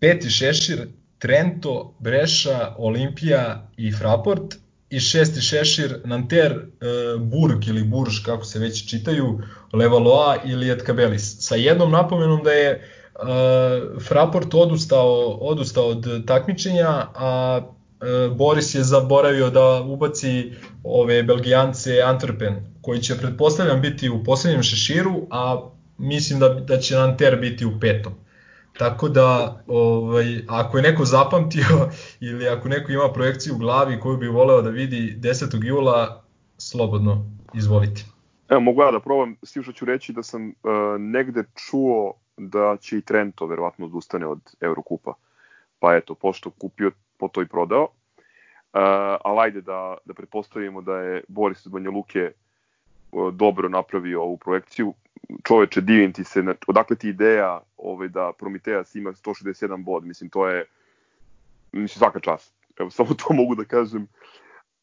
Peti 0.00 0.30
šešir, 0.30 0.88
Trento, 1.18 1.96
Breša, 1.98 2.74
Olimpija 2.78 3.70
i 3.76 3.92
Fraport. 3.92 4.54
I 4.92 5.00
šesti 5.00 5.40
šešir, 5.40 5.94
Nanter, 6.04 6.52
e, 6.52 6.58
Burg 7.18 7.68
ili 7.68 7.84
Burž, 7.84 8.18
kako 8.24 8.44
se 8.44 8.58
već 8.58 8.90
čitaju, 8.90 9.40
Levaloa 9.72 10.36
ili 10.44 10.70
Etkabelis. 10.70 11.36
Sa 11.40 11.54
jednom 11.54 11.90
napomenom 11.90 12.42
da 12.44 12.52
je 12.52 12.72
uh, 13.14 14.02
Fraport 14.08 14.54
odustao, 14.54 15.38
odustao 15.40 15.84
od 15.84 16.26
takmičenja, 16.26 17.06
a 17.14 17.60
uh, 17.60 18.36
Boris 18.36 18.74
je 18.74 18.84
zaboravio 18.84 19.50
da 19.50 19.80
ubaci 19.80 20.52
ove 20.84 21.22
Belgijance 21.22 21.90
Antwerpen, 21.90 22.54
koji 22.82 23.00
će 23.00 23.18
pretpostavljam 23.18 23.80
biti 23.80 24.10
u 24.10 24.24
poslednjem 24.24 24.62
šeširu, 24.62 25.26
a 25.30 25.70
mislim 25.98 26.40
da, 26.40 26.48
da 26.48 26.78
će 26.78 26.96
Nanter 26.96 27.36
biti 27.40 27.66
u 27.66 27.80
petom. 27.80 28.12
Tako 28.78 29.08
da, 29.08 29.62
ovaj, 29.66 30.24
ako 30.48 30.76
je 30.76 30.82
neko 30.82 31.04
zapamtio 31.04 31.90
ili 32.30 32.48
ako 32.48 32.68
neko 32.68 32.92
ima 32.92 33.12
projekciju 33.12 33.54
u 33.54 33.58
glavi 33.58 34.00
koju 34.00 34.16
bi 34.16 34.28
voleo 34.28 34.62
da 34.62 34.70
vidi 34.70 35.16
10. 35.20 35.66
jula, 35.66 36.22
slobodno 36.58 37.24
izvolite. 37.54 38.02
Evo, 38.48 38.60
mogu 38.60 38.82
ja 38.82 38.90
da 38.90 39.00
probam, 39.00 39.36
s 39.42 39.52
tim 39.52 39.62
što 39.62 39.72
ću 39.72 39.84
reći 39.84 40.12
da 40.12 40.22
sam 40.22 40.48
uh, 40.48 40.54
negde 40.98 41.44
čuo 41.54 42.12
da 42.36 42.76
će 42.80 42.98
i 42.98 43.02
Trento 43.02 43.46
verovatno 43.46 43.86
odustane 43.86 44.26
od 44.26 44.40
Eurokupa. 44.60 45.14
Pa 45.78 45.96
eto, 45.96 46.14
pošto 46.14 46.50
kupio, 46.50 46.90
po 47.18 47.28
to 47.28 47.42
i 47.42 47.46
prodao. 47.46 47.82
Uh, 47.82 47.88
ali 49.24 49.40
ajde 49.40 49.60
da, 49.60 49.96
da 50.04 50.14
pretpostavimo 50.14 50.82
da 50.82 50.96
je 50.96 51.24
Boris 51.28 51.66
iz 51.66 51.72
Banja 51.72 51.90
Luke 51.90 52.32
uh, 53.12 53.34
dobro 53.34 53.68
napravio 53.68 54.22
ovu 54.22 54.36
projekciju. 54.36 54.94
Čoveče, 55.44 55.80
divim 55.80 56.12
ti 56.12 56.24
se, 56.24 56.44
odakle 56.66 56.96
ti 56.96 57.08
ideja 57.08 57.60
ovaj, 57.76 58.08
da 58.08 58.32
Prometeas 58.38 58.94
ima 58.94 59.12
161 59.12 59.84
bod, 59.84 60.04
mislim, 60.04 60.30
to 60.30 60.48
je 60.48 60.64
mislim, 61.72 61.98
svaka 61.98 62.20
čast. 62.20 62.54
Evo, 62.78 62.90
samo 62.96 63.14
to 63.14 63.34
mogu 63.34 63.54
da 63.54 63.64
kažem. 63.64 64.06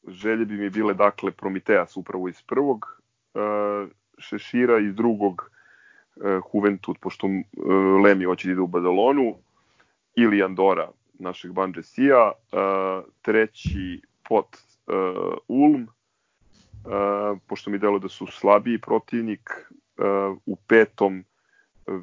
Želje 0.07 0.45
bi 0.45 0.57
mi 0.57 0.69
bile, 0.69 0.93
dakle, 0.93 1.31
Prometeas 1.31 1.97
upravo 1.97 2.29
iz 2.29 2.41
prvog 2.41 3.01
uh, 3.33 3.89
šešira, 4.17 4.79
iz 4.79 4.95
drugog 4.95 5.51
uh, 6.15 6.41
Juventud, 6.53 6.97
pošto 6.99 7.27
uh, 7.27 8.03
Lemi 8.03 8.25
hoće 8.25 8.47
da 8.47 8.51
ide 8.51 8.61
u 8.61 8.67
Badalonu, 8.67 9.35
ili 10.15 10.43
Andora 10.43 10.89
našeg 11.19 11.51
Banđesija, 11.51 12.31
uh, 12.31 13.03
treći 13.21 14.01
pot 14.23 14.57
Ulm, 15.47 15.83
uh, 15.83 17.37
pošto 17.47 17.69
mi 17.69 17.77
delo 17.77 17.99
da 17.99 18.09
su 18.09 18.27
slabiji 18.27 18.77
protivnik, 18.77 19.49
uh, 20.00 20.38
u 20.45 20.56
petom 20.56 21.24
uh, 21.88 22.02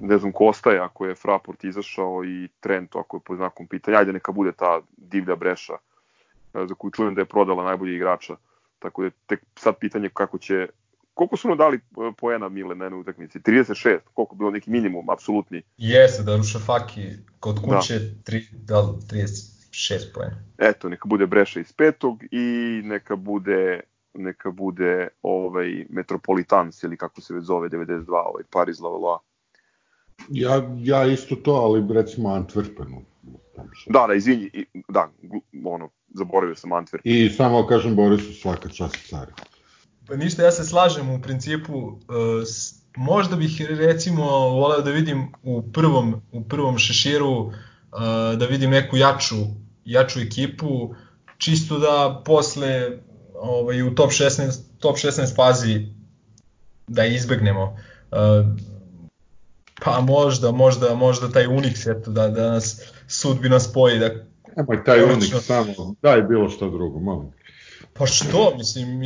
ne 0.00 0.18
znam 0.18 0.32
ko 0.32 0.46
ostaje 0.46 0.78
ako 0.78 1.06
je 1.06 1.14
Fraport 1.14 1.64
izašao 1.64 2.24
i 2.24 2.48
Trento 2.60 2.98
ako 2.98 3.16
je 3.16 3.20
po 3.20 3.36
znakom 3.36 3.66
pitanja, 3.66 3.98
ajde 3.98 4.12
neka 4.12 4.32
bude 4.32 4.52
ta 4.52 4.80
divlja 4.96 5.36
breša 5.36 5.72
uh, 5.74 6.68
za 6.68 6.74
koju 6.74 6.90
čujem 6.90 7.14
da 7.14 7.20
je 7.20 7.24
prodala 7.24 7.64
najbolji 7.64 7.96
igrača, 7.96 8.36
tako 8.78 9.02
da 9.02 9.06
je 9.06 9.12
tek 9.26 9.40
sad 9.56 9.78
pitanje 9.78 10.08
kako 10.08 10.38
će 10.38 10.68
koliko 11.14 11.36
su 11.36 11.48
ono 11.48 11.56
dali 11.56 11.76
e, 11.76 11.80
poena 12.18 12.48
Mile 12.48 12.74
na 12.74 12.84
jednoj 12.84 13.00
utakmici? 13.00 13.38
36, 13.38 13.98
koliko 14.14 14.34
bilo 14.34 14.50
neki 14.50 14.70
minimum, 14.70 15.10
apsolutni? 15.10 15.62
Jeste, 15.76 16.22
da 16.22 16.38
Faki 16.66 17.08
kod 17.40 17.60
kuće 17.60 17.98
da. 17.98 18.32
3, 18.32 18.44
da, 18.52 18.74
36 18.74 20.14
poena. 20.14 20.36
Eto, 20.58 20.88
neka 20.88 21.08
bude 21.08 21.26
Breša 21.26 21.60
iz 21.60 21.72
petog 21.72 22.22
i 22.30 22.80
neka 22.84 23.16
bude 23.16 23.80
neka 24.14 24.50
bude 24.50 25.08
ovaj 25.22 25.86
Metropolitans 25.90 26.82
ili 26.82 26.96
kako 26.96 27.20
se 27.20 27.34
već 27.34 27.44
zove 27.44 27.68
92, 27.68 28.04
ovaj 28.08 28.42
Paris 28.50 28.80
Lavalois. 28.80 29.20
Ja, 30.28 30.70
ja 30.78 31.06
isto 31.06 31.36
to, 31.36 31.52
ali 31.52 31.94
recimo 31.94 32.28
Antwerpenu. 32.28 33.00
Da, 33.86 34.06
da, 34.08 34.14
izvini, 34.14 34.50
da, 34.88 35.10
ono, 35.64 35.90
zaboravio 36.14 36.54
sam 36.54 36.70
Antwerp. 36.70 37.00
I 37.04 37.28
samo 37.30 37.66
kažem 37.66 37.96
Borisu 37.96 38.32
svaka 38.32 38.68
čast 38.68 38.96
cari. 39.08 39.32
Pa 40.06 40.16
ništa, 40.16 40.42
ja 40.42 40.50
se 40.50 40.64
slažem 40.64 41.10
u 41.10 41.22
principu, 41.22 41.78
uh, 41.78 41.96
možda 42.96 43.36
bih 43.36 43.60
recimo 43.68 44.24
voleo 44.48 44.80
da 44.80 44.90
vidim 44.90 45.32
u 45.42 45.62
prvom, 45.72 46.22
u 46.32 46.44
prvom 46.44 46.78
šeširu 46.78 47.32
uh, 47.32 47.52
da 48.38 48.46
vidim 48.46 48.70
neku 48.70 48.96
jaču, 48.96 49.36
jaču 49.84 50.20
ekipu, 50.20 50.94
čisto 51.38 51.78
da 51.78 52.22
posle 52.24 52.98
ovaj, 53.44 53.82
u 53.82 53.94
top 53.94 54.10
16, 54.10 54.60
top 54.78 54.96
16 54.96 55.36
fazi 55.36 55.86
da 56.86 57.04
izbegnemo. 57.04 57.76
Uh, 58.10 58.46
pa 59.84 60.00
možda, 60.00 60.50
možda, 60.50 60.94
možda 60.94 61.32
taj 61.32 61.46
Unix, 61.46 61.98
eto, 61.98 62.10
da, 62.10 62.28
da 62.28 62.50
nas 62.50 62.80
sudbina 63.08 63.60
spoji, 63.60 63.98
da 63.98 64.10
Nemoj 64.56 64.84
taj 64.84 64.98
Unix 64.98 65.40
samo, 65.40 65.94
daj 66.02 66.22
bilo 66.22 66.48
što 66.48 66.70
drugo, 66.70 66.98
molim. 66.98 67.32
Pa 67.92 68.06
što, 68.06 68.54
mislim, 68.56 69.02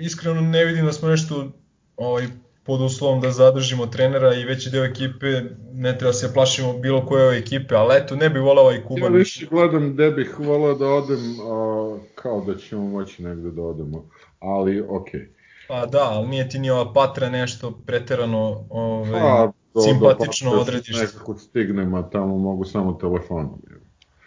iskreno 0.00 0.40
ne 0.40 0.64
vidim 0.64 0.86
da 0.86 0.92
smo 0.92 1.08
nešto 1.08 1.52
ovaj, 1.96 2.28
pod 2.64 2.80
uslovom 2.80 3.20
da 3.20 3.30
zadržimo 3.30 3.86
trenera 3.86 4.34
i 4.34 4.44
veći 4.44 4.70
deo 4.70 4.84
ekipe, 4.84 5.26
ne 5.72 5.98
treba 5.98 6.12
se 6.12 6.32
plašimo 6.34 6.78
bilo 6.78 7.06
koje 7.06 7.38
ekipe, 7.38 7.74
ali 7.74 7.96
eto, 7.96 8.16
ne 8.16 8.30
bih 8.30 8.42
volao 8.42 8.72
i 8.72 8.82
Kuban. 8.88 9.12
Ja 9.12 9.18
više 9.18 9.46
gledam 9.50 9.92
gde 9.92 10.10
bih 10.10 10.38
volao 10.38 10.74
da 10.74 10.86
odem, 10.86 11.40
a, 11.40 11.98
kao 12.14 12.40
da 12.40 12.56
ćemo 12.56 12.88
moći 12.88 13.22
negde 13.22 13.50
da 13.50 13.62
odemo, 13.62 14.04
ali 14.38 14.80
okej. 14.88 15.20
Okay. 15.20 15.26
Pa 15.68 15.86
da, 15.86 16.10
ali 16.10 16.28
nije 16.28 16.48
ti 16.48 16.58
ni 16.58 16.70
ova 16.70 16.92
patra 16.92 17.28
nešto 17.28 17.78
preterano 17.86 18.66
ovaj, 18.70 19.20
pa, 19.20 19.52
do, 19.74 19.80
simpatično 19.80 20.50
do 20.50 20.60
odrediš. 20.60 21.00
Nekako 21.00 21.38
stignem, 21.38 21.94
a 21.94 22.10
tamo 22.10 22.38
mogu 22.38 22.64
samo 22.64 22.92
telefonom. 22.92 23.62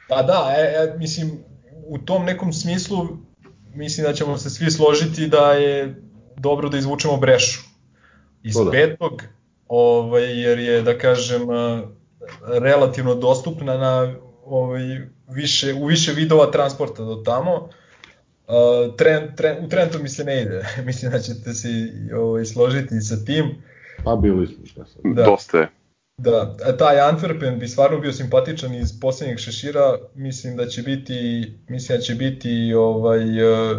Pa 0.09 0.23
da, 0.23 0.53
e, 0.57 0.61
e, 0.61 0.97
mislim, 0.97 1.31
u 1.87 1.97
tom 1.97 2.25
nekom 2.25 2.53
smislu 2.53 3.07
mislim 3.73 4.07
da 4.07 4.13
ćemo 4.13 4.37
se 4.37 4.49
svi 4.49 4.71
složiti 4.71 5.27
da 5.27 5.51
je 5.51 6.01
dobro 6.35 6.69
da 6.69 6.77
izvučemo 6.77 7.17
brešu 7.17 7.66
iz 8.47 8.55
da. 8.55 8.71
petog, 8.71 9.23
ovaj, 9.67 10.41
jer 10.41 10.59
je, 10.59 10.81
da 10.81 10.97
kažem, 10.97 11.41
relativno 12.47 13.15
dostupna 13.15 13.77
na 13.77 14.15
ovaj, 14.45 14.81
više, 15.27 15.73
u 15.73 15.85
više 15.85 16.11
vidova 16.11 16.51
transporta 16.51 17.03
do 17.03 17.15
tamo. 17.15 17.69
Uh, 18.47 18.95
tren, 18.95 19.35
tren, 19.35 19.65
u 19.65 19.69
Trentu 19.69 19.99
mi 19.99 20.09
se 20.09 20.23
ne 20.23 20.41
ide, 20.41 20.65
mislim 20.85 21.11
da 21.11 21.19
ćete 21.19 21.53
se 21.53 21.69
ovaj, 22.15 22.45
složiti 22.45 23.01
sa 23.01 23.25
tim. 23.25 23.55
Pa 24.03 24.15
bili 24.15 24.47
smo 24.47 24.65
šta 24.65 24.85
sad. 24.85 25.01
Da. 25.03 25.23
Dosta 25.23 25.57
je. 25.57 25.69
Da, 26.17 26.57
taj 26.77 26.95
Antwerpen 26.95 27.59
bi 27.59 27.67
stvarno 27.67 27.99
bio 27.99 28.13
simpatičan 28.13 28.75
iz 28.75 28.99
poslednjeg 28.99 29.39
šešira, 29.39 29.97
mislim 30.15 30.57
da 30.57 30.67
će 30.67 30.81
biti, 30.81 31.51
mislim 31.67 31.97
da 31.97 32.01
će 32.01 32.15
biti 32.15 32.73
ovaj, 32.73 33.43
uh, 33.43 33.77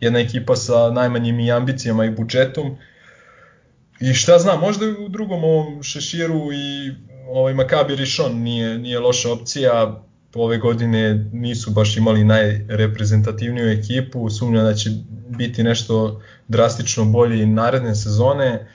jedna 0.00 0.18
ekipa 0.18 0.56
sa 0.56 0.90
najmanjim 0.90 1.40
i 1.40 1.52
ambicijama 1.52 2.04
i 2.04 2.10
budžetom. 2.10 2.76
I 4.00 4.14
šta 4.14 4.38
znam, 4.38 4.60
možda 4.60 4.86
u 4.86 5.08
drugom 5.08 5.44
ovom 5.44 5.82
šeširu 5.82 6.52
i 6.52 6.94
ovaj 7.28 7.54
Makabi 7.54 7.96
Rishon 7.96 8.36
nije, 8.36 8.78
nije 8.78 8.98
loša 8.98 9.32
opcija, 9.32 10.04
ove 10.34 10.58
godine 10.58 11.30
nisu 11.32 11.70
baš 11.70 11.96
imali 11.96 12.24
najreprezentativniju 12.24 13.70
ekipu, 13.70 14.30
sumnja 14.30 14.62
da 14.62 14.74
će 14.74 14.90
biti 15.28 15.62
nešto 15.62 16.22
drastično 16.48 17.04
bolji 17.04 17.46
naredne 17.46 17.94
sezone 17.94 18.66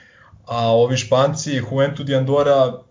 a 0.50 0.74
ovi 0.74 0.96
Španci, 0.96 1.62
Juventud 1.70 2.08
i 2.08 2.14
Andora, 2.14 2.82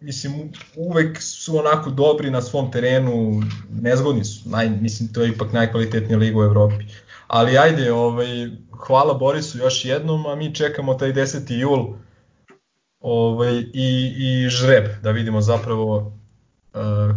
mislim, 0.00 0.52
uvek 0.76 1.22
su 1.22 1.58
onako 1.58 1.90
dobri 1.90 2.30
na 2.30 2.42
svom 2.42 2.70
terenu, 2.70 3.42
nezgodni 3.70 4.24
su, 4.24 4.48
naj, 4.48 4.70
mislim, 4.70 5.12
to 5.12 5.22
je 5.22 5.28
ipak 5.28 5.52
najkvalitetnija 5.52 6.18
liga 6.18 6.38
u 6.38 6.42
Evropi. 6.42 6.84
Ali 7.32 7.58
ajde, 7.58 7.92
ovaj, 7.92 8.26
hvala 8.86 9.14
Borisu 9.14 9.58
još 9.58 9.84
jednom, 9.84 10.26
a 10.26 10.34
mi 10.34 10.54
čekamo 10.54 10.94
taj 10.94 11.12
10. 11.12 11.60
jul 11.60 11.94
ovaj, 13.00 13.54
i, 13.74 14.12
i 14.16 14.48
žreb, 14.48 14.84
da 15.02 15.10
vidimo 15.10 15.40
zapravo 15.40 15.96
uh, 15.96 17.16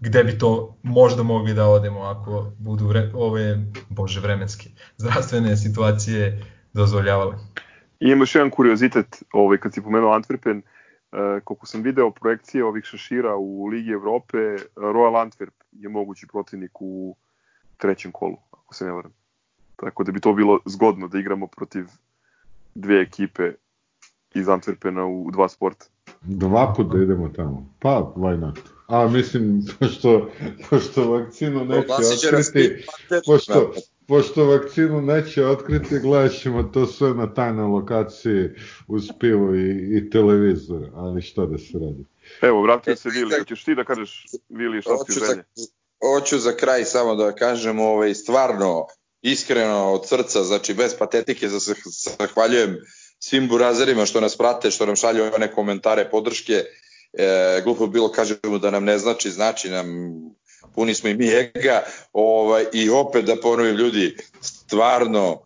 gde 0.00 0.24
bi 0.24 0.38
to 0.38 0.76
možda 0.82 1.22
mogli 1.22 1.54
da 1.54 1.66
odemo 1.66 2.00
ako 2.00 2.52
budu 2.58 2.86
vre, 2.86 3.10
ove, 3.14 3.58
bože, 3.88 4.20
vremenske 4.20 4.68
zdravstvene 4.96 5.56
situacije 5.56 6.42
dozvoljavale. 6.72 7.34
I 8.00 8.08
ima 8.08 8.22
još 8.22 8.34
jedan 8.34 8.50
kuriozitet, 8.50 9.22
ovaj, 9.32 9.58
kad 9.58 9.74
si 9.74 9.82
pomenuo 9.82 10.18
Antwerpen, 10.18 10.56
uh, 10.58 11.42
koliko 11.44 11.66
sam 11.66 11.82
video 11.82 12.10
projekcije 12.10 12.64
ovih 12.64 12.84
šašira 12.84 13.36
u 13.36 13.66
Ligi 13.66 13.90
Evrope, 13.90 14.38
Royal 14.76 15.30
Antwerp 15.30 15.54
je 15.72 15.88
mogući 15.88 16.26
protivnik 16.26 16.80
u 16.80 17.16
trećem 17.76 18.12
kolu, 18.12 18.36
ako 18.52 18.74
se 18.74 18.84
ne 18.84 18.92
varam. 18.92 19.17
Tako 19.80 20.04
da 20.04 20.12
bi 20.12 20.20
to 20.20 20.32
bilo 20.32 20.58
zgodno 20.64 21.08
da 21.08 21.18
igramo 21.18 21.46
protiv 21.46 21.84
dve 22.74 23.00
ekipe 23.00 23.52
iz 24.34 24.46
Antwerpena 24.46 25.04
u 25.04 25.30
dva 25.30 25.48
sporta. 25.48 25.86
Dva 26.22 26.74
puta 26.76 26.96
da 26.96 27.02
idemo 27.02 27.28
tamo. 27.28 27.66
Pa, 27.78 28.12
why 28.16 28.40
not? 28.40 28.58
A 28.86 29.08
mislim, 29.08 29.62
pošto, 29.78 30.30
pošto 30.70 31.10
vakcinu 31.10 31.64
neće 31.64 31.92
otkriti, 31.92 32.86
pošto, 33.26 33.72
pošto 34.06 34.44
vakcinu 34.44 35.00
neće 35.00 35.46
otkriti, 35.46 35.98
gledat 35.98 36.32
ćemo 36.32 36.62
to 36.62 36.86
sve 36.86 37.14
na 37.14 37.34
tajnoj 37.34 37.66
lokaciji 37.66 38.48
uz 38.86 39.08
pivo 39.20 39.54
i, 39.54 39.98
i 39.98 40.10
televizor, 40.10 40.90
ali 40.94 41.22
što 41.22 41.46
da 41.46 41.58
se 41.58 41.78
radi. 41.78 42.04
Evo, 42.42 42.62
vratio 42.62 42.96
se 42.96 43.08
Vili, 43.08 43.38
hoćeš 43.38 43.64
ti 43.64 43.74
da 43.74 43.84
kažeš 43.84 44.26
Vili 44.48 44.82
šta 44.82 45.04
ti 45.06 45.12
želje? 45.12 45.44
Hoću 46.00 46.38
za 46.38 46.52
kraj 46.56 46.84
samo 46.84 47.14
da 47.14 47.34
kažem, 47.34 47.78
ovaj, 47.78 48.14
stvarno, 48.14 48.86
iskreno 49.22 49.92
od 49.92 50.08
srca, 50.08 50.44
znači 50.44 50.74
bez 50.74 50.94
patetike, 50.98 51.48
da 51.48 51.60
se 51.60 51.74
zahvaljujem 52.18 52.76
svim 53.18 53.48
burazerima 53.48 54.06
što 54.06 54.20
nas 54.20 54.36
prate, 54.36 54.70
što 54.70 54.86
nam 54.86 54.96
šalju 54.96 55.30
one 55.34 55.52
komentare, 55.52 56.10
podrške, 56.10 56.64
e, 57.12 57.60
glupo 57.64 57.86
bilo 57.86 58.12
kažemo 58.12 58.58
da 58.58 58.70
nam 58.70 58.84
ne 58.84 58.98
znači, 58.98 59.30
znači 59.30 59.70
nam 59.70 59.86
puni 60.74 60.94
smo 60.94 61.08
i 61.08 61.14
mi 61.14 61.28
ega, 61.28 61.82
ovaj, 62.12 62.64
i 62.72 62.90
opet 62.90 63.24
da 63.24 63.36
ponovim 63.36 63.76
ljudi, 63.76 64.16
stvarno, 64.40 65.42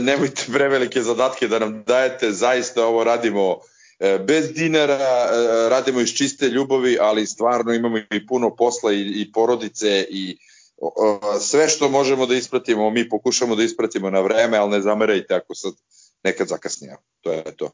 nemojte 0.00 0.42
prevelike 0.52 1.02
zadatke 1.02 1.48
da 1.48 1.58
nam 1.58 1.84
dajete, 1.86 2.32
zaista 2.32 2.86
ovo 2.86 3.04
radimo 3.04 3.58
e, 3.98 4.18
bez 4.18 4.52
dinara, 4.52 4.94
e, 4.94 5.68
radimo 5.68 6.00
iz 6.00 6.14
čiste 6.14 6.48
ljubavi, 6.48 6.98
ali 7.00 7.26
stvarno 7.26 7.72
imamo 7.72 7.98
i 7.98 8.26
puno 8.26 8.56
posla 8.56 8.92
i, 8.92 9.00
i 9.00 9.32
porodice 9.32 10.06
i 10.10 10.36
sve 11.40 11.68
što 11.68 11.88
možemo 11.88 12.26
da 12.26 12.34
ispratimo, 12.34 12.90
mi 12.90 13.08
pokušamo 13.08 13.56
da 13.56 13.62
ispratimo 13.62 14.10
na 14.10 14.20
vreme, 14.20 14.56
ali 14.58 14.70
ne 14.70 14.80
zamerajte 14.80 15.34
ako 15.34 15.54
sad 15.54 15.72
nekad 16.24 16.48
zakasnije. 16.48 16.96
To 17.20 17.32
je 17.32 17.56
to. 17.56 17.70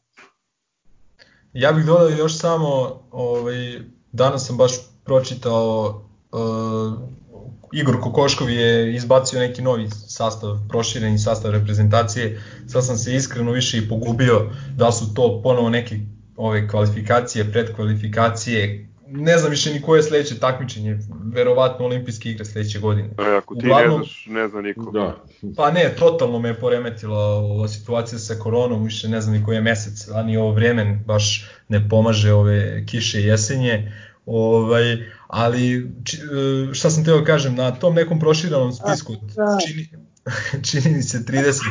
Ja 1.52 1.72
bih 1.72 1.84
dodao 1.84 2.08
još 2.08 2.38
samo, 2.38 3.02
ovaj, 3.10 3.80
danas 4.12 4.46
sam 4.46 4.56
baš 4.56 4.72
pročitao 5.04 6.02
uh, 6.32 7.20
Igor 7.72 8.00
Kokoškov 8.00 8.50
je 8.50 8.96
izbacio 8.96 9.40
neki 9.40 9.62
novi 9.62 9.88
sastav, 10.08 10.58
prošireni 10.68 11.18
sastav 11.18 11.50
reprezentacije, 11.50 12.42
sad 12.68 12.86
sam 12.86 12.98
se 12.98 13.14
iskreno 13.14 13.52
više 13.52 13.78
i 13.78 13.88
pogubio 13.88 14.50
da 14.76 14.92
su 14.92 15.14
to 15.14 15.40
ponovo 15.42 15.70
neke 15.70 15.96
ove 16.36 16.68
kvalifikacije, 16.68 17.52
predkvalifikacije, 17.52 18.88
ne 19.12 19.38
znam 19.38 19.50
više 19.50 19.72
ni 19.72 19.82
koje 19.82 19.98
je 19.98 20.02
sledeće 20.02 20.38
takmičenje, 20.38 20.98
verovatno 21.34 21.84
olimpijske 21.84 22.30
igre 22.30 22.44
sledeće 22.44 22.78
godine. 22.78 23.10
E, 23.18 23.36
ako 23.36 23.54
ti 23.54 23.66
Uglavnom, 23.66 24.00
ne 24.00 24.04
znaš, 24.04 24.26
ne 24.26 24.48
zna 24.48 24.60
niko. 24.60 24.90
Da. 24.90 25.24
Pa 25.56 25.70
ne, 25.70 25.94
totalno 25.98 26.38
me 26.38 26.48
je 26.48 26.60
poremetila 26.60 27.18
ova 27.18 27.68
situacija 27.68 28.18
sa 28.18 28.34
koronom, 28.34 28.84
više 28.84 29.08
ne 29.08 29.20
znam 29.20 29.36
ni 29.36 29.44
koji 29.44 29.56
je 29.56 29.62
mesec, 29.62 30.08
a 30.08 30.22
ni 30.22 30.36
ovo 30.36 30.52
vreme 30.52 31.00
baš 31.06 31.50
ne 31.68 31.88
pomaže 31.88 32.32
ove 32.32 32.86
kiše 32.86 33.20
i 33.20 33.24
jesenje. 33.24 33.92
Ovaj, 34.26 34.98
ali 35.26 35.90
či, 36.04 36.16
e, 36.16 36.20
šta 36.74 36.90
sam 36.90 37.04
teo 37.04 37.18
da 37.18 37.24
kažem, 37.24 37.54
na 37.54 37.70
tom 37.70 37.94
nekom 37.94 38.20
proširanom 38.20 38.72
spisku 38.72 39.16
da. 39.36 39.58
čini, 39.66 39.88
čini 40.70 40.96
mi 40.96 41.02
se 41.02 41.18
30 41.18 41.60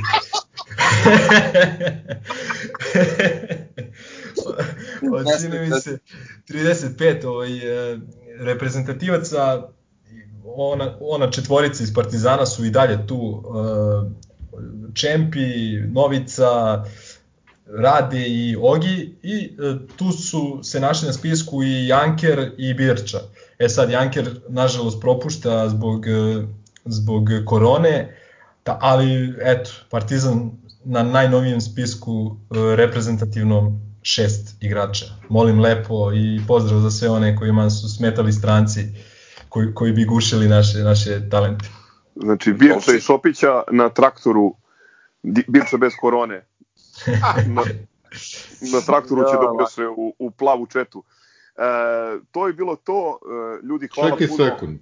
čini 5.39 5.59
mi 5.59 5.81
se 5.81 5.97
35 6.49 7.25
ovaj, 7.25 7.57
e, 7.57 7.99
reprezentativaca 8.39 9.69
ona, 10.55 10.97
ona 10.99 11.31
četvorica 11.31 11.83
iz 11.83 11.93
Partizana 11.93 12.45
su 12.45 12.65
i 12.65 12.71
dalje 12.71 13.07
tu 13.07 13.17
uh, 13.17 14.11
Čempi, 14.93 15.77
Novica, 15.87 16.83
Rade 17.67 18.27
i 18.27 18.57
Ogi 18.61 19.15
i 19.23 19.57
uh, 19.59 19.79
tu 19.97 20.11
su 20.11 20.59
se 20.63 20.79
našli 20.79 21.07
na 21.07 21.13
spisku 21.13 21.63
i 21.63 21.87
Janker 21.87 22.51
i 22.57 22.73
Birča. 22.73 23.19
E 23.59 23.69
sad 23.69 23.89
Janker 23.89 24.39
nažalost 24.47 25.01
propušta 25.01 25.69
zbog, 25.69 26.05
zbog 26.85 27.29
korone, 27.45 28.15
Da, 28.65 28.77
ali 28.81 29.35
eto, 29.41 29.71
Partizan 29.89 30.51
na 30.83 31.03
najnovijem 31.03 31.61
spisku 31.61 32.37
e, 32.51 32.75
reprezentativnom 32.75 33.81
šest 34.01 34.63
igrača. 34.63 35.05
Molim 35.29 35.59
lepo 35.59 36.11
i 36.13 36.41
pozdrav 36.47 36.79
za 36.79 36.91
sve 36.91 37.09
one 37.09 37.35
kojima 37.35 37.69
su 37.69 37.95
smetali 37.95 38.33
stranci 38.33 38.81
koji, 39.49 39.73
koji 39.73 39.91
bi 39.91 40.05
gušili 40.05 40.47
naše, 40.47 40.77
naše 40.77 41.29
talente. 41.29 41.69
Znači, 42.15 42.53
Birča 42.53 42.91
i 42.97 43.01
Šopića 43.01 43.63
na 43.71 43.89
traktoru, 43.89 44.55
Birča 45.23 45.77
bez 45.77 45.93
korone. 46.01 46.45
Na, 47.55 47.61
na 48.73 48.81
traktoru 48.85 49.21
će 49.21 49.37
da 49.41 49.51
uveše 49.51 49.87
u, 49.87 50.13
u 50.19 50.31
plavu 50.31 50.65
četu. 50.65 51.03
E, 51.55 51.61
to 52.31 52.47
je 52.47 52.53
bilo 52.53 52.75
to, 52.75 53.19
e, 53.61 53.65
ljudi 53.65 53.87
hvala 53.95 54.09
Čekaj 54.09 54.27
puno. 54.27 54.49
sekund, 54.49 54.79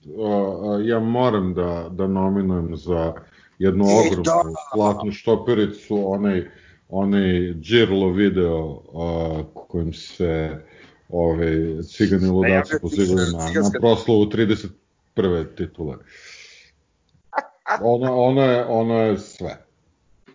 ja 0.85 0.99
moram 0.99 1.53
da, 1.53 1.87
da 1.91 2.07
nominujem 2.07 2.75
za 2.75 3.13
jednu 3.59 3.85
E, 3.85 3.87
ogromnu 3.87 4.23
da. 4.23 4.53
platnu 4.73 5.11
štopericu, 5.11 6.11
onaj, 6.13 6.49
onaj 6.89 7.53
Girlo 7.53 8.09
video 8.09 8.65
uh, 8.65 9.45
kojim 9.67 9.93
se 9.93 10.49
ove, 11.09 11.83
cigani 11.83 12.27
ludaci 12.27 12.73
pozivaju 12.81 13.27
na, 13.31 13.37
na 13.37 13.49
ciganska- 13.49 13.79
proslavu 13.79 14.25
31. 14.25 15.55
titule. 15.57 15.95
Ono, 17.81 18.21
ono, 18.21 18.43
je, 18.43 18.65
ono 18.65 19.01
je 19.01 19.19
sve. 19.19 19.57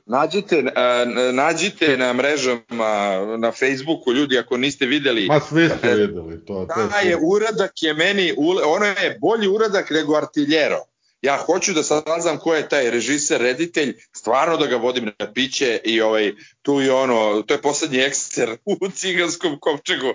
Nađite, 0.07 0.59
uh, 0.59 1.35
nađite 1.35 1.97
na 1.97 2.13
mrežama, 2.13 3.19
na 3.39 3.53
Facebooku, 3.53 4.13
ljudi, 4.13 4.39
ako 4.39 4.57
niste 4.57 4.87
videli, 4.87 5.27
Ma 5.27 5.41
svi 5.41 5.69
ste 5.69 5.95
videli 5.95 6.45
to. 6.45 6.67
to 6.75 6.89
taj 6.91 7.09
je 7.09 7.17
uradak 7.17 7.73
je 7.81 7.95
meni, 7.95 8.33
ono 8.67 8.85
je 8.87 9.19
bolji 9.21 9.49
uradak 9.49 9.91
nego 9.91 10.17
Artiljero. 10.17 10.79
Ja 11.23 11.37
hoću 11.37 11.73
da 11.73 11.83
saznam 11.83 12.39
ko 12.39 12.55
je 12.55 12.69
taj 12.69 12.91
režiser, 12.91 13.41
reditelj, 13.41 13.95
stvarno 14.13 14.57
da 14.57 14.67
ga 14.67 14.77
vodim 14.77 15.13
na 15.19 15.33
piće 15.33 15.81
i 15.85 16.01
ovaj, 16.01 16.33
tu 16.63 16.83
i 16.83 16.91
ono, 16.91 17.43
to 17.43 17.55
je 17.55 17.63
poslednji 17.63 17.99
ekster 17.99 18.57
u 18.65 18.89
ciganskom 18.89 19.59
kopčegu. 19.61 20.15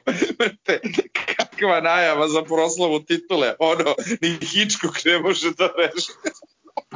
Kakva 1.38 1.82
najava 1.82 2.28
za 2.28 2.44
proslavu 2.44 3.00
titule, 3.00 3.54
ono, 3.60 3.96
ni 4.22 4.38
Hitchcock 4.46 5.06
ne 5.06 5.20
može 5.20 5.52
da 5.52 5.70
reši. 5.78 6.12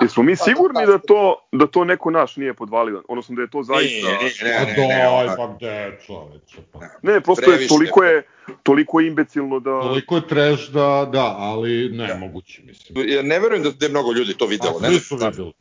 Jesmo 0.01 0.23
mi 0.23 0.35
sigurni 0.35 0.85
da 0.85 0.97
to, 0.97 1.47
da 1.51 1.67
to 1.67 1.85
neko 1.85 2.11
naš 2.11 2.35
nije 2.35 2.53
podvalio? 2.53 3.03
Odnosno 3.09 3.35
da 3.35 3.41
je 3.41 3.49
to 3.49 3.63
zaista... 3.63 4.07
Nije, 4.07 4.17
nije, 4.17 4.33
ne, 4.43 4.65
ne, 4.65 4.87
ne, 4.87 4.87
daj, 4.87 5.07
ono, 5.07 5.35
pa 5.37 5.55
gde 5.55 5.99
čoveče, 6.05 6.57
pa. 6.71 6.79
Ne, 7.01 7.21
prosto 7.21 7.51
je 7.51 7.67
toliko 7.67 8.03
je, 8.03 8.23
toliko 8.63 8.99
je 8.99 9.07
imbecilno 9.07 9.59
da... 9.59 9.81
Toliko 9.81 10.15
je 10.15 10.27
trash 10.27 10.69
da, 10.69 11.09
da, 11.11 11.35
ali 11.37 11.89
nemoguće, 11.89 12.61
mislim. 12.63 13.09
ja 13.09 13.21
ne 13.21 13.39
verujem 13.39 13.63
da 13.63 13.85
je 13.85 13.89
mnogo 13.89 14.11
ljudi 14.11 14.37
to 14.37 14.45
A 14.45 14.47
videlo. 14.47 14.79
Ne 14.79 14.87
svi 14.87 14.97
znam 14.97 14.99
su 14.99 15.17
šta. 15.17 15.29
videli. 15.29 15.53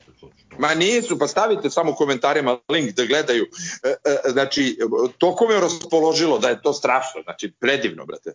Ma 0.59 0.75
nisu, 0.75 1.19
pa 1.19 1.27
stavite 1.27 1.71
samo 1.71 1.91
u 1.91 1.95
komentarima 1.95 2.59
link 2.69 2.91
da 2.91 3.05
gledaju. 3.05 3.47
E, 3.85 3.89
e, 3.89 4.31
znači, 4.31 4.79
toko 5.19 5.47
me 5.47 5.61
raspoložilo 5.61 6.39
da 6.39 6.49
je 6.49 6.63
to 6.63 6.73
strašno, 6.73 7.23
znači 7.23 7.53
predivno, 7.61 8.07
brate. 8.07 8.33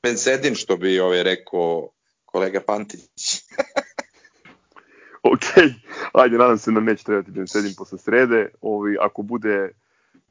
Pensedin, 0.00 0.54
što 0.54 0.76
bi 0.76 1.00
ovaj 1.00 1.22
rekao 1.22 1.90
kolega 2.24 2.60
Pantić. 2.66 3.00
Ok, 5.32 5.46
ajde, 6.12 6.38
nadam 6.38 6.58
se 6.58 6.70
da 6.70 6.80
neće 6.80 7.04
trebati 7.04 7.30
da 7.30 7.46
sedim 7.46 7.72
posle 7.78 7.98
srede. 7.98 8.48
Ovi, 8.60 8.96
ako 9.00 9.22
bude 9.22 9.70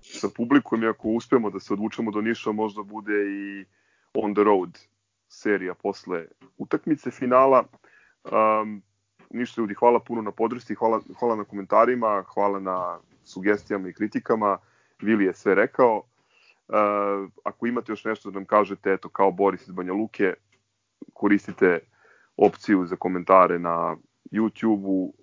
sa 0.01 0.27
publikom 0.35 0.83
i 0.83 0.87
ako 0.87 1.09
uspemo 1.09 1.49
da 1.49 1.59
se 1.59 1.73
odvučemo 1.73 2.11
do 2.11 2.21
Niša, 2.21 2.51
možda 2.51 2.83
bude 2.83 3.13
i 3.13 3.65
on 4.13 4.33
the 4.33 4.43
road 4.43 4.79
serija 5.27 5.73
posle 5.73 6.25
utakmice 6.57 7.11
finala. 7.11 7.63
Um, 8.23 8.81
ništa 9.29 9.61
ljudi, 9.61 9.73
hvala 9.73 9.99
puno 9.99 10.21
na 10.21 10.31
podršci, 10.31 10.75
hvala, 10.75 11.01
hvala 11.19 11.35
na 11.35 11.43
komentarima, 11.43 12.23
hvala 12.33 12.59
na 12.59 12.99
sugestijama 13.23 13.89
i 13.89 13.93
kritikama. 13.93 14.57
Vili 15.01 15.25
je 15.25 15.33
sve 15.33 15.55
rekao. 15.55 15.97
Uh, 15.97 17.29
ako 17.43 17.67
imate 17.67 17.91
još 17.91 18.05
nešto 18.05 18.31
da 18.31 18.35
nam 18.35 18.45
kažete, 18.45 18.93
eto, 18.93 19.09
kao 19.09 19.31
Boris 19.31 19.67
iz 19.67 19.71
Banja 19.71 19.93
Luke, 19.93 20.33
koristite 21.13 21.79
opciju 22.37 22.85
za 22.85 22.95
komentare 22.95 23.59
na 23.59 23.95
YouTubeu, 24.31 25.13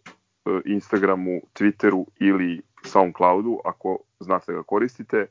e, 0.47 0.61
Instagramu, 0.65 1.41
Twitteru 1.55 2.07
ili 2.21 2.63
Soundcloudu, 2.85 3.61
ako 3.65 3.99
znate 4.21 4.53
da 4.53 4.59
ga 4.59 4.63
koristite. 4.63 5.27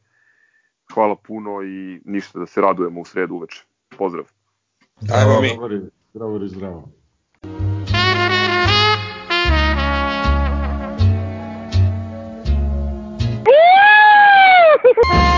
Hvala 0.93 1.15
puno 1.15 1.63
i 1.63 2.01
ništa 2.05 2.39
da 2.39 2.45
se 2.45 2.61
radujemo 2.61 3.01
u 3.01 3.05
sredu 3.05 3.36
uveče. 3.36 3.65
Pozdrav. 3.97 4.26
Ajmo 5.13 5.41
mi. 5.41 5.49
Zdravo, 5.49 5.89
zdravo, 6.13 6.47
zdravo. 6.47 6.89
Woo! 15.05 15.34